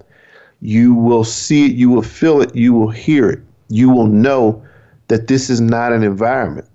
You 0.61 0.95
will 0.95 1.25
see 1.25 1.67
it, 1.67 1.73
you 1.73 1.91
will 1.91 2.03
feel 2.03 2.41
it, 2.41 2.55
you 2.57 2.73
will 2.73 2.91
hear 2.91 3.29
it. 3.29 3.41
You 3.69 3.91
will 3.91 4.07
know 4.07 4.65
that 5.09 5.27
this 5.27 5.51
is 5.51 5.61
not 5.61 5.93
an 5.93 6.03
environment. 6.03 6.67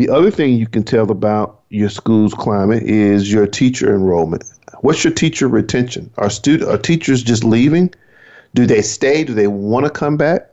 The 0.00 0.08
other 0.08 0.30
thing 0.30 0.54
you 0.54 0.66
can 0.66 0.82
tell 0.82 1.10
about 1.10 1.60
your 1.68 1.90
school's 1.90 2.32
climate 2.32 2.84
is 2.84 3.30
your 3.30 3.46
teacher 3.46 3.94
enrollment. 3.94 4.44
What's 4.80 5.04
your 5.04 5.12
teacher 5.12 5.46
retention? 5.46 6.10
Are 6.16 6.30
student 6.30 6.70
are 6.70 6.78
teachers 6.78 7.22
just 7.22 7.44
leaving? 7.44 7.92
Do 8.54 8.64
they 8.64 8.80
stay? 8.80 9.24
Do 9.24 9.34
they 9.34 9.46
want 9.46 9.84
to 9.84 9.90
come 9.90 10.16
back? 10.16 10.48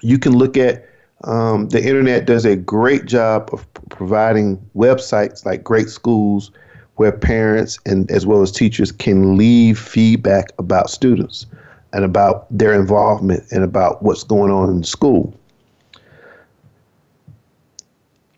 You 0.00 0.18
can 0.18 0.34
look 0.34 0.56
at 0.56 0.88
um, 1.24 1.68
the 1.68 1.86
internet 1.86 2.24
does 2.24 2.46
a 2.46 2.56
great 2.56 3.04
job 3.04 3.50
of 3.52 3.66
providing 3.90 4.56
websites 4.74 5.44
like 5.44 5.62
Great 5.62 5.90
Schools 5.90 6.50
where 6.94 7.12
parents 7.12 7.78
and 7.84 8.10
as 8.10 8.24
well 8.24 8.40
as 8.40 8.50
teachers 8.50 8.90
can 8.90 9.36
leave 9.36 9.78
feedback 9.78 10.52
about 10.58 10.88
students 10.88 11.44
and 11.92 12.02
about 12.02 12.46
their 12.50 12.72
involvement 12.72 13.44
and 13.52 13.62
about 13.62 14.02
what's 14.02 14.24
going 14.24 14.50
on 14.50 14.70
in 14.70 14.84
school. 14.84 15.37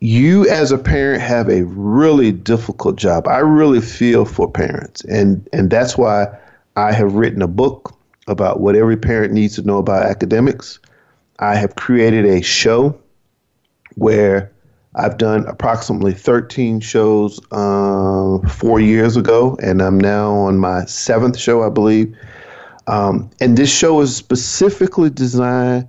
You 0.01 0.49
as 0.49 0.73
a 0.73 0.79
parent 0.79 1.23
have 1.23 1.49
a 1.49 1.65
really 1.65 2.33
difficult 2.33 2.97
job. 2.97 3.29
I 3.29 3.39
really 3.39 3.81
feel 3.81 4.25
for 4.25 4.51
parents 4.51 5.05
and 5.05 5.47
and 5.53 5.71
that's 5.71 5.97
why 5.99 6.27
I 6.77 6.93
have 6.93 7.15
written 7.15 7.43
a 7.43 7.49
book 7.49 7.97
about 8.27 8.61
what 8.61 8.77
every 8.77 8.97
parent 8.97 9.33
needs 9.33 9.57
to 9.57 9.63
know 9.63 9.79
about 9.79 10.07
academics. 10.07 10.79
I 11.39 11.57
have 11.57 11.75
created 11.75 12.25
a 12.25 12.43
show 12.43 12.99
where 13.97 14.53
I've 14.95 15.19
done 15.19 15.47
approximately 15.47 16.13
13 16.13 16.81
shows 16.81 17.41
uh, 17.53 18.39
four 18.49 18.81
years 18.81 19.17
ago, 19.17 19.57
and 19.63 19.81
I'm 19.81 19.99
now 19.99 20.33
on 20.33 20.59
my 20.59 20.85
seventh 20.87 21.39
show, 21.39 21.63
I 21.63 21.69
believe. 21.69 22.17
Um, 22.87 23.31
and 23.41 23.57
this 23.57 23.73
show 23.73 24.01
is 24.01 24.15
specifically 24.15 25.11
designed 25.11 25.87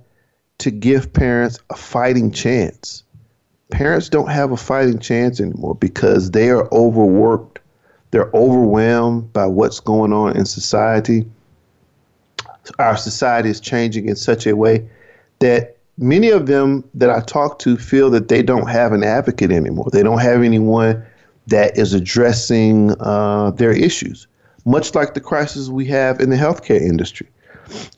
to 0.58 0.70
give 0.70 1.12
parents 1.12 1.58
a 1.70 1.74
fighting 1.74 2.30
chance. 2.30 3.02
Parents 3.72 4.10
don't 4.10 4.30
have 4.30 4.52
a 4.52 4.56
fighting 4.56 4.98
chance 4.98 5.40
anymore 5.40 5.74
because 5.74 6.30
they 6.32 6.50
are 6.50 6.68
overworked. 6.72 7.58
They're 8.10 8.30
overwhelmed 8.34 9.32
by 9.32 9.46
what's 9.46 9.80
going 9.80 10.12
on 10.12 10.36
in 10.36 10.44
society. 10.44 11.24
Our 12.78 12.98
society 12.98 13.48
is 13.48 13.60
changing 13.60 14.08
in 14.08 14.16
such 14.16 14.46
a 14.46 14.54
way 14.54 14.86
that 15.38 15.78
many 15.96 16.28
of 16.28 16.46
them 16.46 16.84
that 16.92 17.08
I 17.08 17.20
talk 17.20 17.58
to 17.60 17.78
feel 17.78 18.10
that 18.10 18.28
they 18.28 18.42
don't 18.42 18.68
have 18.68 18.92
an 18.92 19.02
advocate 19.02 19.50
anymore. 19.50 19.88
They 19.90 20.02
don't 20.02 20.20
have 20.20 20.42
anyone 20.42 21.02
that 21.46 21.78
is 21.78 21.94
addressing 21.94 22.94
uh, 23.00 23.52
their 23.52 23.72
issues, 23.72 24.26
much 24.66 24.94
like 24.94 25.14
the 25.14 25.20
crisis 25.20 25.70
we 25.70 25.86
have 25.86 26.20
in 26.20 26.28
the 26.28 26.36
healthcare 26.36 26.80
industry. 26.80 27.26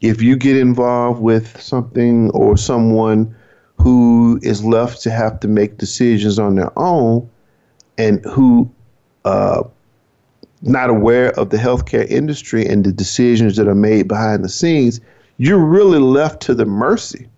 If 0.01 0.23
you 0.23 0.37
get 0.37 0.57
involved 0.57 1.21
with 1.21 1.61
something 1.61 2.31
or 2.31 2.57
someone 2.57 3.35
who 3.85 4.41
is 4.43 4.65
left 4.65 5.03
to 5.03 5.11
have 5.11 5.39
to 5.39 5.47
make 5.47 5.77
decisions 5.77 6.39
on 6.39 6.55
their 6.55 6.73
own 6.79 7.29
and 7.99 8.25
who 8.25 8.69
uh, 9.27 9.63
not 10.63 10.89
aware 10.89 11.39
of 11.39 11.51
the 11.51 11.59
healthcare 11.59 12.09
industry 12.09 12.67
and 12.67 12.83
the 12.83 12.93
decisions 12.93 13.57
that 13.57 13.69
are 13.69 13.75
made 13.75 14.09
behind 14.09 14.43
the 14.43 14.49
scenes, 14.49 15.03
you're 15.37 15.59
really 15.59 15.99
left 15.99 16.41
to 16.41 16.55
the 16.55 16.65
mercy 16.65 17.29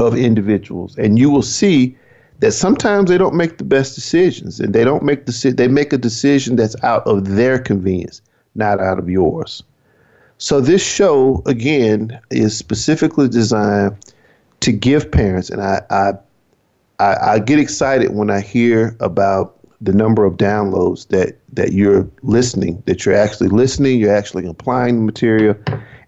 of 0.00 0.16
individuals, 0.16 0.98
and 0.98 1.16
you 1.16 1.30
will 1.30 1.42
see 1.42 1.96
that 2.40 2.50
sometimes 2.50 3.08
they 3.08 3.16
don't 3.16 3.36
make 3.36 3.58
the 3.58 3.64
best 3.64 3.94
decisions, 3.94 4.58
and 4.58 4.74
they 4.74 4.82
don't 4.82 5.04
make 5.04 5.26
the 5.26 5.54
they 5.56 5.68
make 5.68 5.92
a 5.92 5.98
decision 5.98 6.56
that's 6.56 6.74
out 6.82 7.06
of 7.06 7.36
their 7.36 7.56
convenience, 7.56 8.20
not 8.56 8.80
out 8.80 8.98
of 8.98 9.08
yours. 9.08 9.62
So 10.38 10.60
this 10.60 10.84
show 10.84 11.40
again 11.46 12.18
is 12.30 12.58
specifically 12.58 13.28
designed 13.28 13.96
to 14.60 14.72
give 14.72 15.10
parents, 15.10 15.50
and 15.50 15.62
I 15.62 15.82
I 15.90 16.12
I, 16.98 17.32
I 17.32 17.38
get 17.38 17.58
excited 17.58 18.14
when 18.14 18.30
I 18.30 18.40
hear 18.40 18.96
about 19.00 19.54
the 19.80 19.92
number 19.92 20.24
of 20.24 20.34
downloads 20.34 21.08
that 21.08 21.38
that 21.52 21.72
you're 21.72 22.08
listening, 22.22 22.82
that 22.86 23.04
you're 23.04 23.14
actually 23.14 23.48
listening, 23.48 24.00
you're 24.00 24.14
actually 24.14 24.46
applying 24.46 24.96
the 24.96 25.04
material, 25.04 25.56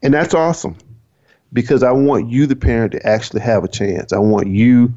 and 0.03 0.15
that's 0.15 0.35
awesome 0.35 0.77
because 1.53 1.83
I 1.83 1.93
want 1.93 2.29
you, 2.29 2.47
the 2.47 2.57
parent, 2.57 2.93
to 2.93 3.07
actually 3.07 3.41
have 3.41 3.65
a 3.65 3.69
chance. 3.69 4.13
I 4.13 4.19
want 4.19 4.49
you 4.49 4.93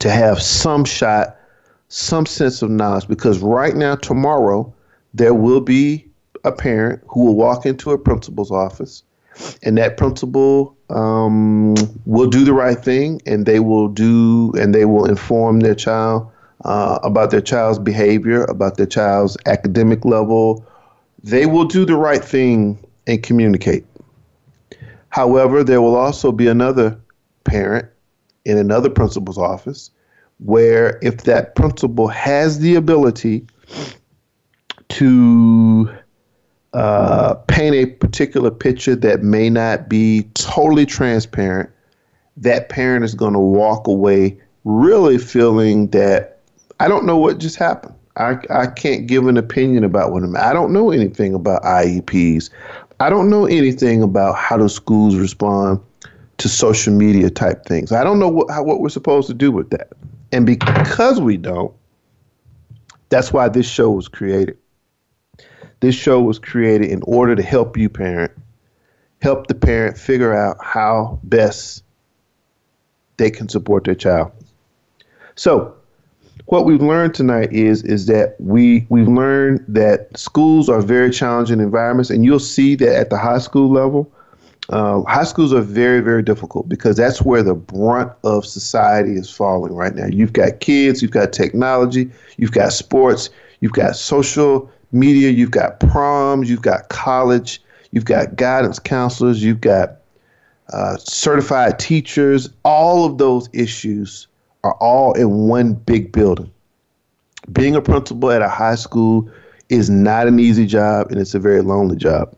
to 0.00 0.10
have 0.10 0.42
some 0.42 0.84
shot, 0.84 1.36
some 1.88 2.26
sense 2.26 2.62
of 2.62 2.70
knowledge, 2.70 3.06
because 3.06 3.38
right 3.40 3.76
now, 3.76 3.96
tomorrow, 3.96 4.72
there 5.14 5.34
will 5.34 5.60
be 5.60 6.06
a 6.44 6.52
parent 6.52 7.02
who 7.08 7.26
will 7.26 7.36
walk 7.36 7.66
into 7.66 7.90
a 7.90 7.98
principal's 7.98 8.50
office, 8.50 9.02
and 9.62 9.78
that 9.78 9.96
principal 9.96 10.76
um, 10.90 11.74
will 12.04 12.28
do 12.28 12.44
the 12.44 12.52
right 12.52 12.78
thing, 12.78 13.20
and 13.26 13.46
they 13.46 13.60
will 13.60 13.88
do, 13.88 14.52
and 14.58 14.74
they 14.74 14.84
will 14.84 15.04
inform 15.06 15.60
their 15.60 15.74
child 15.74 16.30
uh, 16.64 16.98
about 17.02 17.30
their 17.30 17.40
child's 17.40 17.78
behavior, 17.78 18.44
about 18.44 18.76
their 18.76 18.86
child's 18.86 19.36
academic 19.46 20.04
level. 20.04 20.64
They 21.22 21.46
will 21.46 21.64
do 21.64 21.84
the 21.84 21.96
right 21.96 22.22
thing 22.22 22.78
and 23.06 23.22
communicate. 23.22 23.84
However, 25.10 25.64
there 25.64 25.82
will 25.82 25.96
also 25.96 26.32
be 26.32 26.48
another 26.48 26.98
parent 27.44 27.86
in 28.44 28.58
another 28.58 28.88
principal's 28.88 29.38
office 29.38 29.90
where 30.38 30.98
if 31.02 31.24
that 31.24 31.54
principal 31.54 32.08
has 32.08 32.60
the 32.60 32.74
ability 32.74 33.46
to 34.88 35.90
uh, 36.72 37.34
paint 37.48 37.74
a 37.74 37.86
particular 37.86 38.50
picture 38.50 38.94
that 38.96 39.22
may 39.22 39.50
not 39.50 39.88
be 39.88 40.24
totally 40.34 40.86
transparent, 40.86 41.70
that 42.36 42.68
parent 42.68 43.04
is 43.04 43.14
going 43.14 43.32
to 43.32 43.40
walk 43.40 43.86
away 43.86 44.38
really 44.64 45.18
feeling 45.18 45.88
that 45.88 46.38
I 46.78 46.88
don't 46.88 47.04
know 47.04 47.16
what 47.16 47.38
just 47.38 47.56
happened. 47.56 47.94
I, 48.16 48.36
I 48.50 48.66
can't 48.66 49.06
give 49.06 49.26
an 49.26 49.36
opinion 49.36 49.84
about 49.84 50.12
what 50.12 50.22
I'm, 50.22 50.36
I 50.36 50.52
don't 50.52 50.72
know 50.72 50.90
anything 50.90 51.34
about 51.34 51.62
IEPs. 51.62 52.50
I 52.98 53.08
don't 53.08 53.30
know 53.30 53.46
anything 53.46 54.02
about 54.02 54.36
how 54.36 54.56
do 54.56 54.68
schools 54.68 55.16
respond 55.16 55.80
to 56.38 56.48
social 56.48 56.92
media 56.92 57.30
type 57.30 57.64
things. 57.64 57.92
I 57.92 58.04
don't 58.04 58.18
know 58.18 58.28
what, 58.28 58.50
how, 58.50 58.62
what 58.62 58.80
we're 58.80 58.88
supposed 58.88 59.28
to 59.28 59.34
do 59.34 59.50
with 59.50 59.70
that. 59.70 59.88
And 60.32 60.46
because 60.46 61.20
we 61.20 61.36
don't, 61.36 61.74
that's 63.08 63.32
why 63.32 63.48
this 63.48 63.68
show 63.68 63.90
was 63.90 64.08
created. 64.08 64.56
This 65.80 65.94
show 65.94 66.20
was 66.20 66.38
created 66.38 66.90
in 66.90 67.02
order 67.04 67.34
to 67.34 67.42
help 67.42 67.76
you, 67.76 67.88
parent, 67.88 68.32
help 69.22 69.46
the 69.46 69.54
parent 69.54 69.96
figure 69.98 70.34
out 70.34 70.58
how 70.62 71.18
best 71.24 71.82
they 73.16 73.30
can 73.30 73.48
support 73.48 73.84
their 73.84 73.94
child. 73.94 74.32
So, 75.36 75.74
what 76.46 76.64
we've 76.64 76.82
learned 76.82 77.14
tonight 77.14 77.52
is 77.52 77.82
is 77.82 78.06
that 78.06 78.34
we 78.40 78.86
we've 78.88 79.08
learned 79.08 79.64
that 79.68 80.16
schools 80.18 80.68
are 80.68 80.82
very 80.82 81.10
challenging 81.10 81.60
environments, 81.60 82.10
and 82.10 82.24
you'll 82.24 82.40
see 82.40 82.74
that 82.76 82.96
at 82.96 83.10
the 83.10 83.16
high 83.16 83.38
school 83.38 83.70
level. 83.70 84.10
Uh, 84.68 85.02
high 85.02 85.24
schools 85.24 85.52
are 85.52 85.62
very, 85.62 86.00
very 86.00 86.22
difficult 86.22 86.68
because 86.68 86.96
that's 86.96 87.22
where 87.22 87.42
the 87.42 87.54
brunt 87.54 88.12
of 88.22 88.46
society 88.46 89.14
is 89.14 89.28
falling 89.28 89.74
right 89.74 89.94
now. 89.96 90.06
You've 90.06 90.32
got 90.32 90.60
kids, 90.60 91.02
you've 91.02 91.10
got 91.10 91.32
technology, 91.32 92.08
you've 92.36 92.52
got 92.52 92.72
sports, 92.72 93.30
you've 93.60 93.72
got 93.72 93.96
social 93.96 94.70
media, 94.92 95.30
you've 95.30 95.50
got 95.50 95.80
proms, 95.80 96.50
you've 96.50 96.62
got 96.62 96.88
college, 96.88 97.62
you've 97.92 98.04
got 98.04 98.36
guidance 98.36 98.78
counselors, 98.78 99.42
you've 99.42 99.60
got 99.60 99.96
uh, 100.72 100.96
certified 100.98 101.78
teachers. 101.78 102.48
All 102.64 103.04
of 103.04 103.18
those 103.18 103.48
issues 103.52 104.28
are 104.64 104.74
all 104.74 105.12
in 105.14 105.48
one 105.48 105.74
big 105.74 106.12
building. 106.12 106.50
Being 107.52 107.74
a 107.74 107.80
principal 107.80 108.30
at 108.30 108.42
a 108.42 108.48
high 108.48 108.74
school 108.74 109.30
is 109.68 109.88
not 109.88 110.26
an 110.26 110.38
easy 110.38 110.66
job 110.66 111.10
and 111.10 111.18
it's 111.18 111.34
a 111.34 111.38
very 111.38 111.62
lonely 111.62 111.96
job. 111.96 112.34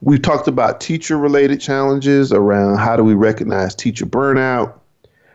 We've 0.00 0.22
talked 0.22 0.48
about 0.48 0.80
teacher 0.80 1.16
related 1.16 1.60
challenges 1.60 2.32
around 2.32 2.78
how 2.78 2.96
do 2.96 3.04
we 3.04 3.14
recognize 3.14 3.74
teacher 3.74 4.06
burnout? 4.06 4.74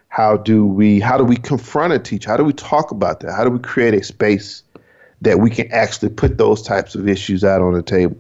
How 0.09 0.37
do 0.37 0.65
we 0.65 0.99
how 0.99 1.17
do 1.17 1.23
we 1.23 1.35
confront 1.35 1.93
a 1.93 1.99
teacher? 1.99 2.29
How 2.29 2.37
do 2.37 2.43
we 2.43 2.53
talk 2.53 2.91
about 2.91 3.19
that? 3.21 3.33
How 3.33 3.43
do 3.43 3.49
we 3.49 3.59
create 3.59 3.93
a 3.93 4.03
space 4.03 4.63
that 5.21 5.39
we 5.39 5.49
can 5.49 5.71
actually 5.71 6.09
put 6.09 6.37
those 6.37 6.61
types 6.61 6.95
of 6.95 7.07
issues 7.07 7.43
out 7.43 7.61
on 7.61 7.73
the 7.73 7.81
table? 7.81 8.17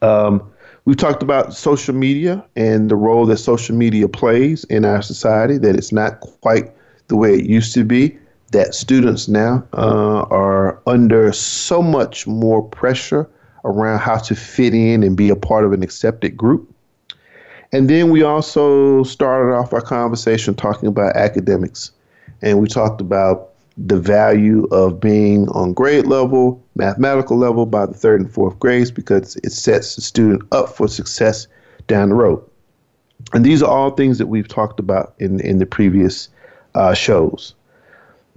Um, 0.00 0.42
we've 0.84 0.96
talked 0.96 1.22
about 1.22 1.54
social 1.54 1.94
media 1.94 2.44
and 2.56 2.90
the 2.90 2.96
role 2.96 3.26
that 3.26 3.38
social 3.38 3.76
media 3.76 4.08
plays 4.08 4.64
in 4.64 4.84
our 4.84 5.02
society, 5.02 5.58
that 5.58 5.76
it's 5.76 5.92
not 5.92 6.20
quite 6.20 6.72
the 7.08 7.16
way 7.16 7.34
it 7.34 7.44
used 7.44 7.74
to 7.74 7.84
be, 7.84 8.18
that 8.52 8.74
students 8.74 9.28
now 9.28 9.66
uh, 9.72 10.22
are 10.30 10.80
under 10.86 11.32
so 11.32 11.82
much 11.82 12.26
more 12.26 12.62
pressure 12.62 13.28
around 13.64 14.00
how 14.00 14.18
to 14.18 14.34
fit 14.34 14.74
in 14.74 15.02
and 15.02 15.16
be 15.16 15.30
a 15.30 15.36
part 15.36 15.64
of 15.64 15.72
an 15.72 15.82
accepted 15.82 16.36
group. 16.36 16.68
And 17.72 17.88
then 17.88 18.10
we 18.10 18.22
also 18.22 19.02
started 19.04 19.54
off 19.54 19.72
our 19.72 19.80
conversation 19.80 20.54
talking 20.54 20.88
about 20.88 21.16
academics. 21.16 21.92
And 22.42 22.60
we 22.60 22.68
talked 22.68 23.00
about 23.00 23.51
the 23.76 23.98
value 23.98 24.64
of 24.70 25.00
being 25.00 25.48
on 25.50 25.72
grade 25.72 26.06
level, 26.06 26.62
mathematical 26.76 27.36
level 27.36 27.66
by 27.66 27.86
the 27.86 27.94
third 27.94 28.20
and 28.20 28.30
fourth 28.30 28.58
grades 28.58 28.90
because 28.90 29.36
it 29.36 29.52
sets 29.52 29.96
the 29.96 30.02
student 30.02 30.42
up 30.52 30.68
for 30.68 30.88
success 30.88 31.46
down 31.86 32.10
the 32.10 32.14
road. 32.14 32.42
And 33.32 33.44
these 33.44 33.62
are 33.62 33.70
all 33.70 33.92
things 33.92 34.18
that 34.18 34.26
we've 34.26 34.48
talked 34.48 34.78
about 34.78 35.14
in, 35.18 35.40
in 35.40 35.58
the 35.58 35.66
previous 35.66 36.28
uh, 36.74 36.94
shows. 36.94 37.54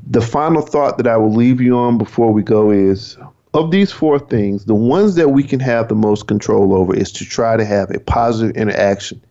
The 0.07 0.21
final 0.21 0.61
thought 0.61 0.97
that 0.97 1.07
I 1.07 1.17
will 1.17 1.33
leave 1.33 1.59
you 1.59 1.77
on 1.77 1.97
before 1.97 2.31
we 2.31 2.43
go 2.43 2.71
is 2.71 3.17
of 3.53 3.71
these 3.71 3.91
four 3.91 4.19
things, 4.19 4.65
the 4.65 4.75
ones 4.75 5.15
that 5.15 5.29
we 5.29 5.41
can 5.43 5.59
have 5.61 5.87
the 5.87 5.95
most 5.95 6.27
control 6.27 6.73
over 6.73 6.93
is 6.93 7.11
to 7.13 7.25
try 7.25 7.55
to 7.55 7.65
have 7.65 7.89
a 7.91 7.99
positive 7.99 8.55
interaction 8.55 9.21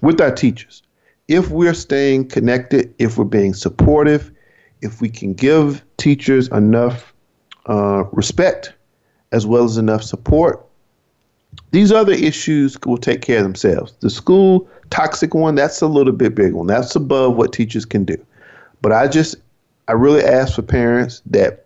with 0.00 0.20
our 0.20 0.30
teachers. 0.30 0.82
If 1.28 1.50
we're 1.50 1.74
staying 1.74 2.28
connected, 2.28 2.94
if 2.98 3.18
we're 3.18 3.24
being 3.24 3.54
supportive, 3.54 4.30
if 4.84 5.00
we 5.00 5.08
can 5.08 5.32
give 5.32 5.82
teachers 5.96 6.48
enough 6.48 7.12
uh, 7.66 8.04
respect 8.12 8.74
as 9.32 9.46
well 9.46 9.64
as 9.64 9.78
enough 9.78 10.02
support, 10.02 10.64
these 11.70 11.90
other 11.90 12.12
issues 12.12 12.78
will 12.84 12.98
take 12.98 13.22
care 13.22 13.38
of 13.38 13.44
themselves. 13.44 13.94
The 14.00 14.10
school 14.10 14.68
toxic 14.90 15.34
one, 15.34 15.54
that's 15.54 15.80
a 15.80 15.86
little 15.86 16.12
bit 16.12 16.34
big 16.34 16.52
one. 16.52 16.66
That's 16.66 16.94
above 16.94 17.36
what 17.36 17.52
teachers 17.52 17.84
can 17.84 18.04
do. 18.04 18.16
But 18.82 18.92
I 18.92 19.08
just, 19.08 19.36
I 19.88 19.92
really 19.92 20.22
ask 20.22 20.54
for 20.54 20.62
parents 20.62 21.22
that 21.26 21.64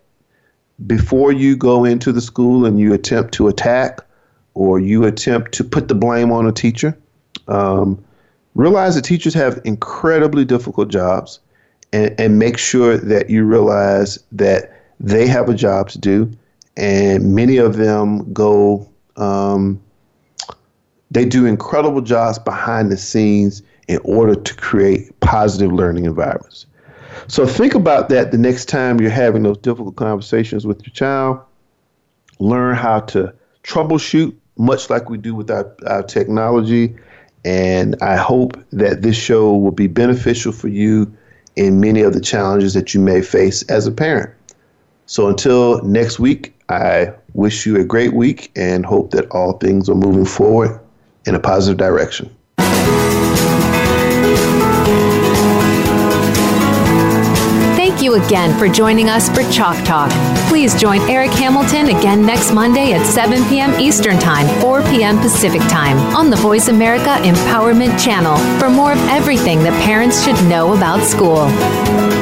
before 0.87 1.31
you 1.31 1.57
go 1.57 1.83
into 1.83 2.11
the 2.11 2.21
school 2.21 2.65
and 2.65 2.79
you 2.79 2.93
attempt 2.93 3.33
to 3.35 3.49
attack 3.49 3.99
or 4.53 4.79
you 4.79 5.03
attempt 5.03 5.51
to 5.53 5.63
put 5.63 5.89
the 5.89 5.95
blame 5.95 6.31
on 6.31 6.47
a 6.47 6.51
teacher, 6.51 6.97
um, 7.47 8.03
realize 8.55 8.95
that 8.95 9.03
teachers 9.03 9.33
have 9.33 9.59
incredibly 9.65 10.45
difficult 10.45 10.87
jobs 10.87 11.39
and, 11.93 12.19
and 12.19 12.39
make 12.39 12.57
sure 12.57 12.97
that 12.97 13.29
you 13.29 13.45
realize 13.45 14.19
that 14.31 14.71
they 14.99 15.27
have 15.27 15.49
a 15.49 15.53
job 15.53 15.89
to 15.89 15.99
do 15.99 16.31
and 16.77 17.35
many 17.35 17.57
of 17.57 17.77
them 17.77 18.31
go 18.33 18.87
um, 19.17 19.81
they 21.11 21.25
do 21.25 21.45
incredible 21.45 22.01
jobs 22.01 22.39
behind 22.39 22.91
the 22.91 22.97
scenes 22.97 23.61
in 23.87 23.99
order 24.03 24.35
to 24.35 24.55
create 24.55 25.19
positive 25.19 25.71
learning 25.71 26.05
environments 26.05 26.65
so 27.27 27.45
think 27.45 27.75
about 27.75 28.09
that 28.09 28.31
the 28.31 28.37
next 28.37 28.65
time 28.65 28.99
you're 28.99 29.11
having 29.11 29.43
those 29.43 29.57
difficult 29.57 29.95
conversations 29.95 30.65
with 30.65 30.81
your 30.85 30.93
child. 30.93 31.39
Learn 32.39 32.75
how 32.75 33.01
to 33.01 33.33
troubleshoot, 33.63 34.35
much 34.57 34.89
like 34.89 35.09
we 35.09 35.17
do 35.17 35.35
with 35.35 35.51
our, 35.51 35.75
our 35.85 36.03
technology. 36.03 36.95
And 37.45 37.95
I 38.01 38.15
hope 38.15 38.57
that 38.71 39.01
this 39.01 39.15
show 39.15 39.55
will 39.55 39.71
be 39.71 39.87
beneficial 39.87 40.51
for 40.51 40.67
you 40.67 41.15
in 41.59 41.81
many 41.81 42.01
of 42.01 42.13
the 42.13 42.21
challenges 42.21 42.73
that 42.73 42.93
you 42.93 43.01
may 43.01 43.21
face 43.21 43.63
as 43.63 43.85
a 43.85 43.91
parent. 43.91 44.33
So 45.07 45.27
until 45.27 45.83
next 45.83 46.17
week, 46.17 46.57
I 46.69 47.13
wish 47.33 47.65
you 47.65 47.75
a 47.75 47.83
great 47.83 48.13
week 48.13 48.49
and 48.55 48.85
hope 48.85 49.11
that 49.11 49.29
all 49.31 49.53
things 49.53 49.89
are 49.89 49.95
moving 49.95 50.23
forward 50.23 50.79
in 51.25 51.35
a 51.35 51.39
positive 51.39 51.77
direction. 51.77 52.33
Thank 57.99 58.13
you 58.13 58.25
again 58.25 58.57
for 58.57 58.69
joining 58.69 59.09
us 59.09 59.27
for 59.27 59.43
Chalk 59.51 59.75
Talk. 59.83 60.09
Please 60.47 60.73
join 60.73 61.01
Eric 61.09 61.31
Hamilton 61.31 61.89
again 61.89 62.25
next 62.25 62.53
Monday 62.53 62.93
at 62.93 63.05
7 63.05 63.43
p.m. 63.49 63.77
Eastern 63.77 64.17
Time, 64.17 64.47
4 64.61 64.83
p.m. 64.83 65.17
Pacific 65.17 65.59
Time 65.63 65.97
on 66.15 66.29
the 66.29 66.37
Voice 66.37 66.69
America 66.69 67.17
Empowerment 67.27 68.01
Channel 68.01 68.37
for 68.57 68.69
more 68.69 68.93
of 68.93 68.99
everything 69.09 69.59
that 69.63 69.83
parents 69.83 70.23
should 70.23 70.41
know 70.47 70.73
about 70.73 71.03
school. 71.03 72.18